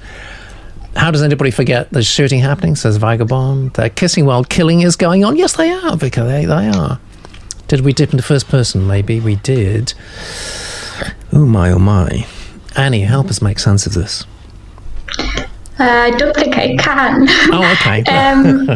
How 0.97 1.11
does 1.11 1.23
anybody 1.23 1.51
forget 1.51 1.91
there's 1.91 2.07
shooting 2.07 2.41
happening? 2.41 2.75
Says 2.75 2.97
Vagabond. 2.97 3.75
They're 3.75 3.91
kissing 3.91 4.25
while 4.25 4.45
killing 4.45 4.81
is 4.81 4.97
going 4.97 5.25
on. 5.25 5.37
Yes, 5.37 5.55
they 5.57 5.71
are, 5.71 5.97
because 5.97 6.27
they, 6.29 6.47
they 6.47 6.69
are. 6.69 6.99
Did 7.69 7.83
we 7.83 7.93
dip 7.93 8.13
into 8.13 8.23
first 8.23 8.49
person? 8.49 8.87
Maybe 8.87 9.21
we 9.21 9.37
did. 9.37 9.93
Oh 11.33 11.45
my, 11.45 11.71
oh 11.71 11.79
my. 11.79 12.27
Annie, 12.77 13.03
help 13.03 13.29
us 13.29 13.43
make 13.43 13.59
sense 13.59 13.87
of 13.87 13.95
this. 13.95 14.25
Uh, 15.79 15.85
I 15.85 16.11
don't 16.13 16.35
think 16.35 16.57
I 16.57 16.75
can. 16.77 17.27
Oh, 17.53 17.63
okay. 17.73 18.03
um, 18.11 18.67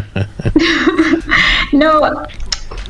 no, 1.73 2.27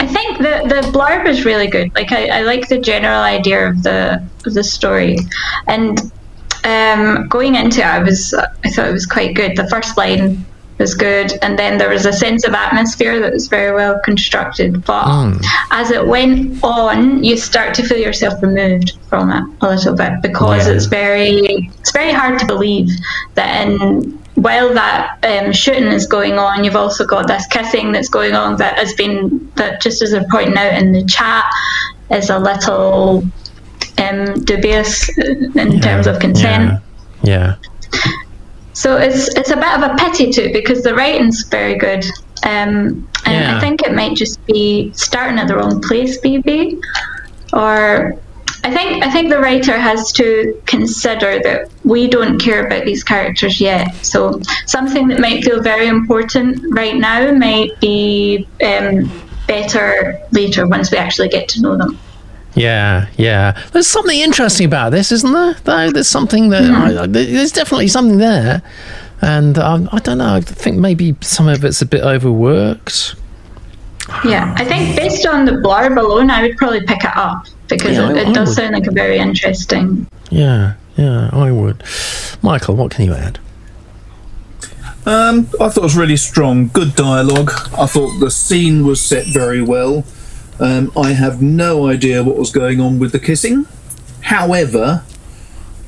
I 0.00 0.06
think 0.06 0.38
the 0.38 0.64
the 0.66 0.90
blurb 0.92 1.28
is 1.28 1.44
really 1.44 1.68
good. 1.68 1.94
Like 1.94 2.11
I, 2.11 2.38
I 2.38 2.42
like 2.42 2.68
the 2.68 2.78
general 2.78 3.22
idea 3.22 3.68
of 3.68 3.82
the 3.82 4.22
of 4.46 4.54
the 4.54 4.64
story, 4.64 5.18
and 5.68 6.00
um, 6.64 7.28
going 7.28 7.54
into 7.54 7.80
it, 7.80 7.86
I 7.86 8.02
was 8.02 8.34
I 8.34 8.70
thought 8.70 8.88
it 8.88 8.92
was 8.92 9.06
quite 9.06 9.34
good. 9.34 9.56
The 9.56 9.68
first 9.68 9.96
line 9.96 10.44
was 10.81 10.95
good, 10.95 11.33
and 11.43 11.57
then 11.59 11.78
there 11.78 11.91
was 11.91 12.07
a 12.07 12.12
sense 12.12 12.45
of 12.45 12.55
atmosphere 12.55 13.20
that 13.20 13.33
was 13.33 13.47
very 13.49 13.72
well 13.72 14.01
constructed. 14.05 14.85
But 14.85 15.05
Mm. 15.05 15.45
as 15.70 15.91
it 15.91 16.07
went 16.07 16.59
on, 16.64 17.22
you 17.22 17.37
start 17.37 17.74
to 17.74 17.83
feel 17.85 17.99
yourself 17.99 18.43
removed 18.43 18.93
from 19.09 19.31
it 19.31 19.45
a 19.61 19.68
little 19.68 19.95
bit 19.95 20.14
because 20.22 20.66
Yeah. 20.66 20.72
it's 20.74 20.87
very 20.87 21.70
it's 21.81 21.93
very 21.93 22.12
hard 22.12 22.39
to 22.41 22.47
believe 22.47 22.89
that 23.35 23.66
in 23.66 24.18
while 24.37 24.72
that 24.72 25.18
um, 25.22 25.53
shooting 25.53 25.89
is 25.89 26.07
going 26.07 26.39
on, 26.39 26.64
you've 26.64 26.76
also 26.76 27.05
got 27.05 27.26
this 27.26 27.47
kissing 27.49 27.93
that's 27.93 28.09
going 28.09 28.35
on 28.35 28.57
that 28.57 28.78
has 28.78 28.95
been 28.95 29.51
that 29.57 29.83
just 29.83 30.01
as 30.03 30.12
they're 30.12 30.24
pointing 30.31 30.57
out 30.57 30.72
in 30.81 30.93
the 30.93 31.05
chat 31.05 31.45
is 32.11 32.31
a 32.31 32.39
little 32.39 33.22
um, 33.99 34.41
dubious 34.45 35.11
in 35.18 35.78
terms 35.81 36.07
of 36.07 36.18
consent. 36.20 36.81
Yeah. 37.22 37.57
So 38.81 38.97
it's 38.97 39.28
it's 39.37 39.51
a 39.51 39.57
bit 39.57 39.72
of 39.76 39.83
a 39.83 39.95
pity 39.97 40.33
too 40.33 40.49
because 40.55 40.83
the 40.83 40.95
writing's 40.95 41.43
very 41.43 41.76
good, 41.76 42.03
um, 42.45 43.07
and 43.26 43.37
Yeah. 43.37 43.55
I 43.55 43.61
think 43.61 43.83
it 43.83 43.93
might 43.93 44.16
just 44.16 44.37
be 44.47 44.91
starting 44.95 45.39
at 45.39 45.49
the 45.49 45.57
wrong 45.57 45.83
place, 45.83 46.18
maybe, 46.24 46.78
or 47.53 48.16
I 48.64 48.70
think 48.70 49.05
I 49.05 49.11
think 49.11 49.28
the 49.28 49.39
writer 49.39 49.76
has 49.78 50.12
to 50.12 50.59
consider 50.64 51.41
that 51.43 51.68
we 51.85 52.09
don't 52.09 52.39
care 52.39 52.64
about 52.66 52.87
these 52.87 53.05
characters 53.05 53.61
yet. 53.61 53.87
So 54.03 54.41
something 54.64 55.09
that 55.09 55.20
might 55.20 55.45
feel 55.45 55.61
very 55.61 55.87
important 55.87 56.64
right 56.70 56.97
now 56.97 57.33
might 57.33 57.78
be 57.81 58.49
um, 58.64 59.12
better 59.47 60.18
later 60.31 60.66
once 60.66 60.91
we 60.91 60.97
actually 60.97 61.28
get 61.28 61.51
to 61.51 61.61
know 61.61 61.76
them. 61.76 61.99
Yeah, 62.55 63.09
yeah. 63.16 63.61
There's 63.72 63.86
something 63.86 64.18
interesting 64.18 64.66
about 64.66 64.90
this, 64.90 65.12
isn't 65.12 65.32
there? 65.32 65.55
Though 65.64 65.90
there's 65.90 66.09
something 66.09 66.48
that 66.51 66.64
I, 66.64 67.03
I- 67.03 67.07
there's 67.07 67.53
definitely 67.53 67.88
something 67.88 68.18
there, 68.18 68.62
and 69.22 69.57
um, 69.59 69.88
I 69.92 69.98
don't 70.01 70.18
know. 70.18 70.34
I 70.34 70.40
think 70.40 70.76
maybe 70.78 71.14
some 71.20 71.48
of 71.48 71.64
it's 71.64 71.80
a 71.82 71.86
bit 71.86 72.03
overworked. 72.03 73.14
Yeah, 74.24 74.53
I 74.59 74.64
think 74.64 74.96
based 74.96 75.24
on 75.26 75.44
the 75.44 75.53
blurb 75.53 75.96
alone, 75.96 76.30
I 76.30 76.42
would 76.42 76.57
probably 76.57 76.84
pick 76.84 77.05
it 77.05 77.16
up 77.16 77.46
because 77.68 77.96
Yeah, 77.96 78.11
it, 78.11 78.16
I- 78.16 78.20
it 78.22 78.26
I 78.28 78.32
does 78.32 78.48
would. 78.48 78.57
sound 78.57 78.74
like 78.74 78.86
a 78.86 78.90
very 78.92 79.18
interesting. 79.18 80.09
Yeah, 80.30 80.74
yeah. 80.96 81.30
I 81.32 81.53
would. 81.53 81.84
Michael, 82.42 82.74
what 82.74 82.90
can 82.90 83.05
you 83.05 83.14
add? 83.14 83.38
Um, 85.07 85.48
I 85.61 85.68
thought 85.68 85.78
it 85.78 85.82
was 85.82 85.96
really 85.96 86.16
strong. 86.16 86.68
Good 86.68 86.94
dialogue. 86.94 87.51
I 87.78 87.86
thought 87.86 88.18
the 88.20 88.30
scene 88.30 88.84
was 88.84 89.01
set 89.01 89.26
very 89.26 89.62
well. 89.62 90.05
Um, 90.61 90.92
I 90.96 91.12
have 91.12 91.40
no 91.42 91.88
idea 91.88 92.22
what 92.22 92.36
was 92.36 92.50
going 92.52 92.80
on 92.80 92.98
with 92.98 93.12
the 93.12 93.18
kissing. 93.18 93.66
However, 94.20 95.02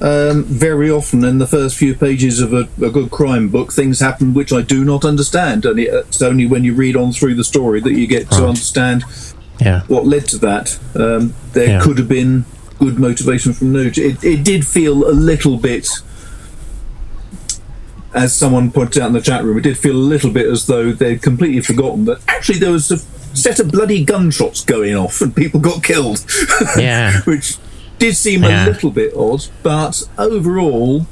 um, 0.01 0.45
very 0.45 0.91
often 0.91 1.25
in 1.25 1.39
the 1.39 1.47
first 1.47 1.77
few 1.77 1.95
pages 1.95 2.41
of 2.41 2.53
a, 2.53 2.69
a 2.85 2.91
good 2.91 3.11
crime 3.11 3.49
book, 3.51 3.73
things 3.73 4.01
happen 4.01 4.35
which 4.35 4.53
I 4.53 4.63
do 4.63 4.85
not 4.85 5.05
understand, 5.05 5.65
and 5.65 5.79
it's 5.79 6.23
only 6.23 6.47
when 6.47 6.65
you 6.65 6.75
read 6.75 6.97
on 6.97 7.13
through 7.13 7.35
the 7.37 7.45
story 7.45 7.81
that 7.81 7.93
you 7.93 8.07
get 8.07 8.31
to 8.33 8.41
Right. 8.41 8.49
understand 8.49 9.05
Yeah, 9.61 9.83
what 9.87 10.07
led 10.07 10.27
to 10.29 10.39
that. 10.39 10.79
Um, 10.97 11.35
there 11.53 11.69
Yeah. 11.69 11.81
could 11.83 11.99
have 11.99 12.09
been 12.09 12.47
good 12.81 12.99
motivation 12.99 13.53
from 13.53 13.73
Nuge. 13.75 13.99
It, 13.99 14.25
it 14.25 14.43
did 14.43 14.67
feel 14.67 15.09
a 15.09 15.13
little 15.13 15.57
bit, 15.59 15.87
as 18.15 18.35
someone 18.35 18.71
pointed 18.71 19.03
out 19.03 19.07
in 19.09 19.13
the 19.15 19.21
chat 19.21 19.43
room, 19.45 19.57
it 19.59 19.63
did 19.63 19.79
feel 19.79 19.97
a 19.97 19.97
little 19.97 20.31
bit 20.31 20.47
as 20.47 20.67
though 20.67 20.93
they'd 20.93 21.23
completely 21.23 21.61
forgotten 21.63 22.05
that 22.07 22.21
actually 22.29 22.59
there 22.59 22.73
was 22.73 22.91
a 22.91 22.99
set 23.35 23.59
of 23.59 23.71
bloody 23.73 24.05
gunshots 24.05 24.63
going 24.65 24.95
off 24.95 25.21
and 25.23 25.35
people 25.35 25.59
got 25.61 25.83
killed. 25.83 26.25
Yeah. 26.77 27.21
Which 27.23 27.57
did 27.99 28.15
seem 28.17 28.43
Yeah. 28.43 28.65
a 28.65 28.69
little 28.69 28.91
bit 28.91 29.15
odd, 29.17 29.47
but 29.63 30.03
overall, 30.19 31.07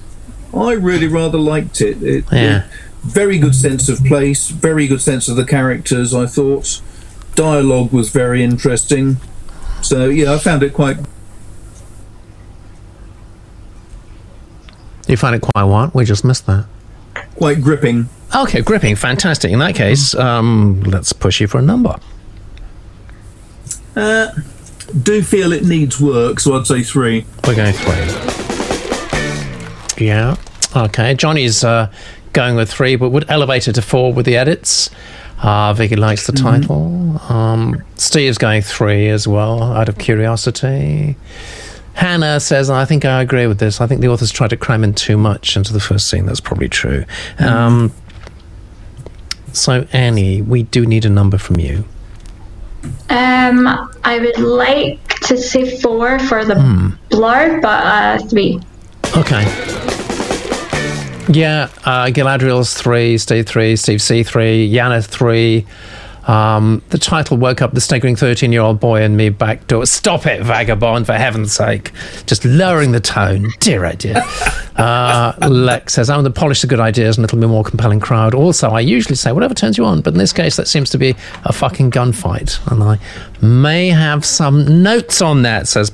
I 0.54 0.72
really 0.72 1.06
rather 1.06 1.38
liked 1.38 1.80
it. 1.80 2.02
it 2.02 2.24
Yeah. 2.30 2.58
it- 2.58 2.64
very 3.02 3.38
good 3.38 3.54
sense 3.54 3.88
of 3.88 4.04
place, 4.04 4.48
very 4.50 4.86
good 4.86 5.00
sense 5.00 5.26
of 5.28 5.36
the 5.36 5.46
characters, 5.46 6.12
I 6.12 6.26
thought. 6.26 6.82
Dialogue 7.34 7.92
was 7.92 8.10
very 8.10 8.42
interesting. 8.44 9.16
So, 9.80 10.10
yeah, 10.10 10.34
I 10.34 10.38
found 10.38 10.62
it 10.62 10.74
quite 10.74 10.98
you 15.08 15.16
find 15.16 15.34
it 15.34 15.40
quite 15.40 15.64
what? 15.64 15.94
We 15.94 16.04
just 16.04 16.24
missed 16.24 16.46
that. 16.46 16.66
Quite 17.36 17.60
gripping. 17.60 18.08
Okay, 18.34 18.60
gripping, 18.62 18.96
fantastic. 18.96 19.50
In 19.50 19.58
that 19.58 19.74
case, 19.74 20.14
um, 20.14 20.82
let's 20.82 21.12
push 21.12 21.40
you 21.40 21.46
for 21.46 21.58
a 21.58 21.62
number. 21.62 21.98
Uh, 23.96 24.28
do 25.02 25.22
feel 25.22 25.52
it 25.52 25.64
needs 25.64 26.00
work, 26.00 26.40
so 26.40 26.56
I'd 26.58 26.66
say 26.66 26.82
three. 26.82 27.26
We're 27.46 27.56
going 27.56 27.74
three. 27.74 28.46
Yeah. 30.06 30.36
Okay. 30.76 31.14
Johnny's 31.14 31.64
uh, 31.64 31.90
going 32.32 32.54
with 32.56 32.70
three, 32.72 32.96
but 32.96 33.10
would 33.10 33.28
elevate 33.28 33.68
it 33.68 33.74
to 33.74 33.82
four 33.82 34.12
with 34.12 34.26
the 34.26 34.36
edits. 34.36 34.90
Uh, 35.42 35.72
Vicky 35.72 35.96
likes 35.96 36.26
the 36.26 36.32
title. 36.32 37.20
Um, 37.32 37.82
Steve's 37.96 38.38
going 38.38 38.62
three 38.62 39.08
as 39.08 39.26
well, 39.26 39.62
out 39.62 39.88
of 39.88 39.98
curiosity. 39.98 41.16
Hannah 41.94 42.40
says, 42.40 42.70
I 42.70 42.84
think 42.84 43.04
I 43.04 43.20
agree 43.20 43.46
with 43.46 43.58
this. 43.58 43.80
I 43.80 43.86
think 43.86 44.00
the 44.00 44.08
authors 44.08 44.30
tried 44.30 44.50
to 44.50 44.56
cram 44.56 44.84
in 44.84 44.94
too 44.94 45.16
much 45.16 45.56
into 45.56 45.72
the 45.72 45.80
first 45.80 46.08
scene. 46.08 46.26
That's 46.26 46.40
probably 46.40 46.68
true. 46.68 47.04
Um, 47.38 47.92
so, 49.52 49.86
Annie, 49.92 50.40
we 50.42 50.62
do 50.62 50.86
need 50.86 51.04
a 51.04 51.10
number 51.10 51.36
from 51.36 51.58
you. 51.58 51.84
Um, 53.10 53.66
I 54.04 54.18
would 54.20 54.38
like 54.38 55.06
to 55.20 55.36
say 55.36 55.78
four 55.80 56.18
for 56.20 56.44
the 56.44 56.54
Hmm. 56.54 56.88
blurb, 57.10 57.60
but 57.60 57.84
uh, 57.84 58.18
three. 58.28 58.60
Okay. 59.16 59.42
Yeah, 61.32 61.68
uh, 61.84 62.06
Galadriel's 62.06 62.74
three, 62.74 63.18
Steve 63.18 63.46
three, 63.46 63.76
Steve 63.76 64.00
C 64.02 64.22
three, 64.22 64.68
Yana 64.72 65.04
three, 65.04 65.66
Um, 66.26 66.82
the 66.90 66.98
title 66.98 67.36
woke 67.36 67.62
up 67.62 67.72
the 67.72 67.80
staggering 67.80 68.16
13 68.16 68.52
year 68.52 68.60
old 68.60 68.78
boy 68.80 69.02
in 69.02 69.16
me 69.16 69.30
back 69.30 69.66
door. 69.66 69.86
Stop 69.86 70.26
it, 70.26 70.42
vagabond, 70.42 71.06
for 71.06 71.14
heaven's 71.14 71.52
sake. 71.52 71.92
Just 72.26 72.44
lowering 72.44 72.92
the 72.92 73.00
tone. 73.00 73.50
Dear, 73.60 73.86
oh 73.86 73.92
dear. 73.92 74.22
Uh, 74.76 75.34
Lex 75.46 75.92
says, 75.92 76.08
I'm 76.08 76.24
the 76.24 76.30
polish 76.30 76.62
the 76.62 76.66
good 76.66 76.80
ideas 76.80 77.18
and 77.18 77.22
little 77.22 77.38
bit 77.38 77.48
more 77.48 77.62
compelling 77.64 78.00
crowd. 78.00 78.34
Also, 78.34 78.70
I 78.70 78.80
usually 78.80 79.14
say 79.14 79.30
whatever 79.30 79.52
turns 79.52 79.76
you 79.76 79.84
on, 79.84 80.00
but 80.00 80.14
in 80.14 80.18
this 80.18 80.32
case, 80.32 80.56
that 80.56 80.68
seems 80.68 80.88
to 80.90 80.96
be 80.96 81.14
a 81.44 81.52
fucking 81.52 81.90
gunfight. 81.90 82.58
And 82.72 82.82
I 82.82 82.98
may 83.44 83.88
have 83.88 84.24
some 84.24 84.82
notes 84.82 85.20
on 85.20 85.42
that, 85.42 85.68
says 85.68 85.92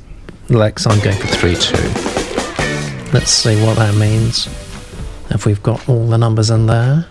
Lex. 0.51 0.87
I'm 0.87 1.01
going 1.01 1.19
for 1.19 1.27
3 1.27 1.57
2. 1.57 1.77
Let's 3.13 3.31
see 3.31 3.61
what 3.65 3.77
that 3.77 3.95
means. 3.97 4.47
If 5.31 5.47
we've 5.47 5.63
got 5.63 5.89
all 5.89 6.07
the 6.07 6.19
numbers 6.19 6.51
in 6.51 6.67
there. 6.67 7.07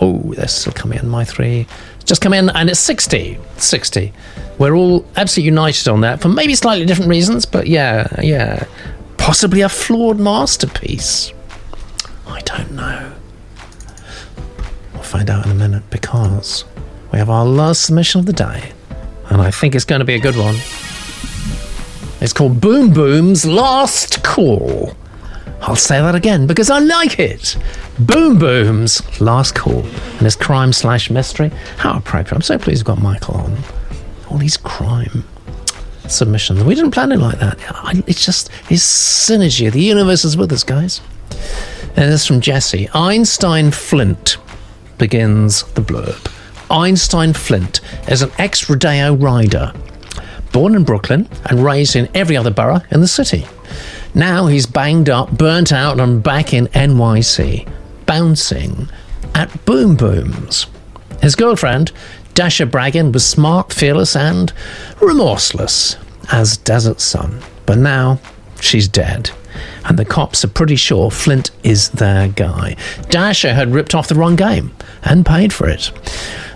Oh, 0.00 0.18
they're 0.34 0.48
still 0.48 0.72
coming 0.72 0.98
in. 0.98 1.08
My 1.08 1.24
three 1.24 1.66
just 2.04 2.20
come 2.20 2.32
in 2.32 2.50
and 2.50 2.70
it's 2.70 2.80
60. 2.80 3.38
60. 3.56 4.12
We're 4.58 4.74
all 4.74 5.06
absolutely 5.16 5.46
united 5.46 5.88
on 5.88 6.02
that 6.02 6.20
for 6.20 6.28
maybe 6.28 6.54
slightly 6.54 6.84
different 6.84 7.08
reasons, 7.10 7.46
but 7.46 7.66
yeah, 7.66 8.06
yeah. 8.22 8.66
Possibly 9.16 9.60
a 9.60 9.68
flawed 9.68 10.18
masterpiece. 10.18 11.32
I 12.26 12.40
don't 12.40 12.72
know. 12.72 13.12
We'll 14.94 15.02
find 15.02 15.30
out 15.30 15.44
in 15.46 15.52
a 15.52 15.54
minute 15.54 15.84
because 15.90 16.64
we 17.12 17.18
have 17.18 17.30
our 17.30 17.44
last 17.44 17.84
submission 17.84 18.20
of 18.20 18.26
the 18.26 18.32
day, 18.32 18.72
and 19.28 19.40
I 19.40 19.50
think 19.50 19.74
it's 19.74 19.84
going 19.84 20.00
to 20.00 20.04
be 20.04 20.14
a 20.14 20.20
good 20.20 20.36
one. 20.36 20.56
It's 22.20 22.32
called 22.32 22.60
Boom 22.60 22.92
Boom's 22.92 23.46
Last 23.46 24.22
Call. 24.22 24.94
I'll 25.62 25.76
say 25.76 26.00
that 26.00 26.14
again 26.14 26.46
because 26.46 26.70
I 26.70 26.78
like 26.78 27.18
it. 27.18 27.56
Boom 27.98 28.38
Boom's 28.38 29.20
last 29.20 29.54
call 29.54 29.80
and 29.84 30.20
his 30.20 30.36
crime 30.36 30.72
slash 30.72 31.10
mystery. 31.10 31.50
How 31.76 31.96
appropriate. 31.98 32.34
I'm 32.34 32.42
so 32.42 32.58
pleased 32.58 32.80
we've 32.80 32.96
got 32.96 33.02
Michael 33.02 33.34
on. 33.36 33.56
All 34.30 34.38
these 34.38 34.56
crime 34.56 35.24
submissions. 36.08 36.64
We 36.64 36.74
didn't 36.74 36.92
plan 36.92 37.12
it 37.12 37.18
like 37.18 37.38
that. 37.40 37.58
It's 38.06 38.24
just 38.24 38.48
his 38.68 38.82
synergy. 38.82 39.70
The 39.70 39.80
universe 39.80 40.24
is 40.24 40.36
with 40.36 40.52
us, 40.52 40.64
guys. 40.64 41.00
And 41.96 42.10
this 42.10 42.26
from 42.26 42.40
Jesse. 42.40 42.88
Einstein 42.94 43.70
Flint 43.70 44.38
begins 44.98 45.62
the 45.74 45.80
blurb. 45.82 46.32
Einstein 46.70 47.32
Flint 47.32 47.80
is 48.08 48.22
an 48.22 48.30
ex 48.38 48.70
Rodeo 48.70 49.14
rider, 49.14 49.72
born 50.52 50.74
in 50.74 50.84
Brooklyn 50.84 51.28
and 51.46 51.64
raised 51.64 51.96
in 51.96 52.08
every 52.14 52.36
other 52.36 52.50
borough 52.50 52.80
in 52.90 53.00
the 53.00 53.08
city. 53.08 53.46
Now 54.14 54.46
he's 54.46 54.66
banged 54.66 55.08
up, 55.08 55.30
burnt 55.36 55.72
out, 55.72 56.00
and 56.00 56.22
back 56.22 56.52
in 56.52 56.66
NYC, 56.68 57.68
bouncing 58.06 58.88
at 59.34 59.64
Boom 59.64 59.96
Booms. 59.96 60.66
His 61.22 61.36
girlfriend, 61.36 61.92
Dasha 62.34 62.66
Braggin, 62.66 63.12
was 63.12 63.26
smart, 63.26 63.72
fearless, 63.72 64.16
and 64.16 64.52
remorseless 65.00 65.96
as 66.32 66.56
Desert 66.56 67.00
Sun. 67.00 67.40
But 67.66 67.78
now 67.78 68.18
she's 68.60 68.88
dead. 68.88 69.30
And 69.84 69.98
the 69.98 70.04
cops 70.04 70.44
are 70.44 70.48
pretty 70.48 70.76
sure 70.76 71.10
Flint 71.10 71.50
is 71.62 71.90
their 71.90 72.28
guy. 72.28 72.76
Dasha 73.10 73.52
had 73.52 73.72
ripped 73.72 73.94
off 73.94 74.08
the 74.08 74.14
wrong 74.14 74.36
game 74.36 74.74
and 75.02 75.26
paid 75.26 75.52
for 75.52 75.68
it. 75.68 75.90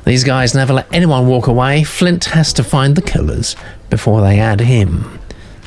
These 0.05 0.25
guys 0.25 0.55
never 0.55 0.73
let 0.73 0.93
anyone 0.93 1.27
walk 1.27 1.47
away. 1.47 1.85
Flint 1.85 2.27
has 2.27 2.53
to 2.55 2.65
find 2.65 2.95
the 2.97 3.03
killers 3.03 3.57
before 3.91 4.21
they 4.21 4.39
add 4.39 4.61
him 4.61 5.19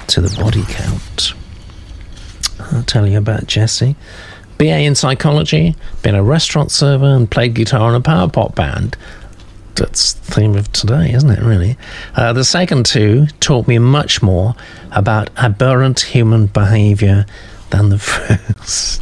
to 0.08 0.22
the 0.22 0.36
body 0.42 0.64
count. 0.68 1.34
I'll 2.72 2.84
tell 2.84 3.08
you 3.08 3.18
about 3.18 3.48
Jesse. 3.48 3.96
BA 4.58 4.80
in 4.80 4.96
psychology, 4.96 5.76
been 6.02 6.16
a 6.16 6.24
restaurant 6.24 6.72
server, 6.72 7.06
and 7.06 7.30
played 7.30 7.54
guitar 7.54 7.90
in 7.90 7.96
a 7.96 8.02
power 8.02 8.28
pop 8.28 8.56
band. 8.56 8.98
That's 9.76 10.14
the 10.14 10.32
theme 10.34 10.56
of 10.56 10.72
today, 10.72 11.12
isn't 11.14 11.30
it, 11.30 11.40
really? 11.44 11.78
Uh, 12.16 12.34
the 12.34 12.44
second 12.44 12.88
two 12.88 13.28
taught 13.40 13.68
me 13.68 13.78
much 13.78 14.24
more 14.24 14.56
about 14.92 15.30
aberrant 15.38 16.00
human 16.00 16.48
behaviour 16.48 17.28
than 17.70 17.90
the 17.90 18.00
first. 18.00 19.02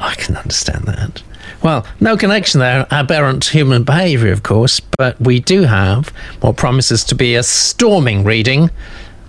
I 0.00 0.14
can 0.16 0.36
understand 0.36 0.84
that. 0.86 1.22
Well, 1.62 1.86
no 2.00 2.16
connection 2.16 2.58
there, 2.58 2.88
aberrant 2.90 3.44
human 3.44 3.84
behaviour, 3.84 4.32
of 4.32 4.42
course, 4.42 4.80
but 4.80 5.20
we 5.20 5.38
do 5.38 5.62
have 5.62 6.08
what 6.40 6.56
promises 6.56 7.04
to 7.04 7.14
be 7.14 7.36
a 7.36 7.44
storming 7.44 8.24
reading 8.24 8.70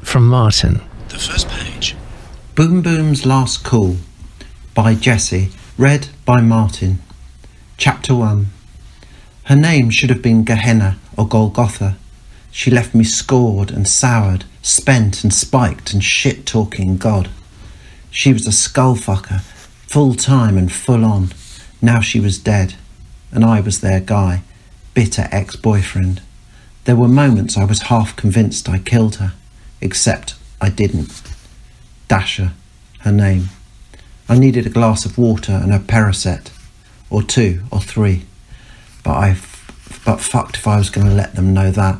from 0.01 0.28
Martin. 0.28 0.82
The 1.09 1.19
first 1.19 1.47
page. 1.49 1.95
Boom 2.55 2.83
Boom's 2.83 3.25
Last 3.25 3.63
Call 3.63 3.95
by 4.75 4.93
Jesse, 4.93 5.49
read 5.75 6.09
by 6.23 6.39
Martin. 6.39 6.99
Chapter 7.77 8.13
1 8.13 8.45
Her 9.45 9.55
name 9.55 9.89
should 9.89 10.11
have 10.11 10.21
been 10.21 10.43
Gehenna 10.43 10.99
or 11.17 11.27
Golgotha. 11.27 11.97
She 12.51 12.69
left 12.69 12.93
me 12.93 13.05
scored 13.05 13.71
and 13.71 13.87
soured, 13.87 14.45
spent 14.61 15.23
and 15.23 15.33
spiked 15.33 15.93
and 15.93 16.03
shit 16.03 16.45
talking 16.45 16.97
God. 16.97 17.31
She 18.11 18.31
was 18.31 18.45
a 18.45 18.51
skullfucker, 18.51 19.41
full 19.87 20.13
time 20.13 20.55
and 20.55 20.71
full 20.71 21.03
on. 21.03 21.33
Now 21.81 22.01
she 22.01 22.19
was 22.19 22.37
dead, 22.37 22.75
and 23.31 23.43
I 23.43 23.61
was 23.61 23.81
their 23.81 23.99
guy, 23.99 24.43
bitter 24.93 25.27
ex 25.31 25.55
boyfriend. 25.55 26.21
There 26.83 26.95
were 26.95 27.07
moments 27.07 27.57
I 27.57 27.65
was 27.65 27.89
half 27.89 28.15
convinced 28.15 28.69
I 28.69 28.77
killed 28.77 29.15
her, 29.15 29.33
except 29.81 30.35
I 30.61 30.69
didn't. 30.69 31.32
Dasher, 32.07 32.51
her 32.99 33.11
name. 33.11 33.49
I 34.29 34.37
needed 34.37 34.65
a 34.65 34.69
glass 34.69 35.05
of 35.05 35.17
water 35.17 35.51
and 35.51 35.73
a 35.73 35.79
Percocet, 35.79 36.51
or 37.09 37.21
two, 37.23 37.63
or 37.71 37.81
three. 37.81 38.25
But 39.03 39.11
I, 39.11 39.37
but 40.05 40.21
fucked 40.21 40.57
if 40.57 40.67
I 40.67 40.77
was 40.77 40.89
going 40.89 41.07
to 41.07 41.13
let 41.13 41.35
them 41.35 41.53
know 41.53 41.71
that. 41.71 41.99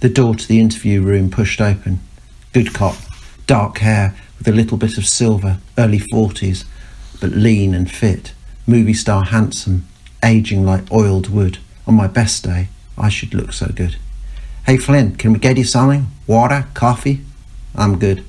The 0.00 0.08
door 0.08 0.34
to 0.34 0.46
the 0.46 0.60
interview 0.60 1.02
room 1.02 1.30
pushed 1.30 1.60
open. 1.60 2.00
Good 2.52 2.72
cop, 2.72 2.96
dark 3.46 3.78
hair 3.78 4.14
with 4.38 4.48
a 4.48 4.52
little 4.52 4.78
bit 4.78 4.98
of 4.98 5.06
silver, 5.06 5.58
early 5.76 5.98
forties, 5.98 6.64
but 7.20 7.30
lean 7.30 7.74
and 7.74 7.90
fit. 7.90 8.32
Movie 8.66 8.94
star 8.94 9.24
handsome, 9.24 9.86
aging 10.22 10.64
like 10.64 10.90
oiled 10.92 11.28
wood. 11.28 11.58
On 11.86 11.94
my 11.94 12.06
best 12.06 12.44
day, 12.44 12.68
I 12.98 13.08
should 13.08 13.34
look 13.34 13.52
so 13.52 13.66
good. 13.74 13.96
Hey 14.66 14.76
Flint, 14.76 15.18
can 15.18 15.32
we 15.32 15.38
get 15.38 15.56
you 15.56 15.64
something? 15.64 16.08
Water? 16.26 16.66
Coffee? 16.74 17.20
I'm 17.74 17.98
good. 17.98 18.24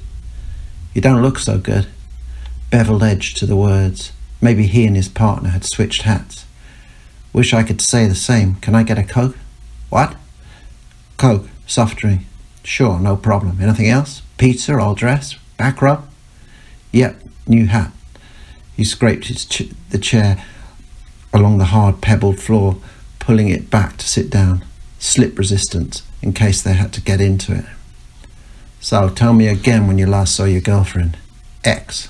You 0.98 1.02
don't 1.02 1.22
look 1.22 1.38
so 1.38 1.60
good. 1.60 1.86
Beveled 2.72 3.04
edge 3.04 3.36
to 3.36 3.46
the 3.46 3.56
words. 3.56 4.14
Maybe 4.42 4.66
he 4.66 4.84
and 4.88 4.96
his 4.96 5.08
partner 5.08 5.50
had 5.50 5.64
switched 5.64 6.02
hats. 6.02 6.44
Wish 7.34 7.54
I 7.54 7.62
could 7.62 7.82
say 7.82 8.08
the 8.08 8.16
same. 8.16 8.56
Can 8.62 8.74
I 8.74 8.82
get 8.82 8.98
a 8.98 9.04
Coke? 9.04 9.38
What? 9.92 10.16
Coke, 11.18 11.50
soft 11.68 11.98
drink. 11.98 12.22
Sure, 12.64 13.00
no 13.00 13.16
problem. 13.16 13.62
Anything 13.62 13.88
else? 13.88 14.24
Pizza, 14.40 14.76
all 14.80 14.96
dress, 14.96 15.36
back 15.56 15.84
rub? 15.84 16.10
Yep, 16.92 17.22
new 17.46 17.68
hat. 17.68 17.92
He 18.76 18.84
scraped 18.84 19.28
his 19.28 19.46
ch- 19.46 19.70
the 19.92 20.00
chair 20.00 20.44
along 21.32 21.60
the 21.60 21.66
hard 21.66 22.02
pebbled 22.02 22.40
floor, 22.40 22.78
pulling 23.20 23.50
it 23.50 23.70
back 23.70 23.98
to 23.98 24.08
sit 24.08 24.32
down. 24.32 24.66
Slip 24.98 25.38
resistance 25.38 26.02
in 26.24 26.34
case 26.34 26.64
they 26.64 26.74
had 26.74 26.92
to 26.94 27.02
get 27.02 27.22
into 27.22 27.54
it. 27.54 27.66
So 28.80 29.10
tell 29.10 29.34
me 29.34 29.48
again 29.48 29.88
when 29.88 29.98
you 29.98 30.06
last 30.06 30.36
saw 30.36 30.46
your 30.46 30.62
girlfriend. 30.62 31.18
Ex. 31.64 32.10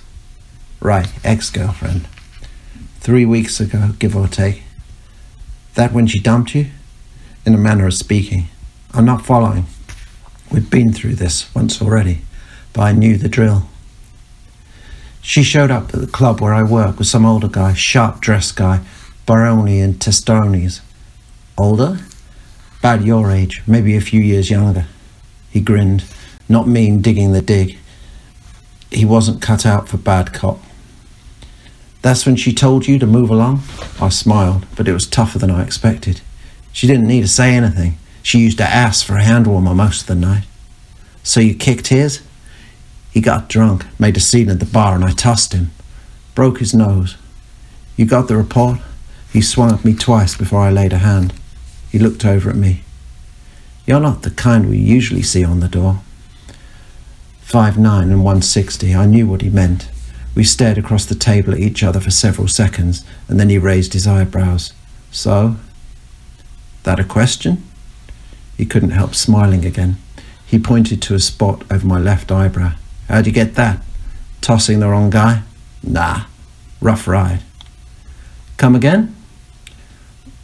Right, 0.79 1.07
ex 1.23 1.49
girlfriend. 1.49 2.07
Three 2.99 3.25
weeks 3.25 3.59
ago, 3.59 3.91
give 3.99 4.15
or 4.15 4.27
take. 4.27 4.63
That 5.75 5.93
when 5.93 6.07
she 6.07 6.19
dumped 6.19 6.53
you? 6.53 6.67
In 7.45 7.53
a 7.53 7.57
manner 7.57 7.87
of 7.87 7.93
speaking. 7.93 8.45
I'm 8.93 9.05
not 9.05 9.25
following. 9.25 9.65
We've 10.51 10.69
been 10.69 10.93
through 10.93 11.15
this 11.15 11.53
once 11.55 11.81
already, 11.81 12.21
but 12.73 12.81
I 12.81 12.91
knew 12.91 13.17
the 13.17 13.29
drill. 13.29 13.67
She 15.21 15.43
showed 15.43 15.71
up 15.71 15.93
at 15.93 15.99
the 15.99 16.07
club 16.07 16.41
where 16.41 16.53
I 16.53 16.63
work 16.63 16.99
with 16.99 17.07
some 17.07 17.25
older 17.25 17.47
guy, 17.47 17.73
sharp 17.73 18.21
dressed 18.21 18.55
guy, 18.55 18.81
Brioni 19.25 19.83
and 19.83 19.95
Testonis. 19.95 20.81
Older? 21.57 21.99
About 22.79 23.03
your 23.03 23.31
age, 23.31 23.61
maybe 23.67 23.95
a 23.95 24.01
few 24.01 24.21
years 24.21 24.49
younger. 24.49 24.85
He 25.49 25.59
grinned 25.59 26.03
not 26.49 26.67
mean 26.67 27.01
digging 27.01 27.33
the 27.33 27.41
dig. 27.41 27.77
He 28.91 29.05
wasn't 29.05 29.41
cut 29.41 29.65
out 29.65 29.89
for 29.89 29.97
bad 29.97 30.33
cop. 30.33 30.59
That's 32.01 32.25
when 32.25 32.35
she 32.35 32.53
told 32.53 32.87
you 32.87 32.99
to 32.99 33.07
move 33.07 33.29
along? 33.29 33.63
I 33.99 34.09
smiled, 34.09 34.65
but 34.75 34.87
it 34.87 34.93
was 34.93 35.07
tougher 35.07 35.39
than 35.39 35.51
I 35.51 35.63
expected. 35.63 36.21
She 36.71 36.87
didn't 36.87 37.07
need 37.07 37.21
to 37.21 37.27
say 37.27 37.53
anything. 37.53 37.97
She 38.23 38.39
used 38.39 38.59
her 38.59 38.65
ass 38.65 39.03
for 39.03 39.15
a 39.15 39.23
hand 39.23 39.47
warmer 39.47 39.73
most 39.73 40.01
of 40.01 40.07
the 40.07 40.15
night. 40.15 40.43
So 41.23 41.39
you 41.39 41.55
kicked 41.55 41.87
his? 41.87 42.21
He 43.11 43.19
got 43.19 43.49
drunk, 43.49 43.85
made 43.99 44.15
a 44.15 44.21
scene 44.21 44.49
at 44.49 44.59
the 44.59 44.65
bar, 44.65 44.95
and 44.95 45.03
I 45.03 45.11
tossed 45.11 45.53
him. 45.53 45.71
Broke 46.35 46.59
his 46.59 46.73
nose. 46.73 47.17
You 47.95 48.05
got 48.05 48.27
the 48.27 48.37
report? 48.37 48.79
He 49.33 49.41
swung 49.41 49.71
at 49.71 49.83
me 49.83 49.93
twice 49.93 50.37
before 50.37 50.61
I 50.61 50.69
laid 50.69 50.93
a 50.93 50.99
hand. 50.99 51.33
He 51.91 51.99
looked 51.99 52.23
over 52.25 52.49
at 52.49 52.55
me. 52.55 52.83
You're 53.85 53.99
not 53.99 54.21
the 54.21 54.31
kind 54.31 54.69
we 54.69 54.77
usually 54.77 55.23
see 55.23 55.43
on 55.43 55.61
the 55.61 55.67
door. 55.67 56.01
Five 57.47 57.77
nine 57.77 58.11
and 58.11 58.25
160. 58.25 58.93
I 58.93 59.05
knew 59.05 59.25
what 59.25 59.41
he 59.41 59.49
meant. 59.49 59.87
We 60.35 60.43
stared 60.43 60.77
across 60.77 61.05
the 61.05 61.15
table 61.15 61.53
at 61.53 61.61
each 61.61 61.81
other 61.81 62.01
for 62.01 62.11
several 62.11 62.49
seconds, 62.49 63.05
and 63.29 63.39
then 63.39 63.47
he 63.47 63.57
raised 63.57 63.93
his 63.93 64.05
eyebrows. 64.05 64.73
So? 65.11 65.55
That 66.83 66.99
a 66.99 67.05
question? 67.05 67.63
He 68.57 68.65
couldn't 68.65 68.89
help 68.89 69.15
smiling 69.15 69.63
again. 69.63 69.95
He 70.45 70.59
pointed 70.59 71.01
to 71.03 71.15
a 71.15 71.21
spot 71.21 71.63
over 71.71 71.87
my 71.87 71.97
left 71.99 72.33
eyebrow. 72.33 72.73
How'd 73.07 73.27
you 73.27 73.31
get 73.31 73.55
that? 73.55 73.81
Tossing 74.41 74.81
the 74.81 74.89
wrong 74.89 75.09
guy? 75.09 75.43
Nah, 75.81 76.25
rough 76.81 77.07
ride. 77.07 77.43
Come 78.57 78.75
again? 78.75 79.15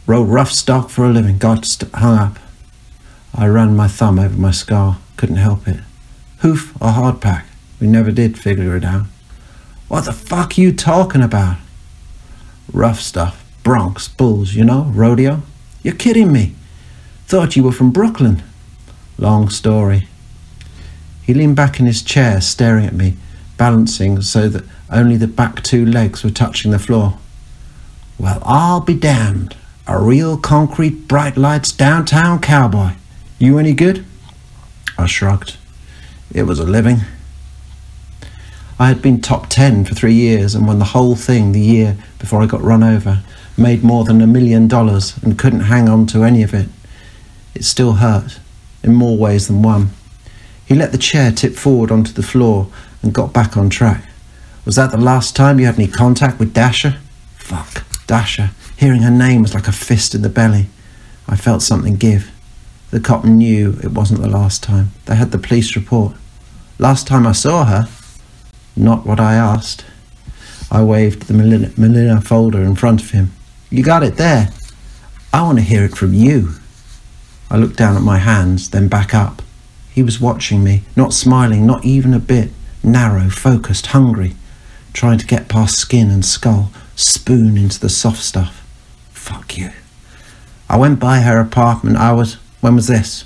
Rode 0.06 0.30
rough 0.30 0.52
stock 0.52 0.88
for 0.88 1.04
a 1.04 1.10
living, 1.10 1.36
got 1.36 1.70
hung 1.92 2.16
up. 2.16 2.38
I 3.34 3.46
ran 3.46 3.76
my 3.76 3.88
thumb 3.88 4.18
over 4.18 4.38
my 4.38 4.52
scar, 4.52 4.96
couldn't 5.18 5.36
help 5.36 5.68
it. 5.68 5.80
Hoof 6.44 6.74
or 6.74 6.88
hardpack? 6.88 7.44
We 7.80 7.86
never 7.86 8.10
did 8.10 8.38
figure 8.38 8.76
it 8.76 8.84
out. 8.84 9.06
What 9.88 10.04
the 10.04 10.12
fuck 10.12 10.58
are 10.58 10.60
you 10.60 10.74
talking 10.74 11.22
about? 11.22 11.56
Rough 12.70 13.00
stuff. 13.00 13.42
Broncs, 13.62 14.14
bulls, 14.14 14.52
you 14.52 14.62
know, 14.62 14.82
rodeo. 14.94 15.40
You're 15.82 15.94
kidding 15.94 16.30
me. 16.30 16.54
Thought 17.26 17.56
you 17.56 17.62
were 17.62 17.72
from 17.72 17.92
Brooklyn. 17.92 18.42
Long 19.16 19.48
story. 19.48 20.06
He 21.22 21.32
leaned 21.32 21.56
back 21.56 21.80
in 21.80 21.86
his 21.86 22.02
chair, 22.02 22.42
staring 22.42 22.84
at 22.84 22.92
me, 22.92 23.16
balancing 23.56 24.20
so 24.20 24.50
that 24.50 24.66
only 24.90 25.16
the 25.16 25.26
back 25.26 25.62
two 25.62 25.86
legs 25.86 26.22
were 26.22 26.28
touching 26.28 26.72
the 26.72 26.78
floor. 26.78 27.16
Well, 28.18 28.42
I'll 28.44 28.82
be 28.82 28.92
damned. 28.92 29.56
A 29.86 29.98
real 29.98 30.36
concrete 30.36 31.08
bright 31.08 31.38
lights 31.38 31.72
downtown 31.72 32.38
cowboy. 32.38 32.96
You 33.38 33.56
any 33.56 33.72
good? 33.72 34.04
I 34.98 35.06
shrugged. 35.06 35.56
It 36.34 36.48
was 36.48 36.58
a 36.58 36.64
living. 36.64 37.02
I 38.76 38.88
had 38.88 39.00
been 39.00 39.20
top 39.20 39.48
10 39.48 39.84
for 39.84 39.94
three 39.94 40.14
years 40.14 40.56
and 40.56 40.66
won 40.66 40.80
the 40.80 40.86
whole 40.86 41.14
thing 41.14 41.52
the 41.52 41.60
year 41.60 41.96
before 42.18 42.42
I 42.42 42.46
got 42.46 42.60
run 42.60 42.82
over, 42.82 43.22
made 43.56 43.84
more 43.84 44.02
than 44.02 44.20
a 44.20 44.26
million 44.26 44.66
dollars 44.66 45.16
and 45.22 45.38
couldn't 45.38 45.60
hang 45.60 45.88
on 45.88 46.06
to 46.06 46.24
any 46.24 46.42
of 46.42 46.52
it. 46.52 46.66
It 47.54 47.64
still 47.64 47.94
hurt, 47.94 48.40
in 48.82 48.94
more 48.94 49.16
ways 49.16 49.46
than 49.46 49.62
one. 49.62 49.90
He 50.66 50.74
let 50.74 50.90
the 50.90 50.98
chair 50.98 51.30
tip 51.30 51.54
forward 51.54 51.92
onto 51.92 52.12
the 52.12 52.22
floor 52.24 52.66
and 53.00 53.14
got 53.14 53.32
back 53.32 53.56
on 53.56 53.70
track. 53.70 54.04
Was 54.64 54.74
that 54.74 54.90
the 54.90 54.98
last 54.98 55.36
time 55.36 55.60
you 55.60 55.66
had 55.66 55.76
any 55.76 55.86
contact 55.86 56.40
with 56.40 56.52
Dasher? 56.52 56.96
Fuck, 57.36 57.84
Dasher. 58.08 58.50
Hearing 58.76 59.02
her 59.02 59.10
name 59.10 59.42
was 59.42 59.54
like 59.54 59.68
a 59.68 59.72
fist 59.72 60.16
in 60.16 60.22
the 60.22 60.28
belly. 60.28 60.66
I 61.28 61.36
felt 61.36 61.62
something 61.62 61.94
give. 61.94 62.32
The 62.90 62.98
cop 62.98 63.24
knew 63.24 63.78
it 63.84 63.92
wasn't 63.92 64.20
the 64.20 64.28
last 64.28 64.64
time. 64.64 64.90
They 65.06 65.14
had 65.14 65.30
the 65.30 65.38
police 65.38 65.76
report. 65.76 66.16
Last 66.78 67.06
time 67.06 67.26
I 67.26 67.32
saw 67.32 67.64
her, 67.64 67.88
not 68.76 69.06
what 69.06 69.20
I 69.20 69.34
asked. 69.34 69.84
I 70.70 70.82
waved 70.82 71.28
the 71.28 71.34
manila, 71.34 72.20
folder 72.20 72.62
in 72.62 72.74
front 72.74 73.00
of 73.00 73.10
him. 73.10 73.30
You 73.70 73.84
got 73.84 74.02
it 74.02 74.16
there. 74.16 74.50
I 75.32 75.42
want 75.42 75.58
to 75.58 75.64
hear 75.64 75.84
it 75.84 75.96
from 75.96 76.12
you. 76.12 76.54
I 77.48 77.56
looked 77.58 77.76
down 77.76 77.96
at 77.96 78.02
my 78.02 78.18
hands, 78.18 78.70
then 78.70 78.88
back 78.88 79.14
up. 79.14 79.42
He 79.92 80.02
was 80.02 80.20
watching 80.20 80.64
me, 80.64 80.82
not 80.96 81.12
smiling, 81.12 81.64
not 81.64 81.84
even 81.84 82.12
a 82.12 82.18
bit, 82.18 82.50
narrow, 82.82 83.30
focused, 83.30 83.86
hungry, 83.86 84.34
trying 84.92 85.18
to 85.18 85.26
get 85.26 85.48
past 85.48 85.76
skin 85.76 86.10
and 86.10 86.24
skull, 86.24 86.72
spoon 86.96 87.56
into 87.56 87.78
the 87.78 87.88
soft 87.88 88.22
stuff. 88.22 88.66
Fuck 89.12 89.56
you. 89.56 89.70
I 90.68 90.76
went 90.76 90.98
by 90.98 91.20
her 91.20 91.38
apartment. 91.38 91.98
I 91.98 92.12
was. 92.12 92.34
When 92.60 92.74
was 92.74 92.88
this? 92.88 93.24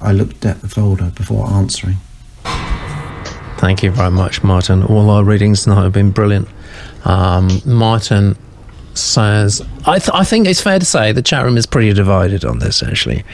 I 0.00 0.10
looked 0.10 0.44
at 0.44 0.62
the 0.62 0.68
folder 0.68 1.12
before 1.14 1.46
answering. 1.48 1.98
Thank 2.44 3.82
you 3.82 3.90
very 3.90 4.10
much, 4.10 4.42
Martin. 4.42 4.82
All 4.82 5.08
our 5.10 5.22
readings 5.22 5.64
tonight 5.64 5.82
have 5.84 5.92
been 5.92 6.10
brilliant. 6.10 6.48
Um, 7.04 7.48
Martin 7.64 8.36
says, 8.94 9.62
I, 9.86 9.98
th- 9.98 10.10
I 10.12 10.24
think 10.24 10.46
it's 10.46 10.60
fair 10.60 10.78
to 10.78 10.84
say 10.84 11.12
the 11.12 11.22
chat 11.22 11.44
room 11.44 11.56
is 11.56 11.64
pretty 11.66 11.92
divided 11.92 12.44
on 12.44 12.58
this, 12.58 12.82
actually. 12.82 13.24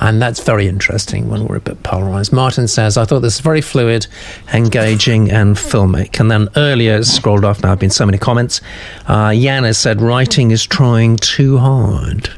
And 0.00 0.20
that's 0.20 0.42
very 0.42 0.66
interesting 0.66 1.28
when 1.28 1.46
we're 1.46 1.56
a 1.56 1.60
bit 1.60 1.82
polarized. 1.82 2.32
Martin 2.32 2.68
says, 2.68 2.96
I 2.96 3.04
thought 3.04 3.20
this 3.20 3.36
was 3.36 3.40
very 3.40 3.60
fluid, 3.60 4.06
engaging, 4.52 5.30
and 5.30 5.56
filmic. 5.56 6.20
And 6.20 6.30
then 6.30 6.48
earlier, 6.56 7.02
scrolled 7.02 7.44
off 7.44 7.62
now, 7.62 7.70
have 7.70 7.78
been 7.78 7.90
so 7.90 8.04
many 8.06 8.18
comments. 8.18 8.60
Uh, 9.06 9.28
Yana 9.28 9.74
said, 9.74 10.00
writing 10.00 10.50
is 10.50 10.66
trying 10.66 11.16
too 11.16 11.58
hard. 11.58 12.30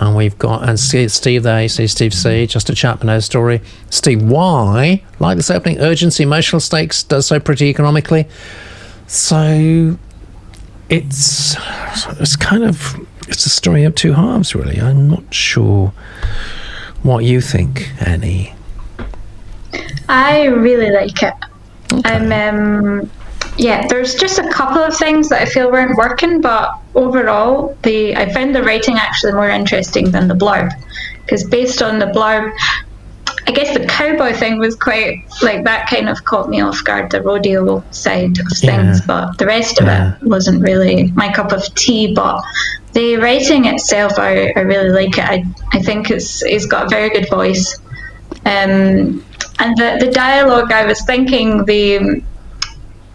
And 0.00 0.16
we've 0.16 0.38
got, 0.38 0.68
and 0.68 0.78
Steve 0.78 1.42
there, 1.42 1.62
you 1.62 1.68
see 1.68 1.86
Steve 1.86 2.14
C, 2.14 2.46
just 2.46 2.70
a 2.70 2.74
chap 2.74 2.98
Chapman 2.98 3.20
story. 3.20 3.60
Steve 3.90 4.22
Y, 4.22 5.02
like 5.18 5.36
this 5.36 5.50
opening, 5.50 5.78
urgency, 5.80 6.22
emotional 6.22 6.60
stakes, 6.60 7.02
does 7.02 7.26
so 7.26 7.40
pretty 7.40 7.66
economically. 7.66 8.26
So 9.08 9.96
it's 10.88 11.56
it's 12.20 12.36
kind 12.36 12.64
of 12.64 12.96
it's 13.26 13.44
a 13.44 13.50
story 13.50 13.84
of 13.84 13.94
two 13.94 14.12
halves, 14.12 14.54
really. 14.54 14.80
I'm 14.80 15.08
not 15.08 15.34
sure 15.34 15.92
what 17.02 17.24
you 17.24 17.40
think, 17.40 17.90
Annie. 18.00 18.54
I 20.08 20.44
really 20.44 20.90
like 20.90 21.22
it. 21.22 21.34
Okay. 21.92 22.02
I'm 22.04 22.32
um, 22.32 23.10
yeah, 23.58 23.86
there's 23.88 24.14
just 24.14 24.38
a 24.38 24.48
couple 24.50 24.82
of 24.82 24.96
things 24.96 25.28
that 25.28 25.42
I 25.42 25.44
feel 25.44 25.70
weren't 25.70 25.96
working, 25.96 26.40
but 26.40 26.78
overall, 26.94 27.76
the 27.82 28.16
I 28.16 28.32
found 28.32 28.54
the 28.54 28.62
writing 28.62 28.96
actually 28.96 29.32
more 29.32 29.50
interesting 29.50 30.10
than 30.12 30.28
the 30.28 30.34
blurb, 30.34 30.70
because 31.24 31.42
based 31.44 31.82
on 31.82 31.98
the 31.98 32.06
blurb, 32.06 32.52
I 33.48 33.50
guess 33.50 33.76
the 33.76 33.84
cowboy 33.86 34.32
thing 34.32 34.58
was 34.58 34.76
quite 34.76 35.24
like 35.42 35.64
that. 35.64 35.88
Kind 35.90 36.08
of 36.08 36.24
caught 36.24 36.48
me 36.48 36.60
off 36.60 36.84
guard, 36.84 37.10
the 37.10 37.20
rodeo 37.20 37.82
side 37.90 38.38
of 38.38 38.46
things, 38.46 39.00
yeah. 39.00 39.06
but 39.06 39.38
the 39.38 39.46
rest 39.46 39.80
of 39.80 39.86
yeah. 39.86 40.16
it 40.16 40.22
wasn't 40.22 40.62
really 40.62 41.10
my 41.12 41.32
cup 41.32 41.50
of 41.50 41.62
tea. 41.74 42.14
But 42.14 42.40
the 42.92 43.16
writing 43.16 43.64
itself, 43.64 44.18
I, 44.18 44.52
I 44.54 44.60
really 44.60 44.90
like 44.90 45.18
it. 45.18 45.24
I, 45.24 45.44
I 45.72 45.82
think 45.82 46.10
it's 46.10 46.44
it's 46.44 46.66
got 46.66 46.86
a 46.86 46.88
very 46.88 47.10
good 47.10 47.28
voice. 47.28 47.80
Um, 48.46 49.24
and 49.58 49.76
the, 49.76 49.96
the 49.98 50.10
dialogue, 50.12 50.70
I 50.70 50.86
was 50.86 51.00
thinking 51.02 51.64
the 51.64 52.22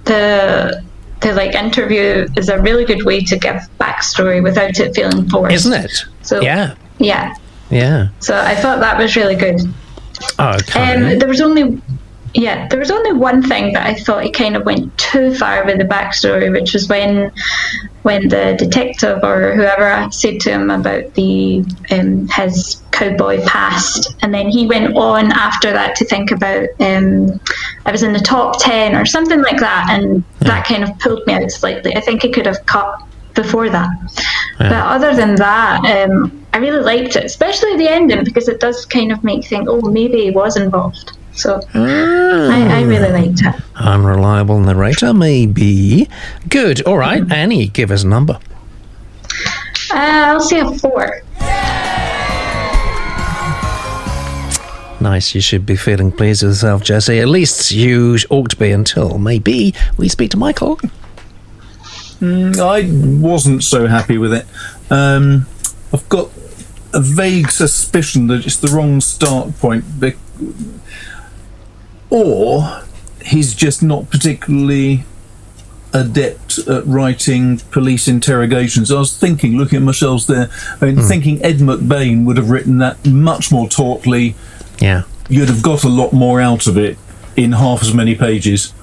the 0.05 0.83
the 1.21 1.33
like 1.33 1.55
interview 1.55 2.27
is 2.35 2.49
a 2.49 2.61
really 2.61 2.85
good 2.85 3.03
way 3.03 3.21
to 3.21 3.37
give 3.37 3.55
backstory 3.79 4.43
without 4.43 4.79
it 4.79 4.95
feeling 4.95 5.29
forced. 5.29 5.53
Isn't 5.55 5.73
it? 5.73 6.05
So 6.21 6.41
yeah, 6.41 6.75
yeah, 6.99 7.35
yeah. 7.69 8.09
So 8.19 8.37
I 8.37 8.55
thought 8.55 8.79
that 8.81 8.97
was 8.97 9.15
really 9.15 9.35
good. 9.35 9.61
Oh, 10.39 10.55
okay. 10.55 10.93
Um, 10.93 11.19
there 11.19 11.27
was 11.27 11.41
only 11.41 11.81
yeah, 12.33 12.67
there 12.67 12.79
was 12.79 12.89
only 12.89 13.13
one 13.13 13.43
thing 13.43 13.73
that 13.73 13.85
I 13.85 13.93
thought 13.93 14.25
it 14.25 14.33
kind 14.33 14.55
of 14.55 14.65
went 14.65 14.97
too 14.97 15.35
far 15.35 15.65
with 15.65 15.77
the 15.77 15.83
backstory, 15.83 16.51
which 16.51 16.73
was 16.73 16.89
when 16.89 17.31
when 18.01 18.27
the 18.27 18.55
detective 18.57 19.23
or 19.23 19.53
whoever 19.53 20.11
said 20.11 20.39
to 20.41 20.51
him 20.51 20.69
about 20.69 21.13
the 21.13 21.63
um, 21.91 22.27
his 22.29 22.81
cowboy 22.91 23.43
past, 23.45 24.15
and 24.21 24.33
then 24.33 24.49
he 24.49 24.65
went 24.65 24.95
on 24.97 25.31
after 25.31 25.71
that 25.71 25.95
to 25.97 26.05
think 26.05 26.31
about 26.31 26.67
um, 26.79 27.39
I 27.85 27.91
was 27.91 28.01
in 28.01 28.13
the 28.13 28.19
top 28.19 28.55
ten 28.59 28.95
or 28.95 29.05
something 29.05 29.41
like 29.41 29.59
that, 29.59 29.87
and 29.91 30.23
yeah. 30.41 30.47
that 30.47 30.65
kind 30.65 30.83
of 30.83 30.97
pulled 30.99 31.25
me 31.27 31.33
out 31.33 31.51
slightly. 31.51 31.95
I 31.95 32.01
think 32.01 32.23
he 32.23 32.31
could 32.31 32.47
have 32.47 32.65
cut 32.65 32.99
before 33.35 33.69
that, 33.69 33.89
yeah. 34.59 34.69
but 34.69 34.71
other 34.73 35.15
than 35.15 35.35
that. 35.35 35.85
Um, 35.85 36.39
I 36.53 36.57
really 36.57 36.83
liked 36.83 37.15
it, 37.15 37.25
especially 37.25 37.77
the 37.77 37.89
ending 37.89 38.23
because 38.23 38.47
it 38.47 38.59
does 38.59 38.85
kind 38.85 39.11
of 39.11 39.23
make 39.23 39.37
you 39.37 39.49
think, 39.49 39.67
oh, 39.67 39.81
maybe 39.89 40.25
he 40.25 40.29
was 40.29 40.55
involved. 40.55 41.17
So 41.35 41.59
I, 41.73 42.79
I, 42.79 42.81
really 42.83 43.11
liked 43.11 43.41
it. 43.41 43.55
Unreliable 43.75 44.59
narrator, 44.59 45.13
maybe. 45.13 46.07
Good. 46.47 46.83
All 46.83 46.97
right, 46.97 47.23
mm-hmm. 47.23 47.31
Annie, 47.31 47.67
give 47.67 47.89
us 47.89 48.03
a 48.03 48.07
number. 48.07 48.39
Uh, 49.91 49.97
I'll 49.97 50.39
say 50.39 50.59
a 50.59 50.71
four. 50.71 51.21
Nice. 55.01 55.35
You 55.35 55.41
should 55.41 55.65
be 55.65 55.75
feeling 55.75 56.11
pleased 56.13 56.43
with 56.43 56.51
yourself, 56.51 56.81
Jesse. 56.83 57.19
At 57.19 57.27
least 57.27 57.71
you 57.71 58.17
ought 58.29 58.49
to 58.51 58.55
be 58.55 58.71
until 58.71 59.17
maybe 59.17 59.75
we 59.97 60.07
speak 60.07 60.31
to 60.31 60.37
Michael. 60.37 60.77
Mm, 62.21 62.57
I 62.57 63.21
wasn't 63.21 63.65
so 63.65 63.85
happy 63.87 64.17
with 64.17 64.33
it. 64.33 64.45
Um, 64.89 65.45
I've 65.91 66.07
got 66.07 66.29
a 66.93 67.01
vague 67.01 67.51
suspicion 67.51 68.27
that 68.27 68.45
it's 68.45 68.55
the 68.55 68.69
wrong 68.69 69.01
start 69.01 69.57
point 69.59 69.83
or 72.13 72.83
he's 73.25 73.55
just 73.55 73.81
not 73.81 74.09
particularly 74.11 75.03
adept 75.93 76.59
at 76.59 76.85
writing 76.85 77.57
police 77.71 78.07
interrogations. 78.07 78.91
I 78.91 78.99
was 78.99 79.17
thinking, 79.17 79.57
looking 79.57 79.77
at 79.77 79.81
my 79.81 79.91
shelves 79.91 80.27
there, 80.27 80.49
I 80.79 80.85
mean, 80.85 80.95
mm. 80.97 81.07
thinking 81.07 81.43
Ed 81.43 81.57
McBain 81.57 82.23
would 82.25 82.37
have 82.37 82.51
written 82.51 82.77
that 82.77 83.05
much 83.07 83.51
more 83.51 83.67
tautly. 83.67 84.35
Yeah. 84.79 85.03
You'd 85.27 85.49
have 85.49 85.63
got 85.63 85.83
a 85.83 85.89
lot 85.89 86.13
more 86.13 86.39
out 86.39 86.67
of 86.67 86.77
it 86.77 86.99
in 87.35 87.53
half 87.53 87.81
as 87.81 87.95
many 87.95 88.13
pages. 88.13 88.73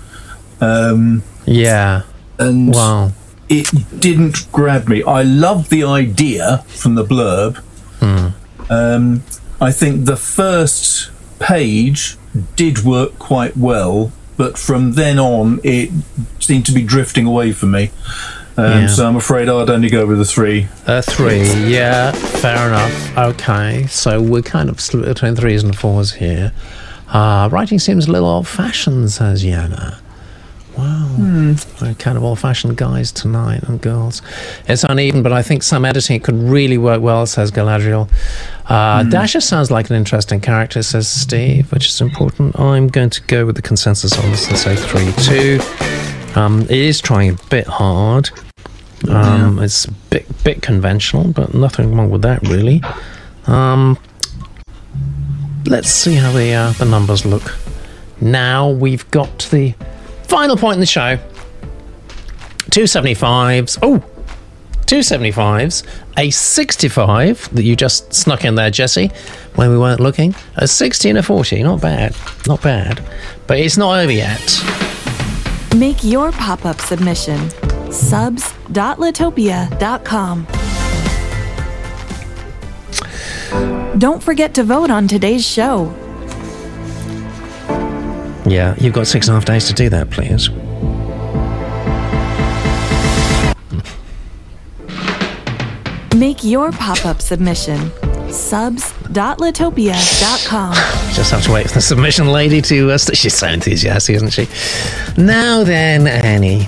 Um, 0.60 1.22
yeah. 1.46 2.02
And 2.38 2.74
wow. 2.74 3.12
it 3.48 3.68
didn't 4.00 4.50
grab 4.50 4.88
me. 4.88 5.04
I 5.04 5.22
love 5.22 5.68
the 5.68 5.84
idea 5.84 6.64
from 6.66 6.96
the 6.96 7.04
blurb. 7.04 7.62
Mm. 8.00 8.34
Um, 8.70 9.22
I 9.60 9.70
think 9.70 10.06
the 10.06 10.16
first 10.16 11.10
page 11.38 12.16
did 12.56 12.84
work 12.84 13.18
quite 13.18 13.56
well, 13.56 14.12
but 14.36 14.56
from 14.58 14.92
then 14.92 15.18
on, 15.18 15.60
it 15.64 15.90
seemed 16.38 16.66
to 16.66 16.72
be 16.72 16.82
drifting 16.82 17.26
away 17.26 17.52
from 17.52 17.72
me. 17.72 17.90
Um, 18.56 18.64
Yeah. 18.64 18.86
So 18.88 19.06
I'm 19.06 19.16
afraid 19.16 19.48
I'd 19.48 19.70
only 19.70 19.88
go 19.90 20.06
with 20.06 20.20
a 20.20 20.24
three. 20.24 20.68
A 20.86 21.02
three, 21.02 21.44
yeah, 21.70 22.12
fair 22.12 22.68
enough. 22.68 23.16
Okay, 23.18 23.86
so 23.86 24.20
we're 24.20 24.42
kind 24.42 24.68
of 24.68 24.80
split 24.80 25.06
between 25.06 25.36
threes 25.36 25.62
and 25.62 25.76
fours 25.76 26.12
here. 26.14 26.52
Uh, 27.08 27.48
writing 27.50 27.78
seems 27.78 28.06
a 28.06 28.12
little 28.12 28.28
old 28.28 28.46
fashioned, 28.46 29.10
says 29.10 29.44
Yana. 29.44 29.98
Wow, 30.76 31.16
we're 31.18 31.94
kind 31.94 32.16
of 32.16 32.22
old 32.24 32.38
fashioned 32.38 32.76
guys 32.76 33.10
tonight 33.12 33.62
and 33.64 33.80
girls. 33.80 34.22
It's 34.68 34.84
uneven, 34.84 35.22
but 35.22 35.32
I 35.32 35.42
think 35.42 35.62
some 35.62 35.84
editing 35.84 36.20
could 36.20 36.36
really 36.36 36.78
work 36.78 37.02
well, 37.02 37.26
says 37.26 37.50
Galadriel. 37.50 38.08
Uh, 38.66 39.02
Dasher 39.02 39.40
sounds 39.40 39.70
like 39.70 39.90
an 39.90 39.96
interesting 39.96 40.40
character, 40.40 40.82
says 40.82 41.08
Steve, 41.08 41.70
which 41.72 41.86
is 41.88 42.00
important. 42.00 42.58
I'm 42.58 42.88
going 42.88 43.10
to 43.10 43.20
go 43.22 43.44
with 43.44 43.56
the 43.56 43.62
consensus 43.62 44.16
on 44.18 44.30
this 44.30 44.48
and 44.48 44.56
say 44.56 44.76
3 44.76 45.12
2. 46.34 46.40
Um, 46.40 46.62
it 46.62 46.70
is 46.70 47.00
trying 47.00 47.30
a 47.30 47.36
bit 47.50 47.66
hard. 47.66 48.30
Um, 49.08 49.58
It's 49.58 49.86
a 49.86 49.92
bit, 50.10 50.44
bit 50.44 50.62
conventional, 50.62 51.32
but 51.32 51.52
nothing 51.52 51.94
wrong 51.96 52.10
with 52.10 52.22
that, 52.22 52.42
really. 52.46 52.80
Um, 53.46 53.98
let's 55.66 55.90
see 55.90 56.14
how 56.14 56.30
the, 56.32 56.52
uh, 56.52 56.72
the 56.72 56.84
numbers 56.84 57.26
look. 57.26 57.56
Now 58.20 58.68
we've 58.70 59.10
got 59.10 59.48
the 59.50 59.74
final 60.30 60.56
point 60.56 60.74
in 60.74 60.80
the 60.80 60.86
show. 60.86 61.18
275s. 62.70 63.78
Oh, 63.82 63.98
275s. 64.86 65.82
A 66.16 66.30
65 66.30 67.52
that 67.54 67.64
you 67.64 67.74
just 67.74 68.14
snuck 68.14 68.44
in 68.44 68.54
there, 68.54 68.70
Jesse, 68.70 69.08
when 69.56 69.70
we 69.70 69.78
weren't 69.78 69.98
looking. 69.98 70.36
A 70.56 70.68
60 70.68 71.08
and 71.10 71.18
a 71.18 71.22
40. 71.22 71.64
Not 71.64 71.80
bad. 71.80 72.14
Not 72.46 72.62
bad. 72.62 73.02
But 73.48 73.58
it's 73.58 73.76
not 73.76 73.98
over 73.98 74.12
yet. 74.12 74.62
Make 75.76 76.04
your 76.04 76.30
pop 76.30 76.64
up 76.64 76.80
submission. 76.80 77.50
Subs.litopia.com. 77.90 80.46
Don't 83.98 84.22
forget 84.22 84.54
to 84.54 84.62
vote 84.62 84.90
on 84.90 85.08
today's 85.08 85.44
show. 85.44 85.92
Yeah, 88.50 88.74
you've 88.80 88.94
got 88.94 89.06
six 89.06 89.28
and 89.28 89.36
a 89.36 89.38
half 89.38 89.44
days 89.44 89.68
to 89.68 89.74
do 89.74 89.88
that, 89.90 90.10
please. 90.10 90.50
Make 96.18 96.42
your 96.42 96.72
pop 96.72 97.06
up 97.06 97.22
submission. 97.22 97.92
Subs.litopia.com. 98.28 100.74
Just 101.14 101.30
have 101.30 101.44
to 101.44 101.52
wait 101.52 101.68
for 101.68 101.74
the 101.74 101.80
submission 101.80 102.32
lady 102.32 102.60
to. 102.62 102.90
Uh, 102.90 102.98
she's 102.98 103.34
so 103.34 103.46
enthusiastic, 103.46 104.16
isn't 104.16 104.30
she? 104.30 104.48
Now 105.16 105.62
then, 105.62 106.08
Annie. 106.08 106.66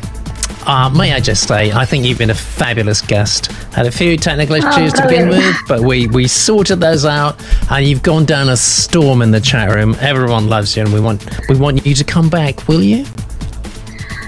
Uh, 0.65 0.89
may 0.91 1.13
I 1.13 1.19
just 1.19 1.49
say, 1.49 1.73
I 1.73 1.85
think 1.85 2.05
you've 2.05 2.19
been 2.19 2.31
a 2.31 2.35
fabulous 2.35 3.01
guest. 3.01 3.51
Had 3.73 3.87
a 3.87 3.91
few 3.91 4.17
technical 4.19 4.57
issues 4.57 4.93
to 4.93 5.03
begin 5.03 5.29
with, 5.31 5.57
but 5.67 5.81
we, 5.81 6.07
we 6.09 6.29
sorted 6.29 6.79
those 6.81 7.07
out, 7.07 7.43
and 7.71 7.87
you've 7.87 8.03
gone 8.03 8.27
down 8.27 8.51
a 8.51 8.57
storm 8.57 9.23
in 9.23 9.31
the 9.31 9.41
chat 9.41 9.75
room. 9.75 9.97
Everyone 10.01 10.49
loves 10.49 10.77
you, 10.77 10.83
and 10.83 10.93
we 10.93 11.01
want 11.01 11.27
we 11.49 11.57
want 11.57 11.87
you 11.87 11.95
to 11.95 12.05
come 12.05 12.29
back. 12.29 12.69
Will 12.69 12.83
you? 12.83 13.07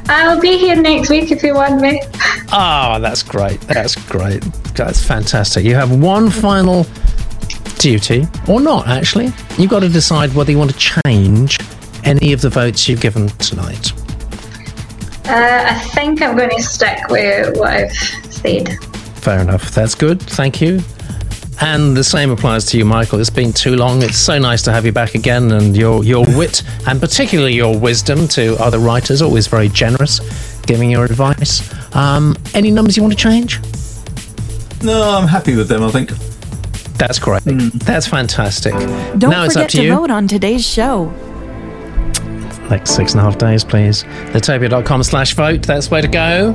I'll 0.09 0.41
be 0.41 0.57
here 0.57 0.77
next 0.77 1.11
week 1.11 1.31
if 1.31 1.43
you 1.43 1.55
want 1.55 1.81
me. 1.81 2.01
Oh, 2.53 2.99
that's 3.01 3.23
great. 3.23 3.61
That's 3.63 3.97
great. 4.09 4.43
That's 4.75 5.05
fantastic. 5.05 5.65
You 5.65 5.75
have 5.75 5.91
one 5.99 6.31
final 6.31 6.87
duty, 7.79 8.27
or 8.49 8.61
not, 8.61 8.89
actually. 8.89 9.33
You've 9.59 9.71
got 9.71 9.81
to 9.81 9.89
decide 9.91 10.35
whether 10.35 10.51
you 10.51 10.59
want 10.59 10.73
to 10.73 11.01
change 11.05 11.59
any 12.05 12.33
of 12.33 12.41
the 12.41 12.49
votes 12.51 12.89
you've 12.89 13.01
given 13.01 13.29
tonight. 13.29 13.93
Uh, 15.27 15.65
I 15.69 15.79
think 15.95 16.23
I'm 16.23 16.37
going 16.37 16.51
to 16.51 16.63
stick 16.63 16.99
with 17.09 17.57
what 17.59 17.73
I've 17.73 17.93
said. 17.93 18.69
Fair 19.25 19.41
enough. 19.41 19.71
That's 19.71 19.95
good. 19.95 20.21
Thank 20.21 20.61
you. 20.61 20.81
And 21.63 21.97
the 21.97 22.05
same 22.05 22.31
applies 22.31 22.67
to 22.67 22.77
you, 22.79 22.85
Michael. 22.85 23.21
It's 23.21 23.31
been 23.31 23.53
too 23.55 23.75
long. 23.77 24.03
It's 24.03 24.19
so 24.19 24.39
nice 24.39 24.61
to 24.63 24.73
have 24.73 24.85
you 24.85 24.93
back 24.93 25.15
again, 25.15 25.51
and 25.53 25.75
your 25.77 26.05
your 26.05 26.25
wit 26.37 26.63
and 26.87 27.01
particularly 27.01 27.55
your 27.55 27.79
wisdom 27.79 28.29
to 28.29 28.55
other 28.63 28.79
writers, 28.79 29.23
always 29.23 29.47
very 29.47 29.69
generous, 29.71 30.21
giving 30.67 30.91
your 30.91 31.05
advice. 31.07 31.63
Um, 31.95 32.37
any 32.55 32.71
numbers 32.71 32.97
you 32.99 33.03
want 33.03 33.15
to 33.17 33.19
change? 33.19 33.61
No, 34.83 35.17
I'm 35.17 35.27
happy 35.27 35.57
with 35.57 35.69
them. 35.69 35.83
I 35.85 35.91
think. 35.91 36.11
That's 36.99 37.19
great. 37.19 37.43
That's 37.45 38.07
fantastic. 38.07 38.73
Don't 38.75 39.31
now 39.31 39.45
it's 39.45 39.57
up 39.57 39.63
forget 39.63 39.71
to 39.71 39.77
to 39.79 39.83
you. 39.85 39.95
vote 39.97 40.11
on 40.11 40.29
today's 40.29 40.67
show. 40.67 41.05
Like 42.69 42.87
six 42.87 43.13
and 43.13 43.21
a 43.21 43.25
half 43.25 43.39
days, 43.39 43.65
please. 43.65 44.05
Litopia.com 44.35 45.03
slash 45.03 45.35
vote. 45.35 45.63
That's 45.63 45.91
where 45.91 46.03
to 46.03 46.09
go. 46.09 46.53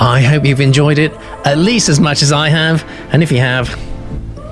I 0.00 0.22
hope 0.22 0.44
you've 0.44 0.60
enjoyed 0.60 0.98
it 0.98 1.12
at 1.44 1.58
least 1.58 1.88
as 1.88 1.98
much 1.98 2.22
as 2.22 2.32
I 2.32 2.48
have. 2.48 2.84
And 3.12 3.22
if 3.22 3.32
you 3.32 3.38
have, 3.38 3.68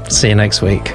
see 0.08 0.28
you 0.28 0.34
next 0.34 0.62
week. 0.62 0.92